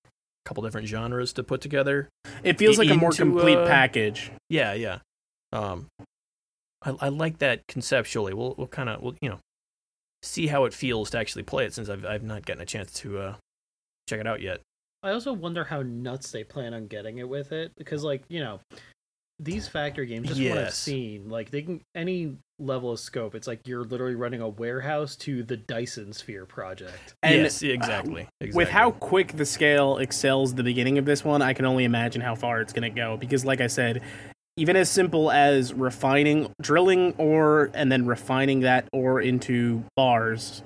[0.06, 0.10] a
[0.46, 2.10] couple different genres to put together.
[2.44, 4.32] It feels like a more complete uh, package.
[4.50, 5.00] Yeah, yeah.
[5.52, 5.88] Um,
[6.82, 8.34] I, I like that conceptually.
[8.34, 9.40] We'll we'll kind of we'll you know
[10.24, 12.92] see how it feels to actually play it since I've I've not gotten a chance
[12.94, 13.36] to uh,
[14.08, 14.62] check it out yet.
[15.04, 18.40] I also wonder how nuts they plan on getting it with it because, like, you
[18.40, 18.60] know,
[19.40, 23.36] these factory games, just what I've seen, like, they can any level of scope.
[23.36, 27.14] It's like you're literally running a warehouse to the Dyson Sphere project.
[27.22, 28.58] And yes, exactly, exactly.
[28.58, 32.22] with how quick the scale excels the beginning of this one, I can only imagine
[32.22, 33.18] how far it's going to go.
[33.18, 34.02] Because, like I said,
[34.58, 40.64] even as simple as refining, drilling ore, and then refining that ore into bars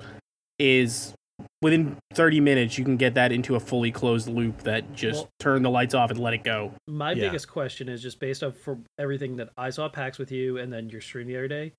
[0.58, 1.14] is
[1.60, 5.28] within 30 minutes, you can get that into a fully closed loop that just Well-
[5.38, 6.72] turn the lights off and let it go.
[6.86, 7.26] My Yeah.
[7.26, 10.56] biggest question is just based off for everything that I saw at PAX with you
[10.58, 11.72] and then your stream the other day.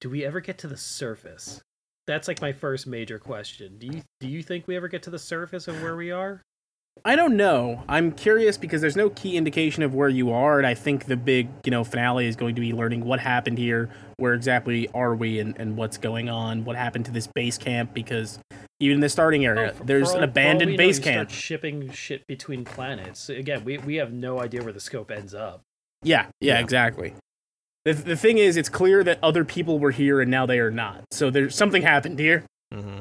[0.00, 1.60] Do we ever get to the surface?
[2.06, 3.78] That's like my first major question.
[3.78, 6.42] Do you do you think we ever get to the surface of where we are?
[7.04, 7.82] I don't know.
[7.88, 11.16] I'm curious because there's no key indication of where you are, and I think the
[11.16, 15.14] big, you know, finale is going to be learning what happened here, where exactly are
[15.14, 18.38] we, and, and what's going on, what happened to this base camp, because
[18.80, 20.76] even in the starting area, Oh, for- there's for an all- for all abandoned we
[20.76, 21.30] know, base you camp.
[21.30, 23.28] Start shipping shit between planets.
[23.28, 25.62] Again, we we have no idea where the scope ends up.
[26.02, 26.60] Yeah, yeah, Yeah.
[26.60, 27.14] exactly.
[27.84, 30.70] The, the thing is, it's clear that other people were here and now they are
[30.70, 31.04] not.
[31.12, 32.44] So there's something happened here.
[32.72, 32.98] hmm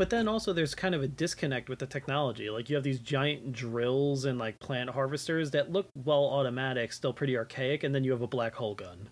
[0.00, 2.48] But then also there's kind of a disconnect with the technology.
[2.48, 7.12] Like you have these giant drills and like plant harvesters that look well automatic, still
[7.12, 9.10] pretty archaic, and then you have a black hole gun.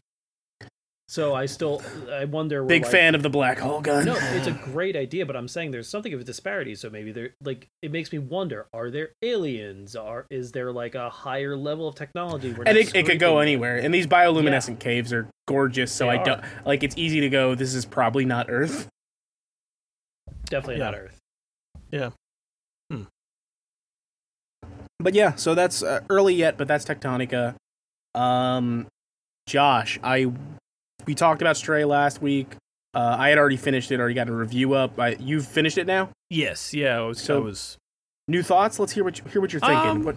[1.07, 4.07] So I still I wonder Big like- fan of the black hole gun.
[4.07, 6.75] No, it's a great idea, but I'm saying there's something of a disparity.
[6.75, 9.95] So maybe there, like, it makes me wonder: Are there aliens?
[9.95, 12.57] Are is there like a higher level of technology?
[12.65, 13.77] And it, it could go anywhere.
[13.77, 15.93] And these bioluminescent caves are gorgeous.
[15.93, 16.83] So They I don't like.
[16.83, 17.55] It's easy to go.
[17.55, 18.89] This is probably not Earth.
[20.51, 21.19] Definitely not Earth.
[21.91, 22.11] Yeah.
[22.93, 23.07] Earth.
[25.01, 27.55] But yeah, so that's uh, early yet, but that's Techtonica.
[28.15, 28.87] Um,
[29.47, 30.33] Josh, I
[31.07, 32.57] we talked about Stray last week.
[32.95, 34.99] Uh, I had already finished it, already got a review up.
[34.99, 36.09] I, you've finished it now.
[36.31, 36.99] Yes, yeah.
[36.99, 37.77] I was, So- I was
[38.31, 38.79] New thoughts?
[38.79, 39.89] Let's hear what you, hear what you're thinking.
[39.91, 40.17] Um, what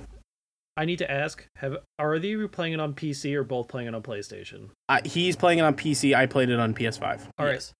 [0.75, 3.95] I need to ask: Have are they playing it on PC or both playing it
[3.95, 4.69] on PlayStation?
[4.89, 6.13] uh, he's playing it on PC.
[6.13, 7.21] I played it on PS5.
[7.37, 7.53] All right.
[7.53, 7.71] yes.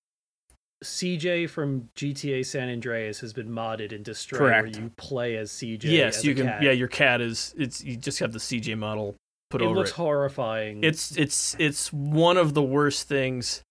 [0.84, 4.76] CJ from GTA San Andreas has been modded into Stray, Correct.
[4.76, 5.84] where you play as CJ.
[5.84, 6.48] Yes, as you can.
[6.48, 6.64] cat.
[6.64, 7.54] Yeah, your cat is.
[7.58, 9.16] It's you just have the CJ model
[9.52, 9.92] put it over looks it.
[9.92, 10.84] Looks horrifying.
[10.84, 13.62] It's it's it's one of the worst things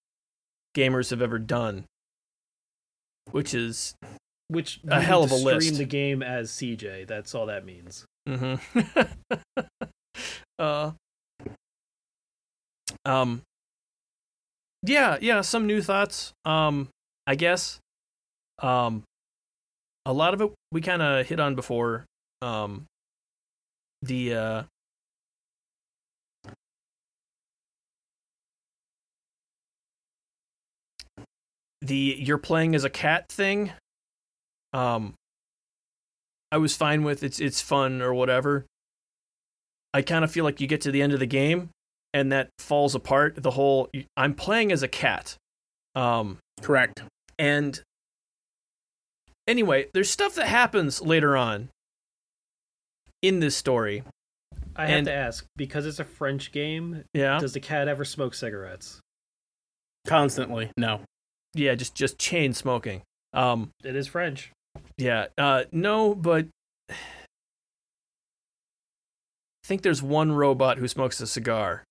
[0.76, 1.84] gamers have ever done.
[3.32, 3.94] Which is
[4.48, 5.78] which a hell of a stream list.
[5.78, 7.06] the game as CJ.
[7.08, 8.04] That's all that means.
[8.26, 8.54] hmm
[10.58, 10.92] uh,
[13.04, 13.42] um,
[14.82, 15.40] yeah, yeah.
[15.40, 16.32] Some new thoughts.
[16.44, 16.88] Um,
[17.26, 17.78] I guess.
[18.58, 19.04] Um,
[20.06, 22.04] a lot of it we kind of hit on before.
[22.42, 22.86] Um,
[24.02, 24.62] the uh,
[31.82, 33.72] the you're playing as a cat thing.
[34.72, 35.14] Um,
[36.52, 38.66] I was fine with it's it's fun or whatever.
[39.92, 41.70] I kind of feel like you get to the end of the game
[42.12, 43.42] and that falls apart.
[43.42, 45.36] The whole I'm playing as a cat.
[46.00, 47.02] Um, Correct.
[47.38, 47.80] and
[49.46, 51.68] anyway, there's stuff that happens later on
[53.22, 54.02] in this story.
[54.76, 57.04] I have And- to ask because it's a French game.
[57.12, 57.38] Yeah.
[57.38, 59.00] Does the cat ever smoke cigarettes?
[60.06, 60.70] Constantly.
[60.78, 61.02] No.
[61.54, 63.02] Yeah, just just chain smoking.
[63.32, 64.50] Um, It is French.
[64.96, 65.26] yeah.
[65.36, 66.46] Uh, no, but
[66.88, 66.94] I
[69.64, 71.84] think there's one robot who smokes a cigar.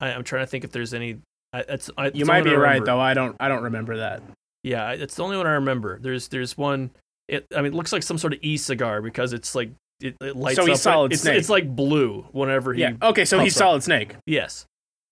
[0.00, 1.18] I, I'm trying to think if there's any.
[1.52, 3.00] I, it's, I, it's You might be right though.
[3.00, 3.36] I don't.
[3.40, 4.22] I don't remember that.
[4.62, 5.98] Yeah, it's the only one I remember.
[6.00, 6.90] There's there's one.
[7.28, 9.70] It I mean, it looks like some sort of e-cigar because it's like
[10.00, 10.68] it, it lights So up.
[10.68, 11.38] he's Solid it's, Snake.
[11.38, 12.82] it's like blue whenever he.
[12.82, 12.92] Yeah.
[13.02, 13.24] Okay.
[13.24, 13.60] So he's up.
[13.60, 14.16] Solid Snake.
[14.26, 14.66] Yes.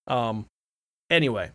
[0.06, 0.46] Um.
[1.10, 1.50] Anyway.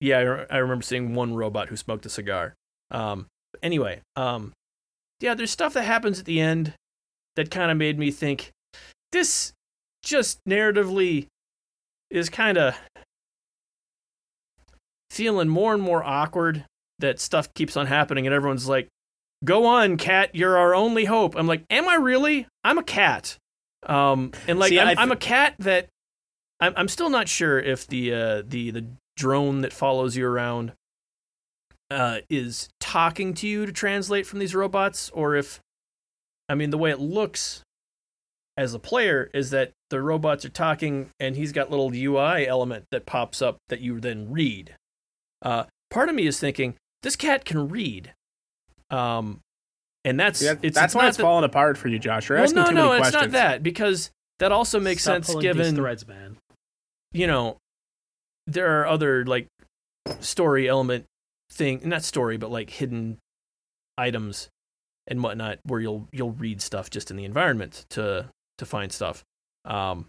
[0.00, 2.54] Yeah, I, re- I remember seeing one robot who smoked a cigar.
[2.90, 3.26] Um.
[3.62, 4.00] Anyway.
[4.16, 4.52] Um.
[5.20, 6.74] Yeah, there's stuff that happens at the end
[7.36, 8.50] that kind of made me think
[9.12, 9.52] this
[10.02, 11.26] just narratively
[12.10, 12.74] is kind of
[15.12, 16.64] feeling more and more awkward
[16.98, 18.88] that stuff keeps on happening and everyone's like
[19.44, 21.34] go on cat you're our only hope.
[21.36, 22.46] I'm like am i really?
[22.64, 23.36] I'm a cat.
[23.86, 25.88] Um and like See, I'm, I'm a cat that
[26.60, 28.86] I'm, I'm still not sure if the uh the the
[29.16, 30.72] drone that follows you around
[31.92, 35.60] uh, is talking to you to translate from these robots, or if,
[36.48, 37.62] I mean, the way it looks
[38.56, 42.86] as a player is that the robots are talking, and he's got little UI element
[42.90, 44.74] that pops up that you then read.
[45.42, 48.12] Uh, part of me is thinking this cat can read,
[48.90, 49.40] um,
[50.04, 51.98] and that's See, that- it's, that's it's why not it's that- falling apart for you,
[51.98, 52.28] Josh.
[52.28, 53.32] You're well, asking no, too no, many it's questions.
[53.32, 56.36] not that because that also makes Stop sense pulling these given threads, man.
[57.12, 57.58] you know,
[58.46, 59.46] there are other like
[60.20, 61.04] story element
[61.50, 63.18] thing, not story, but like hidden
[63.98, 64.48] items
[65.06, 68.28] and whatnot where you'll you'll read stuff just in the environment to
[68.58, 69.22] to find stuff.
[69.64, 70.06] Um,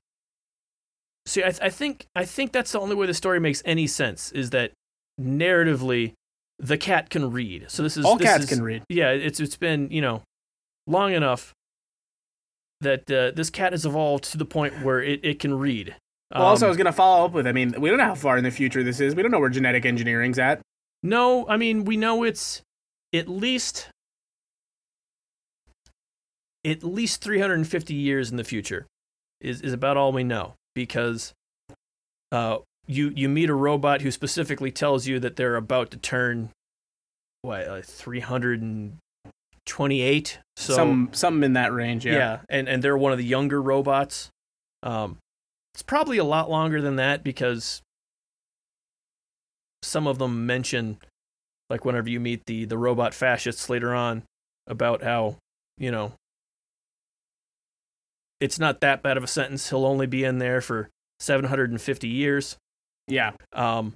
[1.26, 3.88] see, I, th- I think I think that's the only way the story makes any
[3.88, 4.72] sense is that
[5.20, 6.14] narratively
[6.60, 7.66] the cat can read.
[7.70, 8.84] So this is All this cats is- can read.
[8.90, 10.22] yeah, it's it's been you know
[10.88, 11.54] long enough
[12.82, 15.96] that uh, this cat has evolved to the point where it, it can read.
[16.34, 17.48] Well, also, I Um, was going to follow up with.
[17.48, 19.16] I mean, we don't know how far in the future this is.
[19.16, 20.62] We don't know where genetic engineering's at.
[21.02, 22.62] no, I mean we know it's
[23.14, 23.90] at least
[26.66, 28.86] at least 350 years in the future
[29.42, 31.34] is is about all we know because
[32.32, 32.58] uh
[32.88, 36.50] you you meet a robot who specifically tells you that they're about to turn
[37.42, 42.06] what like 328 so Some something in that range.
[42.06, 42.14] Yeah.
[42.14, 42.40] yeah.
[42.50, 44.30] and and they're one of the younger robots.
[44.82, 45.18] Um,
[45.74, 47.82] it's probably a lot longer than that because
[49.82, 50.98] some of them mention,
[51.70, 54.24] like whenever you meet the the robot fascists later on,
[54.68, 55.38] about how
[55.78, 56.14] you know
[58.40, 59.70] it's not that bad of a sentence.
[59.70, 60.90] He'll only be in there for
[61.20, 62.58] 750 years.
[63.08, 63.32] Yeah.
[63.52, 63.94] Um,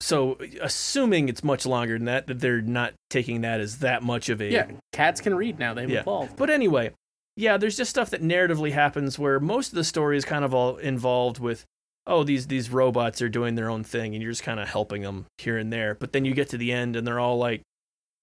[0.00, 4.28] so, assuming it's much longer than that, that they're not taking that as that much
[4.28, 4.50] of a.
[4.50, 4.70] Yeah.
[4.92, 5.72] Cats can read now.
[5.72, 6.00] They've Yeah.
[6.00, 6.36] evolved.
[6.36, 6.90] But anyway,
[7.36, 10.52] yeah, there's just stuff that narratively happens where most of the story is kind of
[10.52, 11.64] all involved with,
[12.06, 15.02] oh, these these robots are doing their own thing, and you're just kind of helping
[15.02, 15.94] them here and there.
[15.94, 17.62] But then you get to the end, and they're all like,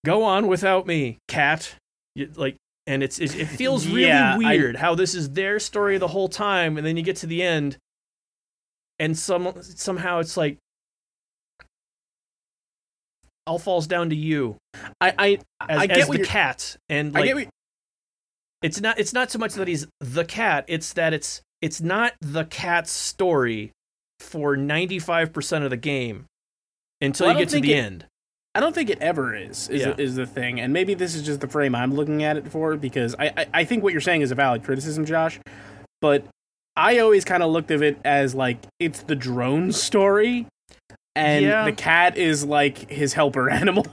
[0.06, 1.76] "Go on without me, cat."
[2.14, 5.60] You, like, and it's it, it feels really Yeah, I- weird how this is their
[5.60, 7.78] story the whole time, and then you get to the end,
[9.00, 10.58] and some somehow it's like.
[13.48, 14.58] All falls down to you
[15.02, 17.48] I I as, I get as the cat, and I like get what,
[18.62, 22.14] it's not it's not so much that he's the cat it's that it's it's not
[22.22, 23.72] the cat's story
[24.20, 26.26] for 95% of the game
[27.02, 28.06] until Well, you get to the it- end
[28.54, 29.70] I don't think it ever is.
[29.70, 29.96] Is, Yeah.
[29.98, 32.76] is the thing, and maybe this is just the frame I'm looking at it for
[32.76, 35.40] because I I, I think what you're saying is a valid criticism, Josh,
[36.02, 36.26] but
[36.76, 40.48] I always kind of looked at it as like it's the drone story,
[41.16, 41.64] and Yeah.
[41.66, 43.86] the cat is like his helper animal.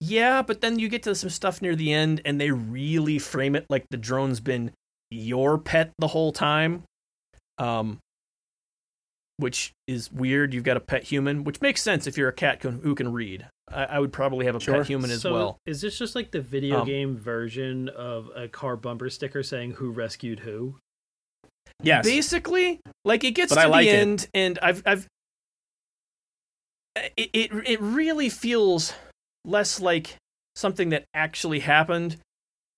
[0.00, 3.54] yeah but then you get to some stuff near the end and they really frame
[3.56, 4.70] it like the drone's been
[5.10, 6.82] your pet the whole time
[7.58, 7.98] um
[9.36, 12.60] which is weird you've got a pet human which makes sense if you're a cat
[12.60, 14.74] can, who can read I, I would probably have a Sure.
[14.78, 18.28] pet human as so well is this just like the video Um, game version of
[18.36, 20.76] a car bumper sticker saying "Who rescued who"?
[21.82, 23.98] Yes, Basically, like it gets But to I like the it.
[23.98, 25.06] end, and I've, I've,
[27.16, 28.94] it, it, it really feels
[29.44, 30.16] less like
[30.54, 32.16] something that actually happened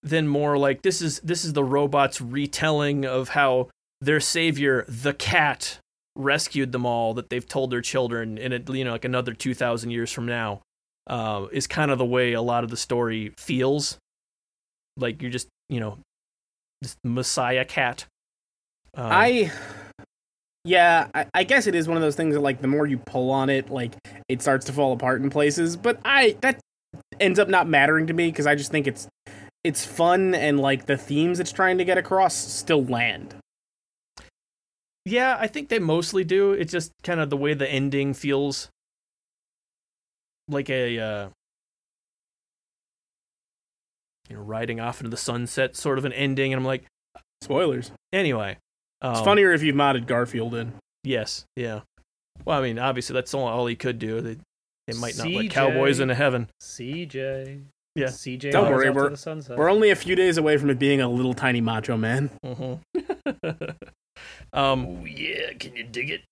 [0.03, 3.69] than more like this is this is the robot's retelling of how
[4.01, 5.79] their savior, the cat,
[6.17, 7.15] rescued them all.
[7.15, 10.27] That they've told their children, in it, you know, like another two thousand years from
[10.27, 10.63] now,
[11.07, 13.99] uh, is kind of the way a lot of the story feels.
[14.97, 15.99] Like you're just, you know,
[16.83, 18.07] this Messiah cat.
[18.95, 19.53] Um, I.
[20.65, 22.99] Yeah, I, I guess it is one of those things that like the more you
[22.99, 23.95] pull on it, like
[24.29, 25.77] it starts to fall apart in places.
[25.77, 26.59] But I that
[27.21, 29.07] ends up not mattering to me because I just think it's
[29.63, 33.37] it's fun and like the themes it's trying to get across still land.
[35.07, 36.53] Yeah, I think they mostly do.
[36.53, 38.69] It's just kind of the way the ending feels
[40.49, 41.29] like a uh
[44.29, 46.85] you know, riding off into the sunset sort of an ending and I'm like,
[47.43, 47.93] Spoilers.
[48.13, 48.59] anyway.
[49.01, 50.73] Um, It's funnier if you've modded Garfield in.
[51.05, 51.81] Yes, yeah.
[52.45, 54.21] Well, I mean, obviously that's all, all he could do.
[54.21, 54.39] They,
[54.89, 56.49] they might not let cowboys into heaven.
[56.61, 57.63] CJ.
[57.95, 58.07] Yeah.
[58.07, 58.51] CJ.
[58.51, 59.57] Don't worry, we're- the sunset.
[59.57, 62.31] We're only a few days away from it being a little tiny macho man.
[62.45, 63.61] Mm-hmm.
[64.53, 66.23] um Oh yeah, can you dig it?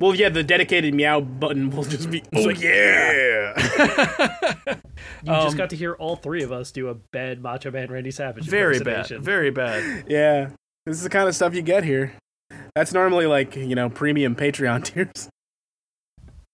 [0.00, 2.22] Well, yeah, the dedicated meow button will just be.
[2.34, 3.54] Oh, yeah.
[5.24, 7.90] You Um, just got to hear all three of us do a bad Macho Man
[7.90, 8.44] Randy Savage.
[8.46, 9.08] very bad.
[9.08, 10.04] Very bad.
[10.08, 10.50] Yeah,
[10.86, 12.12] this is the kind of stuff you get here.
[12.74, 15.28] That's normally like you know premium Patreon tiers.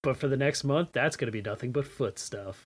[0.02, 2.64] But for the next month, that's going to be nothing but foot stuff.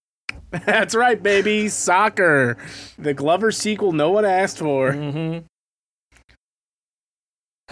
[0.51, 1.69] That's right, baby.
[1.69, 2.57] Soccer,
[2.99, 4.93] the Glover sequel no one asked for.
[4.93, 5.45] Mm-hmm.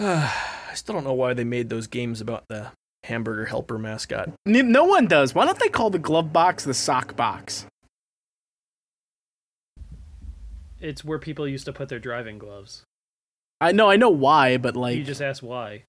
[0.05, 2.71] I still don't know why they made those games about the
[3.05, 4.31] hamburger helper mascot.
[4.45, 5.33] No one does.
[5.33, 7.65] Why don't they call the glove box the sock box?
[10.81, 12.83] It's where people used to put their driving gloves.
[13.61, 15.83] I know, I know why, but like, you just asked why.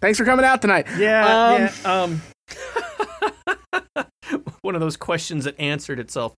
[0.00, 0.86] thanks for coming out tonight.
[0.96, 2.02] Yeah, Um, yeah.
[4.00, 4.04] Um,
[4.62, 6.34] one of those questions that answered itself.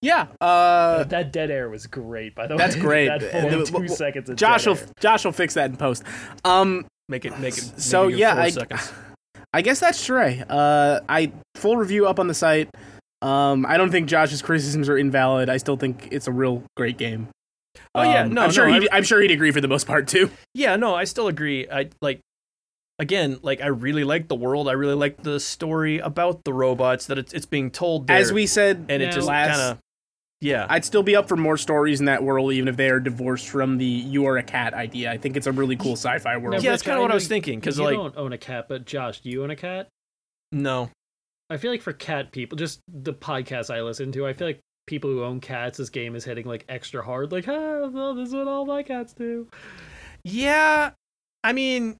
[0.00, 0.28] Yeah.
[0.40, 3.08] Uh, that dead air was great, by the That's way.
[3.08, 3.42] That's great.
[3.42, 4.86] that full the- two seconds of Josh dead will air.
[5.00, 6.02] Josh will fix that in post.
[6.44, 7.80] Um, Make it make it.
[7.80, 8.92] So, make it yeah, four I- seconds.
[9.54, 10.44] I guess that's Stray.
[10.48, 12.68] Uh, I full review up on the site.
[13.22, 15.48] Um, I don't think Josh's criticisms are invalid.
[15.48, 17.28] I still think it's a real great game.
[17.94, 19.86] Oh, yeah, Um, no, I'm sure no, he'd, I'm sure he'd agree for the most
[19.86, 20.30] part too.
[20.52, 21.66] Yeah, no, I still agree.
[21.68, 22.20] I like
[22.98, 24.68] again, like I really like the world.
[24.68, 28.18] I really like the story about the robots that it's it's being told there.
[28.18, 29.78] As we said, and it just last, kind of
[30.40, 30.66] yeah.
[30.68, 33.48] I'd still be up for more stories in that world, even if they are divorced
[33.48, 35.10] from the "you are a cat" idea.
[35.10, 36.54] I think it's a really cool sci-fi world.
[36.54, 38.38] Now, yeah, that's kind of what I was thinking because you like don't own a
[38.38, 39.88] cat, but Josh, do you own a cat?
[40.52, 40.90] no,
[41.50, 44.60] I feel like for cat people, just the podcast I listen to, I feel like
[44.86, 47.32] people who own cats, this game is hitting like extra hard.
[47.32, 49.48] Like, ah, well, this is what all my cats do.
[50.24, 50.90] yeah,
[51.44, 51.96] I mean.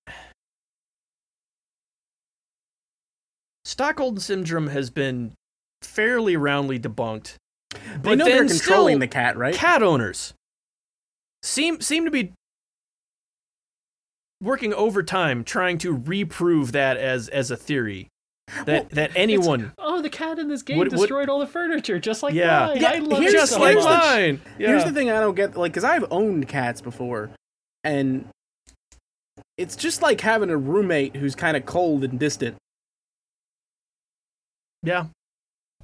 [3.65, 5.35] Stockholm syndrome has been
[5.83, 7.37] fairly roundly debunked.
[7.71, 9.55] They But know they're then controlling still- the cat, right?
[9.55, 10.35] cat owners
[11.43, 12.33] seem seem to be
[14.41, 18.09] working overtime trying to reprove that as as a theory
[18.65, 21.99] that that anyone Oh, the cat in this game What- what- destroyed all the furniture,
[21.99, 22.67] just like Yeah.
[22.69, 22.81] mine.
[22.81, 24.03] Yeah, I love here's- it just so like here's the- much.
[24.05, 27.31] mine Here's the thing I don't get, like, because I've owned cats before,
[27.85, 28.29] and
[29.59, 32.57] it's just like having a roommate who's kind of cold and distant,
[34.83, 35.07] yeah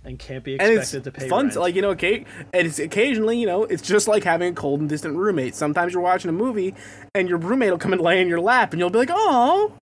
[0.05, 1.45] and can't be and it's expected to pay fun.
[1.45, 1.53] rent.
[1.55, 4.55] To, like you know, okay, and it's occasionally, you know, it's just like having a
[4.55, 5.55] cold and distant roommate.
[5.55, 6.75] Sometimes you're watching a movie,
[7.15, 9.73] and your roommate will come and lay in your lap, and you'll be like, "Oh."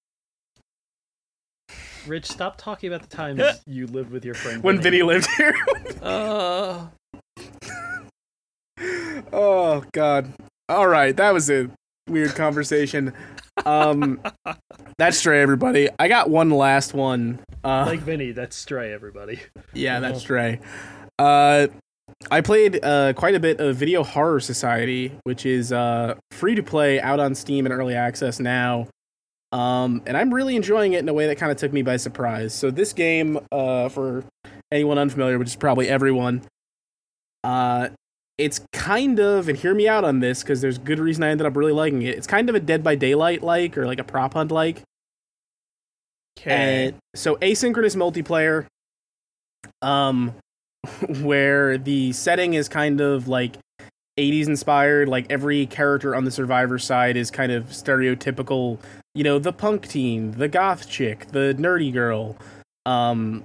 [2.06, 5.54] Rich, stop talking about the times you lived with your friend When Vinny lived here.
[6.02, 6.86] uh
[9.32, 10.32] oh God.
[10.68, 11.70] All right, that was a
[12.08, 13.12] weird conversation.
[13.64, 14.20] Um,
[14.98, 15.88] that's Stray, everybody.
[15.98, 17.40] I got one last one.
[17.64, 19.40] Uh, like Vinny, that's Stray, everybody.
[19.72, 20.60] Yeah, that's Stray.
[21.18, 21.68] Uh,
[22.30, 26.62] I played uh, quite a bit of Video Horror Society, which is uh, free to
[26.62, 28.88] play out on Steam and early access now.
[29.52, 31.98] Um, and I'm really enjoying it in a way that kind of took me by
[31.98, 32.54] surprise.
[32.54, 34.24] So this game, uh, for
[34.70, 36.42] anyone unfamiliar, which is probably everyone,
[37.44, 37.90] uh,
[38.38, 41.46] it's kind of, and hear me out on this because there's good reason I ended
[41.46, 42.16] up really liking it.
[42.16, 44.82] It's kind of a Dead by Daylight like, or like a prop hunt like.
[46.38, 48.66] okay And so asynchronous multiplayer,
[49.80, 50.34] um,
[51.22, 53.56] where the setting is kind of like
[54.18, 55.08] 80s inspired.
[55.08, 58.78] Like every character on the survivor side is kind of stereotypical.
[59.14, 62.36] You know, the punk teen, the goth chick, the nerdy girl.
[62.86, 63.44] Um,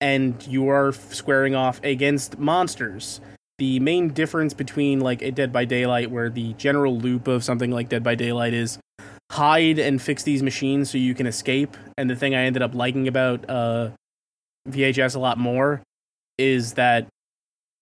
[0.00, 3.20] and you are squaring off against monsters.
[3.62, 7.70] The main difference between like a Dead by Daylight, where the general loop of something
[7.70, 8.80] like Dead by Daylight is
[9.30, 11.76] hide and fix these machines so you can escape.
[11.96, 13.90] And the thing I ended up liking about uh,
[14.68, 15.80] VHS a lot more
[16.38, 17.06] is that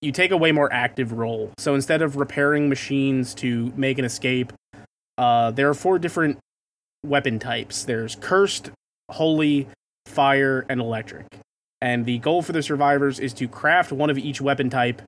[0.02, 1.51] you take a way more active role.
[1.57, 4.52] So instead of repairing machines to make an escape,
[5.16, 6.36] uh, there are four different
[7.07, 7.85] weapon types.
[7.85, 8.70] There's cursed,
[9.11, 9.66] holy,
[10.05, 11.24] fire, and electric.
[11.81, 15.01] And the goal for the survivors is to craft one of each weapon type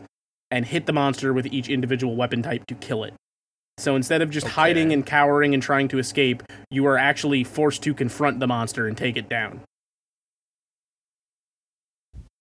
[0.52, 3.14] and hit the monster with each individual weapon type to kill it.
[3.78, 4.52] So instead of just Okay.
[4.54, 8.86] hiding and cowering and trying to escape, you are actually forced to confront the monster
[8.86, 9.62] and take it down.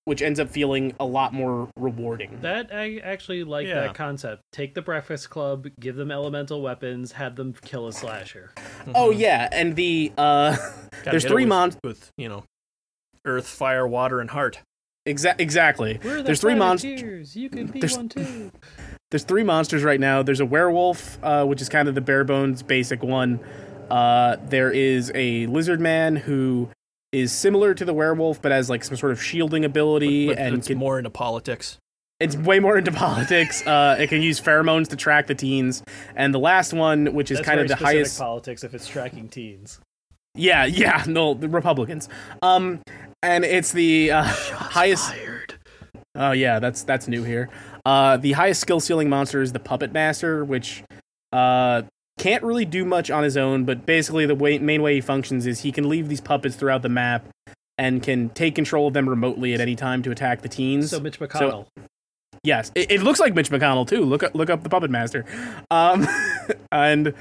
[0.04, 2.40] Which ends up feeling a lot more rewarding.
[2.42, 3.82] That I actually like Yeah.
[3.82, 4.42] that concept.
[4.52, 8.52] Take the Breakfast Club, give them elemental weapons, have them kill a slasher.
[8.94, 10.58] Oh yeah, and the uh
[11.06, 12.44] there's three with, mon with you know
[13.26, 14.60] earth fire water and heart
[15.08, 16.00] exa- exactly.
[16.04, 17.36] We're the There's three monsters.
[17.36, 18.52] You can be There's- one too.
[19.10, 20.24] There's three monsters right now.
[20.24, 23.40] There's a werewolf, uh, which is kind of the bare bones basic one.
[23.90, 26.70] Uh, there is a lizard man who
[27.12, 30.56] is similar to the werewolf, but has like some sort of shielding ability, but and
[30.56, 31.78] it's can, more into politics
[32.22, 33.66] it's way more into politics.
[33.66, 35.84] Uh, it can use pheromones to track the teens,
[36.16, 38.18] and the last one, which is That's kind very of the highest.
[38.20, 39.80] politics if it's tracking teens.
[40.36, 42.10] Yeah, yeah, no, the Republicans.
[42.42, 42.82] Um,
[43.24, 45.10] and it's the uh, highest.
[45.10, 45.42] fired
[46.16, 47.50] Oh yeah, that's that's new here.
[47.86, 50.84] Uh, the highest skill ceiling monster is the Puppet Master, which
[51.32, 51.84] uh
[52.20, 55.48] can't really do much on his own, but basically the way, main way he functions
[55.48, 57.26] is he can leave these puppets throughout the map
[57.80, 60.92] and can take control of them remotely at any time to attack the teens.
[60.92, 61.66] So Mitch McConnell.
[62.44, 64.04] Yes, it, it looks like Mitch McConnell too.
[64.04, 65.26] Look up, look up the Puppet Master,
[65.72, 66.08] um,
[66.72, 67.14] and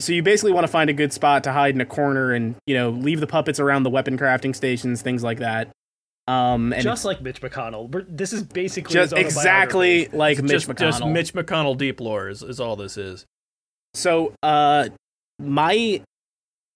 [0.00, 2.56] so you basically want to find a good spot to hide in a corner and
[2.66, 5.70] you know leave the puppets around the weapon crafting stations, things like that.
[6.28, 7.88] Um, and Just like Mitch McConnell.
[7.88, 10.16] We're, this is basically just his exactly autobiography.
[10.16, 10.78] like Mitch just, McConnell.
[10.78, 13.24] just Mitch McConnell deep lore is, is all this is.
[13.94, 14.88] So, uh,
[15.38, 16.02] my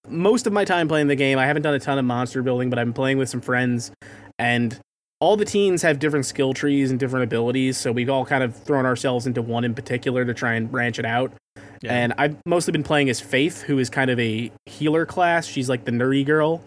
[0.07, 2.69] most of my time playing the game, I haven't done a ton of monster building,
[2.69, 3.91] but I'm playing with some friends,
[4.39, 4.79] and
[5.19, 7.77] all the teens have different skill trees and different abilities.
[7.77, 10.97] So we've all kind of thrown ourselves into one in particular to try and branch
[10.97, 11.33] it out.
[11.81, 11.93] Yeah.
[11.93, 15.45] And I've mostly been playing as Faith, who is kind of a healer class.
[15.47, 16.63] She's like the nerdy girl.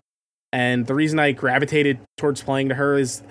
[0.52, 3.22] And the reason I gravitated towards playing to her is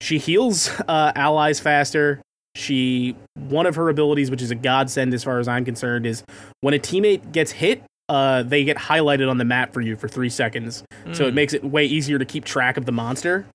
[0.00, 2.20] she heals uh, allies faster.
[2.56, 6.24] She one of her abilities, which is a godsend as far as I'm concerned, is
[6.62, 10.08] when a teammate gets hit, uh, they get highlighted on the map for you for
[10.08, 10.82] three seconds.
[11.12, 13.46] So it Mm, makes it way easier to keep track of the monster.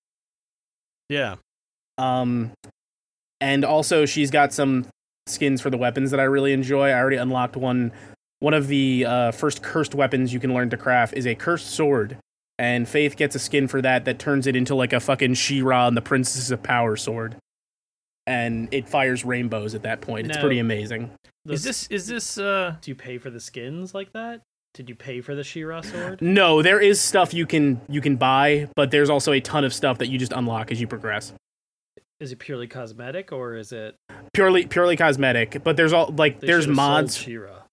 [1.10, 1.36] yeah.
[1.98, 2.52] Um,
[3.42, 4.86] and also she's got some
[5.28, 6.90] skins for the weapons that I really enjoy.
[6.90, 7.92] I already unlocked one.
[8.40, 11.68] One of the uh, first cursed weapons you can learn to craft is a cursed
[11.68, 12.18] sword,
[12.60, 15.88] and Faith gets a skin for that that turns it into like a fucking She-Ra
[15.88, 17.38] and the Princess of Power sword,
[18.28, 20.28] and it fires rainbows at that point.
[20.28, 20.42] It's No.
[20.42, 21.12] pretty amazing.
[21.46, 24.42] The- Is this is this uh Do you pay for the skins like that?
[24.74, 26.22] Did you pay for the She-Ra sword?
[26.22, 29.74] No, there is stuff you can you can buy, but there's also a ton of
[29.74, 31.34] stuff that you just unlock as you progress.
[32.20, 33.96] Is it purely cosmetic or is it?
[34.34, 37.64] Purely purely cosmetic, but there's all like they there's mods She-Ra.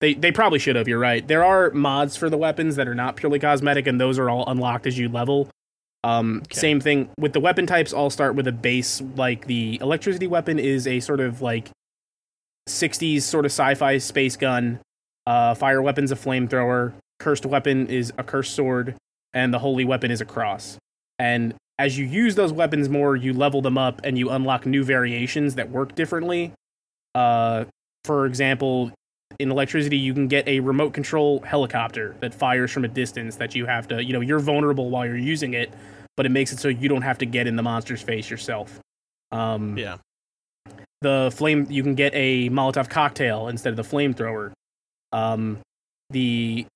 [0.00, 0.86] They they probably should have.
[0.86, 1.26] You're right.
[1.26, 4.48] There are mods for the weapons that are not purely cosmetic, and those are all
[4.48, 5.48] unlocked as you level.
[6.04, 6.58] Um, Okay.
[6.60, 7.92] Same thing with the weapon types.
[7.92, 9.02] All start with a base.
[9.16, 11.70] Like the electricity weapon is a sort of like
[12.68, 14.78] '60s sort of sci-fi space gun.
[15.26, 16.92] Uh, fire weapon's a flamethrower.
[17.18, 18.94] Cursed weapon is a cursed sword,
[19.34, 20.78] and the holy weapon is a cross.
[21.18, 24.82] And as you use those weapons more, you level them up, and you unlock new
[24.82, 26.52] variations that work differently.
[27.14, 27.64] Uh,
[28.04, 28.92] for example,
[29.38, 33.54] in electricity you can get a remote control helicopter that fires from a distance that
[33.54, 35.72] you have to you know you're vulnerable while you're using it
[36.16, 38.80] but it makes it so you don't have to get in the monster's face yourself
[39.30, 39.96] um yeah.
[41.02, 44.52] the flame you can get a molotov cocktail instead of the flamethrower
[45.12, 45.58] um
[46.10, 46.66] the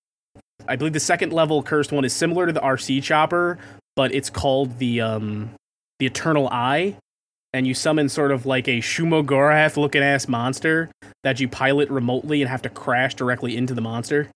[0.69, 3.59] i believe the second level cursed one is similar to the rc chopper
[3.97, 5.51] but it's called the um
[5.99, 6.97] the eternal eye
[7.55, 10.91] and you summon sort of like a Shuma-Gorath looking ass monster
[11.23, 14.29] that you pilot remotely and have to crash directly into the monster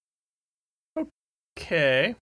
[1.58, 2.14] Okay.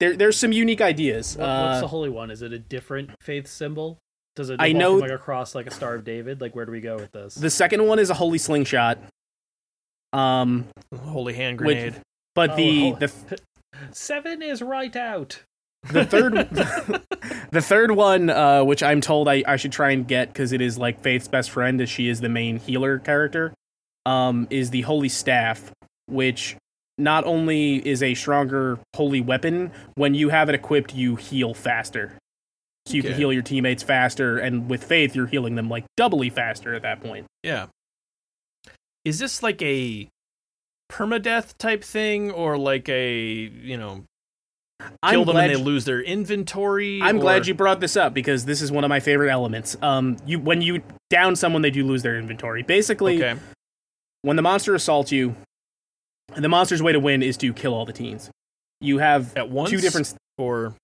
[0.00, 2.30] there, there's some unique ideas What, what's Uh, the holy one?
[2.30, 3.98] Is it a different faith symbol?
[4.34, 6.40] Does it I know- from, like a cross, like a Star of David?
[6.40, 7.34] Like where do we go with this?
[7.34, 8.98] the second one is a holy slingshot
[10.14, 12.00] um Holy hand Which- grenade.
[12.34, 13.12] but Oh, the hol- the
[13.92, 15.42] Seven is right out.
[15.90, 16.32] The third
[17.50, 20.60] the third one uh which i'm told i, I should try and get because it
[20.60, 23.52] is like faith's best friend as she is the main healer character
[24.06, 25.72] um is the holy staff
[26.06, 26.56] which
[26.98, 32.14] not only is a stronger holy weapon when you have it equipped you heal faster.
[32.86, 36.30] So you can heal your teammates faster and with faith you're healing them like doubly
[36.30, 37.26] faster at that point.
[37.42, 37.66] Yeah.
[39.04, 40.08] Is this like a
[40.90, 44.04] permadeath type thing or like a, you know,
[44.82, 47.00] kill i'm them glad and they you- lose their inventory?
[47.02, 49.76] I'm or- glad you brought this up because this is one of my favorite elements.
[49.82, 52.62] Um, you when you down someone, they do lose their inventory.
[52.62, 53.40] Basically, Okay.
[54.22, 55.34] when the monster assaults you,
[56.36, 58.30] the monster's way to win is to kill all the teens.
[58.80, 60.74] You have At once two different or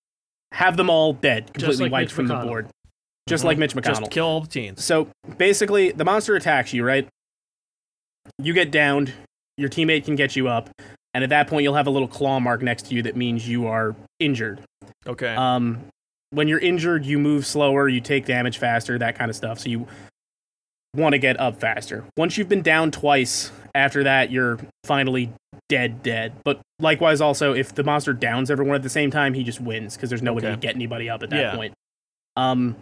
[0.52, 2.68] have them all dead, completely like wiped Mitch from the board,
[3.28, 3.46] just Mhm.
[3.46, 4.00] like Mitch McConnell.
[4.00, 4.84] Just kill all the teens.
[4.84, 7.08] So basically, the monster attacks you, right?
[8.38, 9.12] You get downed,
[9.56, 10.70] your teammate can get you up,
[11.18, 13.48] and at that point, you'll have a little claw mark next to you that means
[13.48, 14.60] you are injured.
[15.04, 15.34] Okay.
[15.34, 15.80] Um,
[16.30, 19.58] when you're injured, you move slower, you take damage faster, that kind of stuff.
[19.58, 19.88] So you
[20.94, 22.04] want to get up faster.
[22.16, 25.32] Once you've been down twice, after that, you're finally
[25.68, 26.34] dead, dead.
[26.44, 29.96] But likewise, also, if the monster downs everyone at the same time, he just wins
[29.96, 31.56] because there's no way to get anybody up at that Yeah.
[31.56, 31.74] point.
[32.36, 32.76] Um,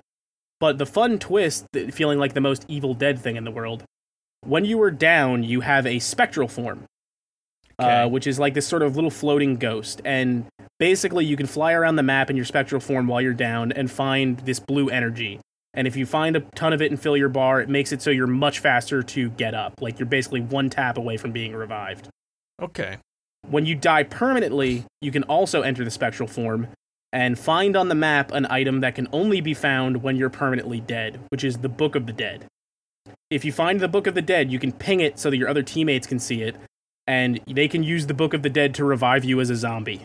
[0.61, 3.85] but the fun twist, feeling like the most evil dead thing in the world,
[4.43, 6.85] when you are down, you have a spectral form,
[7.81, 8.03] Okay.
[8.03, 10.01] uh, which is like this sort of little floating ghost.
[10.05, 10.47] And
[10.79, 13.91] basically, you can fly around the map in your spectral form while you're down and
[13.91, 15.41] find this blue energy.
[15.75, 18.01] And if you find a ton of it and fill your bar, it makes it
[18.01, 19.75] so you're much faster to get up.
[19.83, 22.09] Like you're basically one tap away from being revived.
[22.63, 22.97] okay.
[23.49, 26.67] When you die permanently, you can also enter the spectral form
[27.13, 30.81] and find on the map an item that can only be found when you're permanently
[30.81, 32.47] dead, which is the Book of the Dead.
[33.31, 35.49] If you find the Book of the Dead, you can ping it so that your
[35.49, 36.57] other teammates can see it,
[37.07, 40.03] and they can use the Book of the Dead to revive you as a zombie.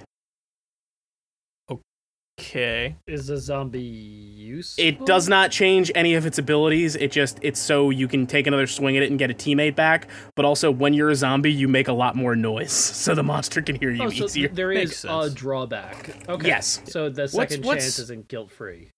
[2.40, 2.96] Okay.
[3.08, 4.76] Is a zombie use?
[4.80, 6.96] It does not change any of its abilities.
[6.96, 9.76] It just it's so you can take another swing at it and get a teammate
[9.76, 10.08] back.
[10.36, 12.72] But also, when you're a zombie, you make a lot more noise,
[13.04, 14.48] so the monster can hear you Oh, so easier.
[14.48, 16.28] there Makes a drawback.
[16.28, 16.48] Okay.
[16.48, 16.82] Yes.
[16.86, 18.90] So the second what's- chance isn't guilt free.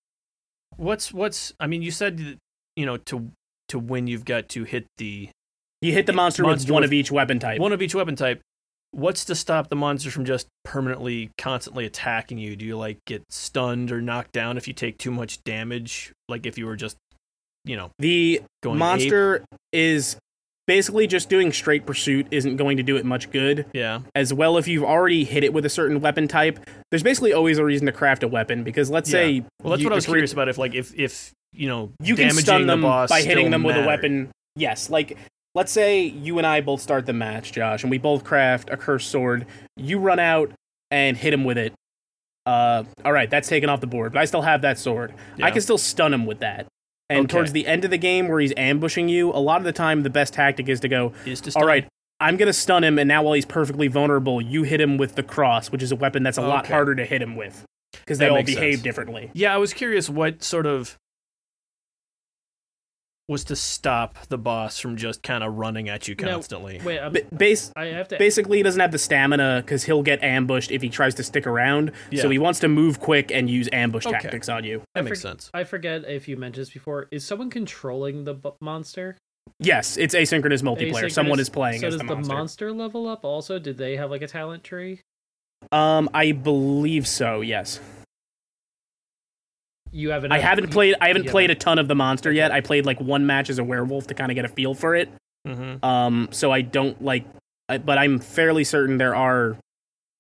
[0.77, 1.53] What's what's?
[1.59, 2.39] I mean, you said
[2.75, 3.29] you know to
[3.67, 5.29] to win you've got to hit the
[5.83, 7.59] you hit the monster, with one with- of each weapon type.
[7.59, 8.41] one of each weapon type.
[8.91, 12.55] What's to stop the monster from just permanently, constantly attacking you?
[12.55, 16.13] Do you like get stunned or knocked down if you take too much damage?
[16.29, 16.95] Like if you were just,
[17.65, 18.79] you know, the going ape?
[18.79, 20.15] monster is
[20.67, 23.65] basically just doing straight pursuit isn't going to do it much good.
[23.73, 24.01] Yeah.
[24.13, 26.59] As well, if you've already hit it with a certain weapon type,
[26.91, 28.63] there's basically always a reason to craft a weapon.
[28.63, 29.13] Because let's Yeah.
[29.19, 30.49] say Well, that's you- what I was curious about.
[30.49, 33.63] If like if if you know you can stun them the boss by hitting them
[33.63, 34.29] with a weapon.
[34.55, 35.17] Yes, like
[35.55, 38.77] let's say you and I both start the match, Josh, and we both craft a
[38.77, 39.45] cursed sword.
[39.77, 40.51] You run out
[40.91, 41.73] and hit him with it.
[42.45, 45.13] Uh, all right, that's taken off the board, but I still have that sword.
[45.41, 46.67] I can still stun him with that.
[47.09, 47.27] And Okay.
[47.33, 50.03] towards the end of the game, where he's ambushing you, a lot of the time
[50.03, 51.87] the best tactic is to go, Is to all right,
[52.19, 55.23] I'm gonna stun him, and now while he's perfectly vulnerable, you hit him with the
[55.23, 57.63] cross, which is a weapon that's a lot harder to hit him with
[57.93, 58.81] because they all behave sense.
[58.81, 59.29] differently.
[59.33, 60.97] Yeah, I was curious what sort of
[63.33, 66.79] was to stop the boss from just kind of running at you Now, constantly.
[66.85, 68.17] Wait, I'm, Ba- base I have to.
[68.17, 71.45] basically he doesn't have the stamina because he'll get ambushed if he tries to stick
[71.45, 71.91] around.
[72.11, 72.21] Yeah.
[72.21, 74.17] So he wants to move quick and use ambush Okay.
[74.19, 74.83] tactics on you.
[74.93, 75.49] that I makes for- sense.
[75.53, 77.07] I forget if you mentioned this before.
[77.11, 79.17] Is someone controlling the bu- monster?
[79.59, 81.11] Yes, it's asynchronous multiplayer.
[81.11, 82.33] Someone is playing So as does the the monster.
[82.33, 83.59] monster level up also?
[83.59, 85.01] Did they have like a talent tree?
[85.71, 87.41] um, I believe so.
[87.41, 87.79] Yes,
[89.93, 90.31] You haven't.
[90.31, 90.95] I haven't played.
[90.99, 92.51] I haven't you played a ton of the monster yet.
[92.51, 94.95] I played like one match as a werewolf to kind of get a feel for
[94.95, 95.09] it.
[95.47, 95.85] Mm-hmm.
[95.85, 97.25] Um, so I don't like,
[97.69, 99.55] I- but I'm fairly certain there are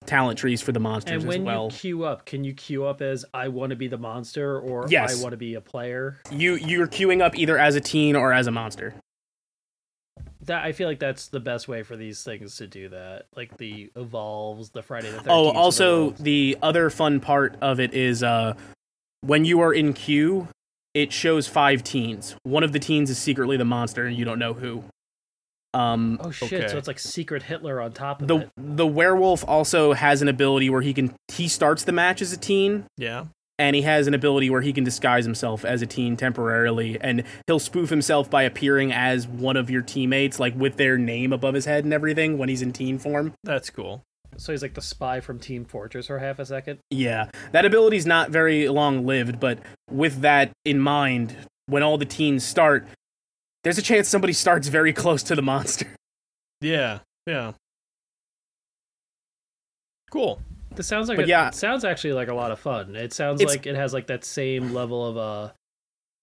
[0.05, 1.63] talent trees for the monsters And when as well.
[1.65, 4.85] you queue up, can you queue up as I want to be the monster or
[4.89, 5.17] Yes.
[5.19, 6.19] I want to be a player?
[6.29, 8.93] You you're queuing up either as a teen or as a monster.
[10.41, 13.27] That I feel like that's the best way for these things to do that.
[13.35, 15.25] Like the evolves, the Friday the 13th.
[15.29, 18.53] Oh, of the also the other fun part of it is uh
[19.25, 20.47] when you are in queue,
[20.93, 22.35] it shows five teens.
[22.43, 24.83] One of the teens is secretly the monster and you don't know who.
[25.73, 26.53] Um Oh shit!
[26.53, 26.67] Okay.
[26.67, 28.49] So it's like Secret Hitler on top of the it.
[28.57, 32.37] the werewolf also has an ability where he can he starts the match as a
[32.37, 33.25] teen Yeah.
[33.57, 37.23] and he has an ability where he can disguise himself as a teen temporarily and
[37.47, 41.55] he'll spoof himself by appearing as one of your teammates like with their name above
[41.55, 43.33] his head and everything when he's in teen form.
[43.43, 44.03] That's cool.
[44.37, 46.79] So he's like the spy from Team Fortress for half a second.
[46.89, 49.59] Yeah, that ability's not very long lived, but
[49.91, 51.35] with that in mind,
[51.67, 52.87] when all the teens start,
[53.63, 55.87] there's a chance somebody starts very close to the monster.
[56.61, 56.99] Yeah.
[57.27, 57.51] Yeah.
[60.11, 60.41] Cool.
[60.75, 61.49] This sounds like But a, yeah.
[61.49, 62.95] sounds actually like a lot of fun.
[62.95, 65.51] It sounds It's- like it has like that same level of uh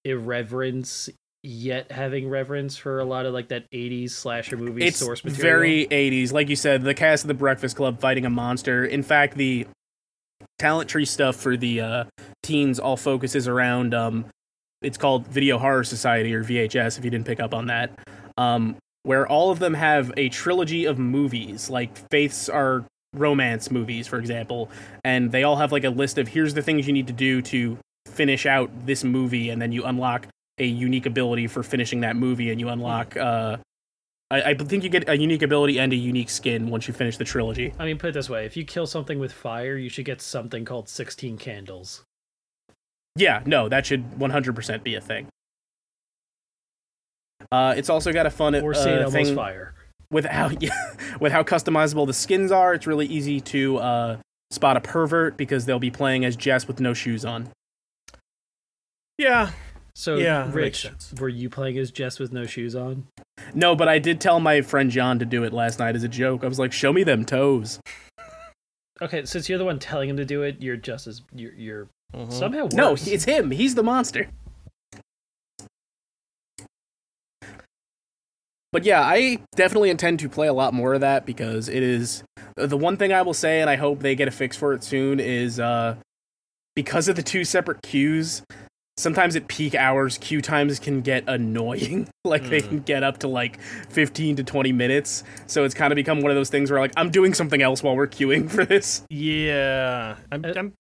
[0.05, 1.11] irreverence
[1.43, 5.43] yet having reverence for a lot of like that 80s slasher movie It's source material.
[5.43, 6.83] very 80s, like you said.
[6.83, 8.85] The cast of the Breakfast Club fighting a monster.
[8.85, 9.67] In fact, the
[10.59, 12.05] talent tree stuff for the uh,
[12.43, 13.95] teens all focuses around.
[13.95, 14.27] Um,
[14.83, 16.99] it's called Video Horror Society or VHS.
[16.99, 17.99] If you didn't pick up on that,
[18.37, 22.85] um, where all of them have a trilogy of movies, like Faiths are
[23.15, 24.71] romance movies, for example,
[25.05, 27.43] and they all have like a list of here's the things you need to do
[27.43, 30.27] to finish out this movie, and then you unlock
[30.59, 33.17] a unique ability for finishing that movie, and you unlock.
[33.17, 33.57] Uh,
[34.31, 37.17] I, I think you get a unique ability and a unique skin once you finish
[37.17, 37.75] the trilogy.
[37.79, 40.21] I mean, put it this way: if you kill something with fire, you should get
[40.21, 42.03] something called 16 candles.
[43.17, 45.27] Yeah, no, that should 100% be a thing.
[47.51, 49.75] Uh, it's also got a fun Or uh, say it almost thing fire.
[50.11, 50.71] with how yeah,
[51.21, 52.75] with how customizable the skins are.
[52.75, 54.17] It's really easy to uh,
[54.51, 57.49] spot a pervert because they'll be playing as Jess with no shoes on.
[59.19, 59.51] Yeah.
[60.01, 60.87] So, Yeah, Rich,
[61.19, 63.07] were you playing as Jess with no shoes on?
[63.53, 66.09] No, but I did tell my friend John to do it last night as a
[66.09, 66.43] joke.
[66.43, 67.81] I was like, "Show me them toes."
[69.03, 71.89] Okay, since you're the one telling him to do it, you're just as you're, you're
[72.15, 72.33] Mhm.
[72.33, 72.73] somehow worse.
[72.73, 73.51] No, it's him.
[73.51, 74.29] He's the monster.
[78.73, 82.25] But yeah, I definitely intend to play a lot more of that because it is
[82.57, 84.83] the one thing I will say, and I hope they get a fix for it
[84.83, 85.97] soon, is uh,
[86.75, 88.43] because of the two separate queues,
[89.01, 92.09] sometimes at peak hours, queue times can get annoying.
[92.25, 92.69] like they Mhm.
[92.69, 95.25] can get up to like 15 to 20 minutes.
[95.47, 97.83] So it's kind of become one of those things where like I'm doing something else
[97.83, 99.03] while we're queuing for this.
[99.11, 100.17] Yeah.
[100.31, 100.73] I'm, Uh, I'm,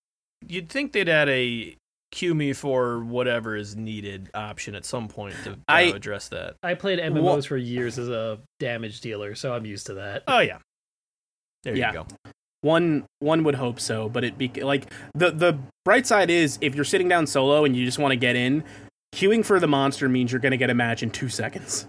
[0.46, 1.76] you'd think they'd add a
[2.12, 6.56] queue me for whatever is needed option at some point to I- address that.
[6.62, 7.06] I played Wha-
[7.36, 10.24] MMOs for years as a damage dealer, so I'm used to that.
[10.26, 10.58] Oh, yeah.
[11.62, 11.88] There Yeah.
[11.92, 12.06] you go.
[12.62, 16.74] One one would hope so, but it be like the the bright side is if
[16.74, 18.64] you're sitting down solo and you just want to get in,
[19.14, 21.86] queuing for the monster means you're going to get a match in 2 seconds.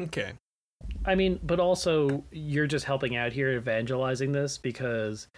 [0.00, 0.32] Okay.
[1.04, 5.28] I mean, but also you're just helping out here, evangelizing this because.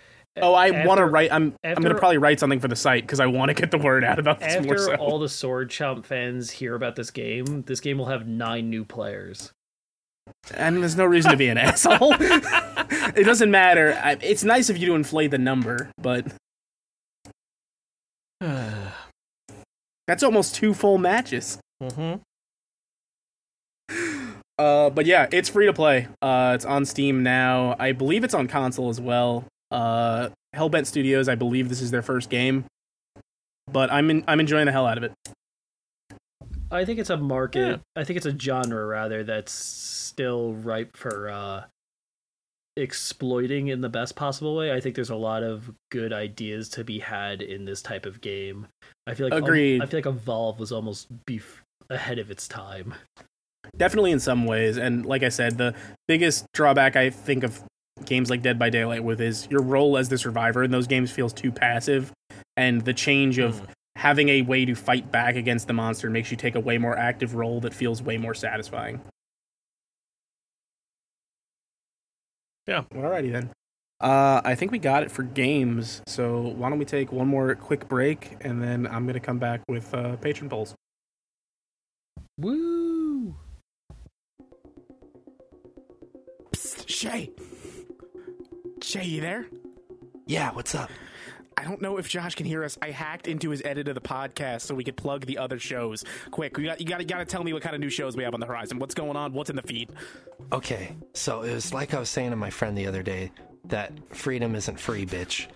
[0.40, 3.20] Oh, I want to write I'm I'm gonna probably write something for the site cuz
[3.20, 4.94] I want to get the word out about this more After so.
[4.94, 8.82] all the Sword Chomp fans hear about this game, this game will have nine new
[8.82, 9.52] players.
[10.54, 12.14] And there's no reason to be an asshole.
[12.20, 13.98] it doesn't matter.
[14.02, 16.26] I, it's nice of you to inflate the number, but
[20.06, 21.59] that's almost two full matches.
[21.82, 22.20] mm-hmm.
[24.59, 26.06] Uh, but yeah, it's free to play.
[26.20, 27.74] Uh, it's on Steam now.
[27.80, 29.44] I believe it's on console as well.
[29.72, 31.28] Uh, Hellbent Studios.
[31.28, 32.66] I believe this is their first game,
[33.66, 35.12] but I'm in, I'm enjoying the hell out of it.
[36.73, 37.69] I think it's a market.
[37.69, 37.77] Yeah.
[37.94, 41.65] I think it's a genre rather that's still ripe for uh,
[42.77, 44.73] exploiting in the best possible way.
[44.73, 48.20] I think there's a lot of good ideas to be had in this type of
[48.20, 48.66] game.
[49.07, 49.82] I feel like Agreed.
[49.82, 52.94] I feel like Evolve was almost beef ahead of its time.
[53.77, 55.74] Definitely in some ways, and like I said, the
[56.09, 57.62] biggest drawback I think of
[58.05, 61.11] games like Dead by Daylight with is your role as the survivor in those games
[61.11, 62.12] feels too passive,
[62.57, 63.66] and the change of Mm.
[63.97, 66.97] Having a way to fight back against the monster makes you take a way more
[66.97, 69.01] active role that feels way more satisfying.
[72.66, 72.82] Yeah.
[72.94, 73.51] Alrighty then.
[74.01, 76.02] Uh, I think we got it for games.
[76.06, 79.62] So why don't we take one more quick break, and then I'm gonna come back
[79.69, 80.74] with uh, patron polls.
[82.39, 83.36] Woo!
[86.52, 87.31] Psst, Shea.
[88.82, 89.47] Shea, you there?
[90.27, 90.90] Yeah, what's up?
[91.56, 92.78] I don't know if Josh can hear us.
[92.80, 96.04] I hacked into his edit of the podcast so we could plug the other shows.
[96.30, 98.16] Quick, you got you got you got to tell me what kind of new shows
[98.16, 98.78] we have on the horizon.
[98.78, 99.32] What's going on?
[99.32, 99.92] What's in the feed?
[100.52, 103.30] Okay, so it was like I was saying to my friend the other day
[103.66, 105.46] that freedom isn't free, bitch.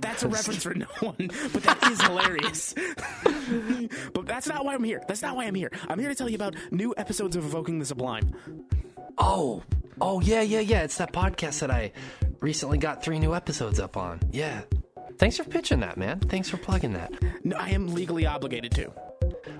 [0.00, 2.74] That's a reference for no one, but that is hilarious.
[4.14, 5.02] but that's not why I'm here.
[5.06, 5.70] That's not why I'm here.
[5.88, 8.34] I'm here to tell you about new episodes of Evoking the Sublime.
[9.18, 9.62] Oh,
[10.00, 10.82] oh yeah, yeah, yeah.
[10.82, 11.92] It's that podcast that I
[12.40, 14.20] recently got three new episodes up on.
[14.32, 14.62] Yeah.
[15.18, 16.20] Thanks for pitching that, man.
[16.20, 17.12] Thanks for plugging that.
[17.44, 18.92] No, I am legally obligated to.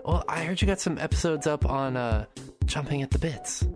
[0.04, 2.26] Well, I heard you got some episodes up on uh
[2.66, 3.66] Chomping at the Bits.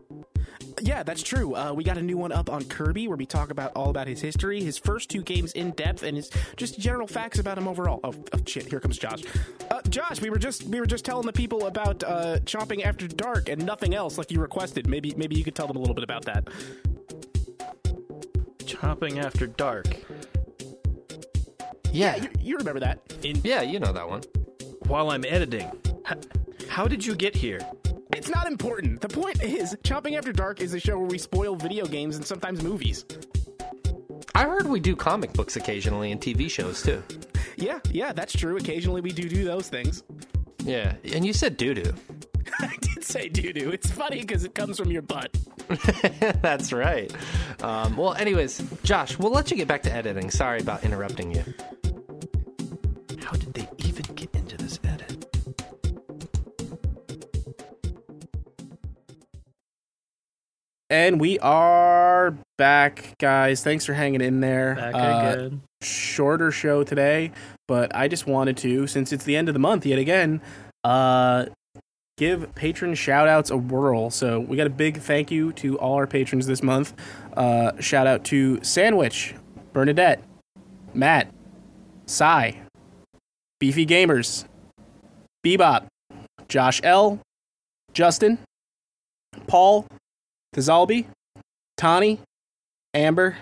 [0.80, 1.54] Yeah, that's true.
[1.54, 4.06] Uh, we got a new one up on Kirby where we talk about all about
[4.06, 7.68] his history, his first two games in depth, and his just general facts about him
[7.68, 8.00] overall.
[8.02, 8.68] Oh, oh shit!
[8.68, 9.22] Here comes Josh.
[9.70, 13.06] Uh, Josh, we were just we were just telling the people about uh, chomping after
[13.06, 14.88] dark and nothing else, like you requested.
[14.88, 16.48] Maybe maybe you could tell them a little bit about that.
[18.66, 19.86] Chopping after dark.
[21.94, 22.16] Yeah.
[22.16, 23.00] You, you remember that?
[23.22, 24.22] In Yeah, you know that one.
[24.86, 25.70] while I'm editing.
[26.04, 26.16] How,
[26.68, 27.60] how did you get here?
[28.12, 29.00] It's not important.
[29.00, 32.24] The point is, Chomping After Dark is a show where we spoil video games and
[32.26, 33.04] sometimes movies.
[34.34, 37.02] I heard we do comic books occasionally and TV shows too.
[37.56, 38.56] Yeah, yeah, that's true.
[38.56, 40.02] Occasionally we do do those things.
[40.64, 41.94] Yeah, and you said doo doo.
[42.60, 43.70] I did say doo doo.
[43.70, 45.36] It's funny because it comes from your butt.
[46.42, 47.10] That's right.
[47.62, 50.30] Um, well, anyways, Josh, we'll let you get back to editing.
[50.30, 51.42] Sorry about interrupting you.
[60.94, 63.64] And we are back, guys.
[63.64, 64.76] Thanks for hanging in there.
[64.76, 64.98] Back Uh,
[65.38, 65.62] again.
[65.82, 67.32] shorter show today,
[67.66, 70.40] but I just wanted to, since it's the end of the month yet again,
[70.84, 71.46] uh,
[72.16, 74.08] give patron shout outs a whirl.
[74.10, 76.94] So we got a big thank you to all our patrons this month.
[77.36, 79.34] Uh, shout out to Sandwich,
[79.72, 80.22] Bernadette,
[80.94, 81.26] Matt,
[82.06, 82.60] Cy,
[83.58, 84.44] Beefy Gamers,
[85.44, 85.86] Bebop,
[86.46, 87.18] Josh L,
[87.92, 88.38] Justin,
[89.48, 89.86] Paul,
[90.54, 91.06] Tazalbi,
[91.76, 92.20] Tani,
[92.94, 93.36] Amber,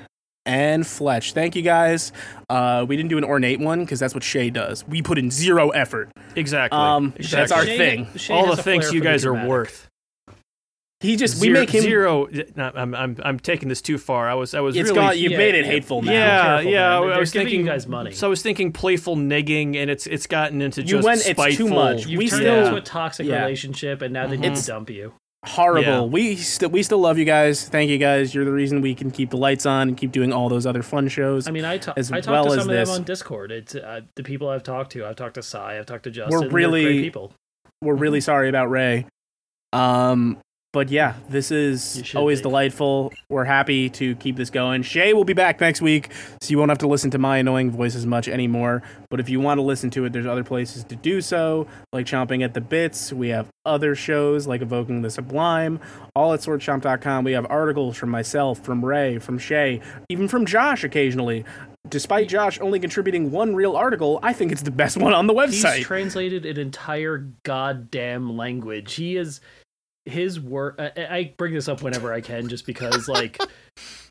[0.44, 1.34] and Fletch.
[1.34, 2.10] Thank you guys.
[2.50, 4.86] Uh, we didn't do an ornate one because that's what Shea does.
[4.88, 6.10] We put in zero effort.
[6.34, 6.78] Exactly.
[6.78, 8.08] Um, that's our Shea- thing.
[8.16, 9.88] Shea All the a things you guys are worth.
[11.00, 11.82] He just Zero, we make him.
[11.82, 12.28] zero.
[12.54, 14.28] no, I'm, I'm, I'm taking this too far.
[14.28, 15.00] I was, I was It's really.
[15.00, 15.18] gone.
[15.18, 15.70] You've yeah, made it yeah.
[15.72, 16.12] hateful now.
[16.12, 16.78] yeah, Careful, yeah.
[16.78, 16.92] man.
[17.02, 18.12] I They're was giving thinking you guys money.
[18.12, 21.56] So I was thinking playful negging, and it's it's gotten into You just went- it's
[21.56, 22.06] too much.
[22.06, 23.42] You've we turned still- into a toxic yeah.
[23.42, 25.12] relationship, and now they need to dump you.
[25.44, 25.82] Horrible.
[25.88, 26.00] Yeah.
[26.02, 27.68] We still we still love you guys.
[27.68, 28.34] Thank you guys.
[28.34, 30.82] You're the reason we can keep the lights on and keep doing all those other
[30.82, 31.48] fun shows.
[31.48, 32.88] I mean, I, ta- as I talked well to as some of this.
[32.88, 33.50] them on Discord.
[33.52, 35.04] It's uh, the people I've talked to.
[35.06, 35.78] I've talked to Cy.
[35.78, 36.40] I've talked to Justin.
[36.40, 37.32] They're really- great people.
[37.82, 39.06] We're really sorry about Ray.
[39.72, 40.38] Um,
[40.72, 42.44] but yeah, this is always be.
[42.44, 43.12] delightful.
[43.28, 44.82] We're happy to keep this going.
[44.82, 47.70] Shea will be back next week, so you won't have to listen to my annoying
[47.70, 48.82] voice as much anymore.
[49.10, 52.06] But if you want to listen to it, there's other places to do so, like
[52.06, 53.12] Chomping at the Bits.
[53.12, 55.78] We have other shows like Evoking the Sublime,
[56.16, 57.24] all at swordchomp.com.
[57.24, 61.44] We have articles from myself, from Ray, from Shea, even from Josh occasionally.
[61.88, 65.34] Despite Josh only contributing one real article, I think it's the best one on the
[65.34, 65.76] website.
[65.76, 68.94] He's translated an entire goddamn language.
[68.94, 69.40] He is
[70.06, 70.76] his work.
[70.78, 73.38] I, I bring this up whenever I can, just because like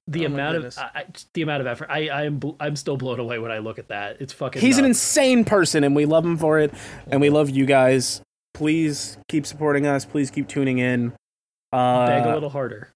[0.08, 1.88] the Oh amount of I, I- the amount of effort.
[1.90, 4.18] I I am I'm still blown away when I look at that.
[4.20, 4.62] It's fucking.
[4.62, 6.74] He's an insane person, and we love him for it,
[7.08, 8.22] and we love you guys.
[8.54, 10.06] Please keep supporting us.
[10.06, 11.14] Please keep tuning in.
[11.74, 12.90] Uh, Beg a little harder.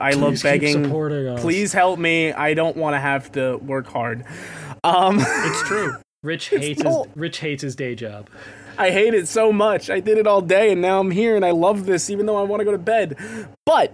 [0.00, 0.84] I love Please keep begging.
[0.84, 1.40] supporting us.
[1.40, 2.32] Please help me.
[2.32, 4.24] I don't want to have to work hard.
[4.84, 5.94] Um, It's true.
[6.22, 8.28] Rich hates his not- Rich hates his day job.
[8.78, 9.90] I hate it so much.
[9.90, 12.36] I did it all day, and now I'm here, and I love this, even though
[12.36, 13.16] I want to go to bed.
[13.64, 13.92] But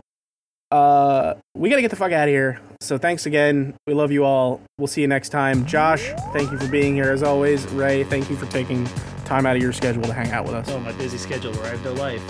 [0.70, 2.60] uh, we gotta get the fuck out of here.
[2.80, 3.74] So thanks again.
[3.86, 4.60] We love you all.
[4.78, 5.66] We'll see you next time.
[5.66, 7.66] Josh, thank you for being here as always.
[7.68, 8.88] Ray, thank you for taking
[9.24, 10.68] time out of your schedule to hang out with us.
[10.68, 12.22] Oh, my busy schedule where I have no life.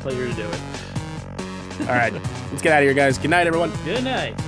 [0.00, 0.60] Pleasure to do it.
[1.82, 3.18] All right, let's get out of here, guys.
[3.18, 3.72] Good night, everyone.
[3.84, 4.38] Good night.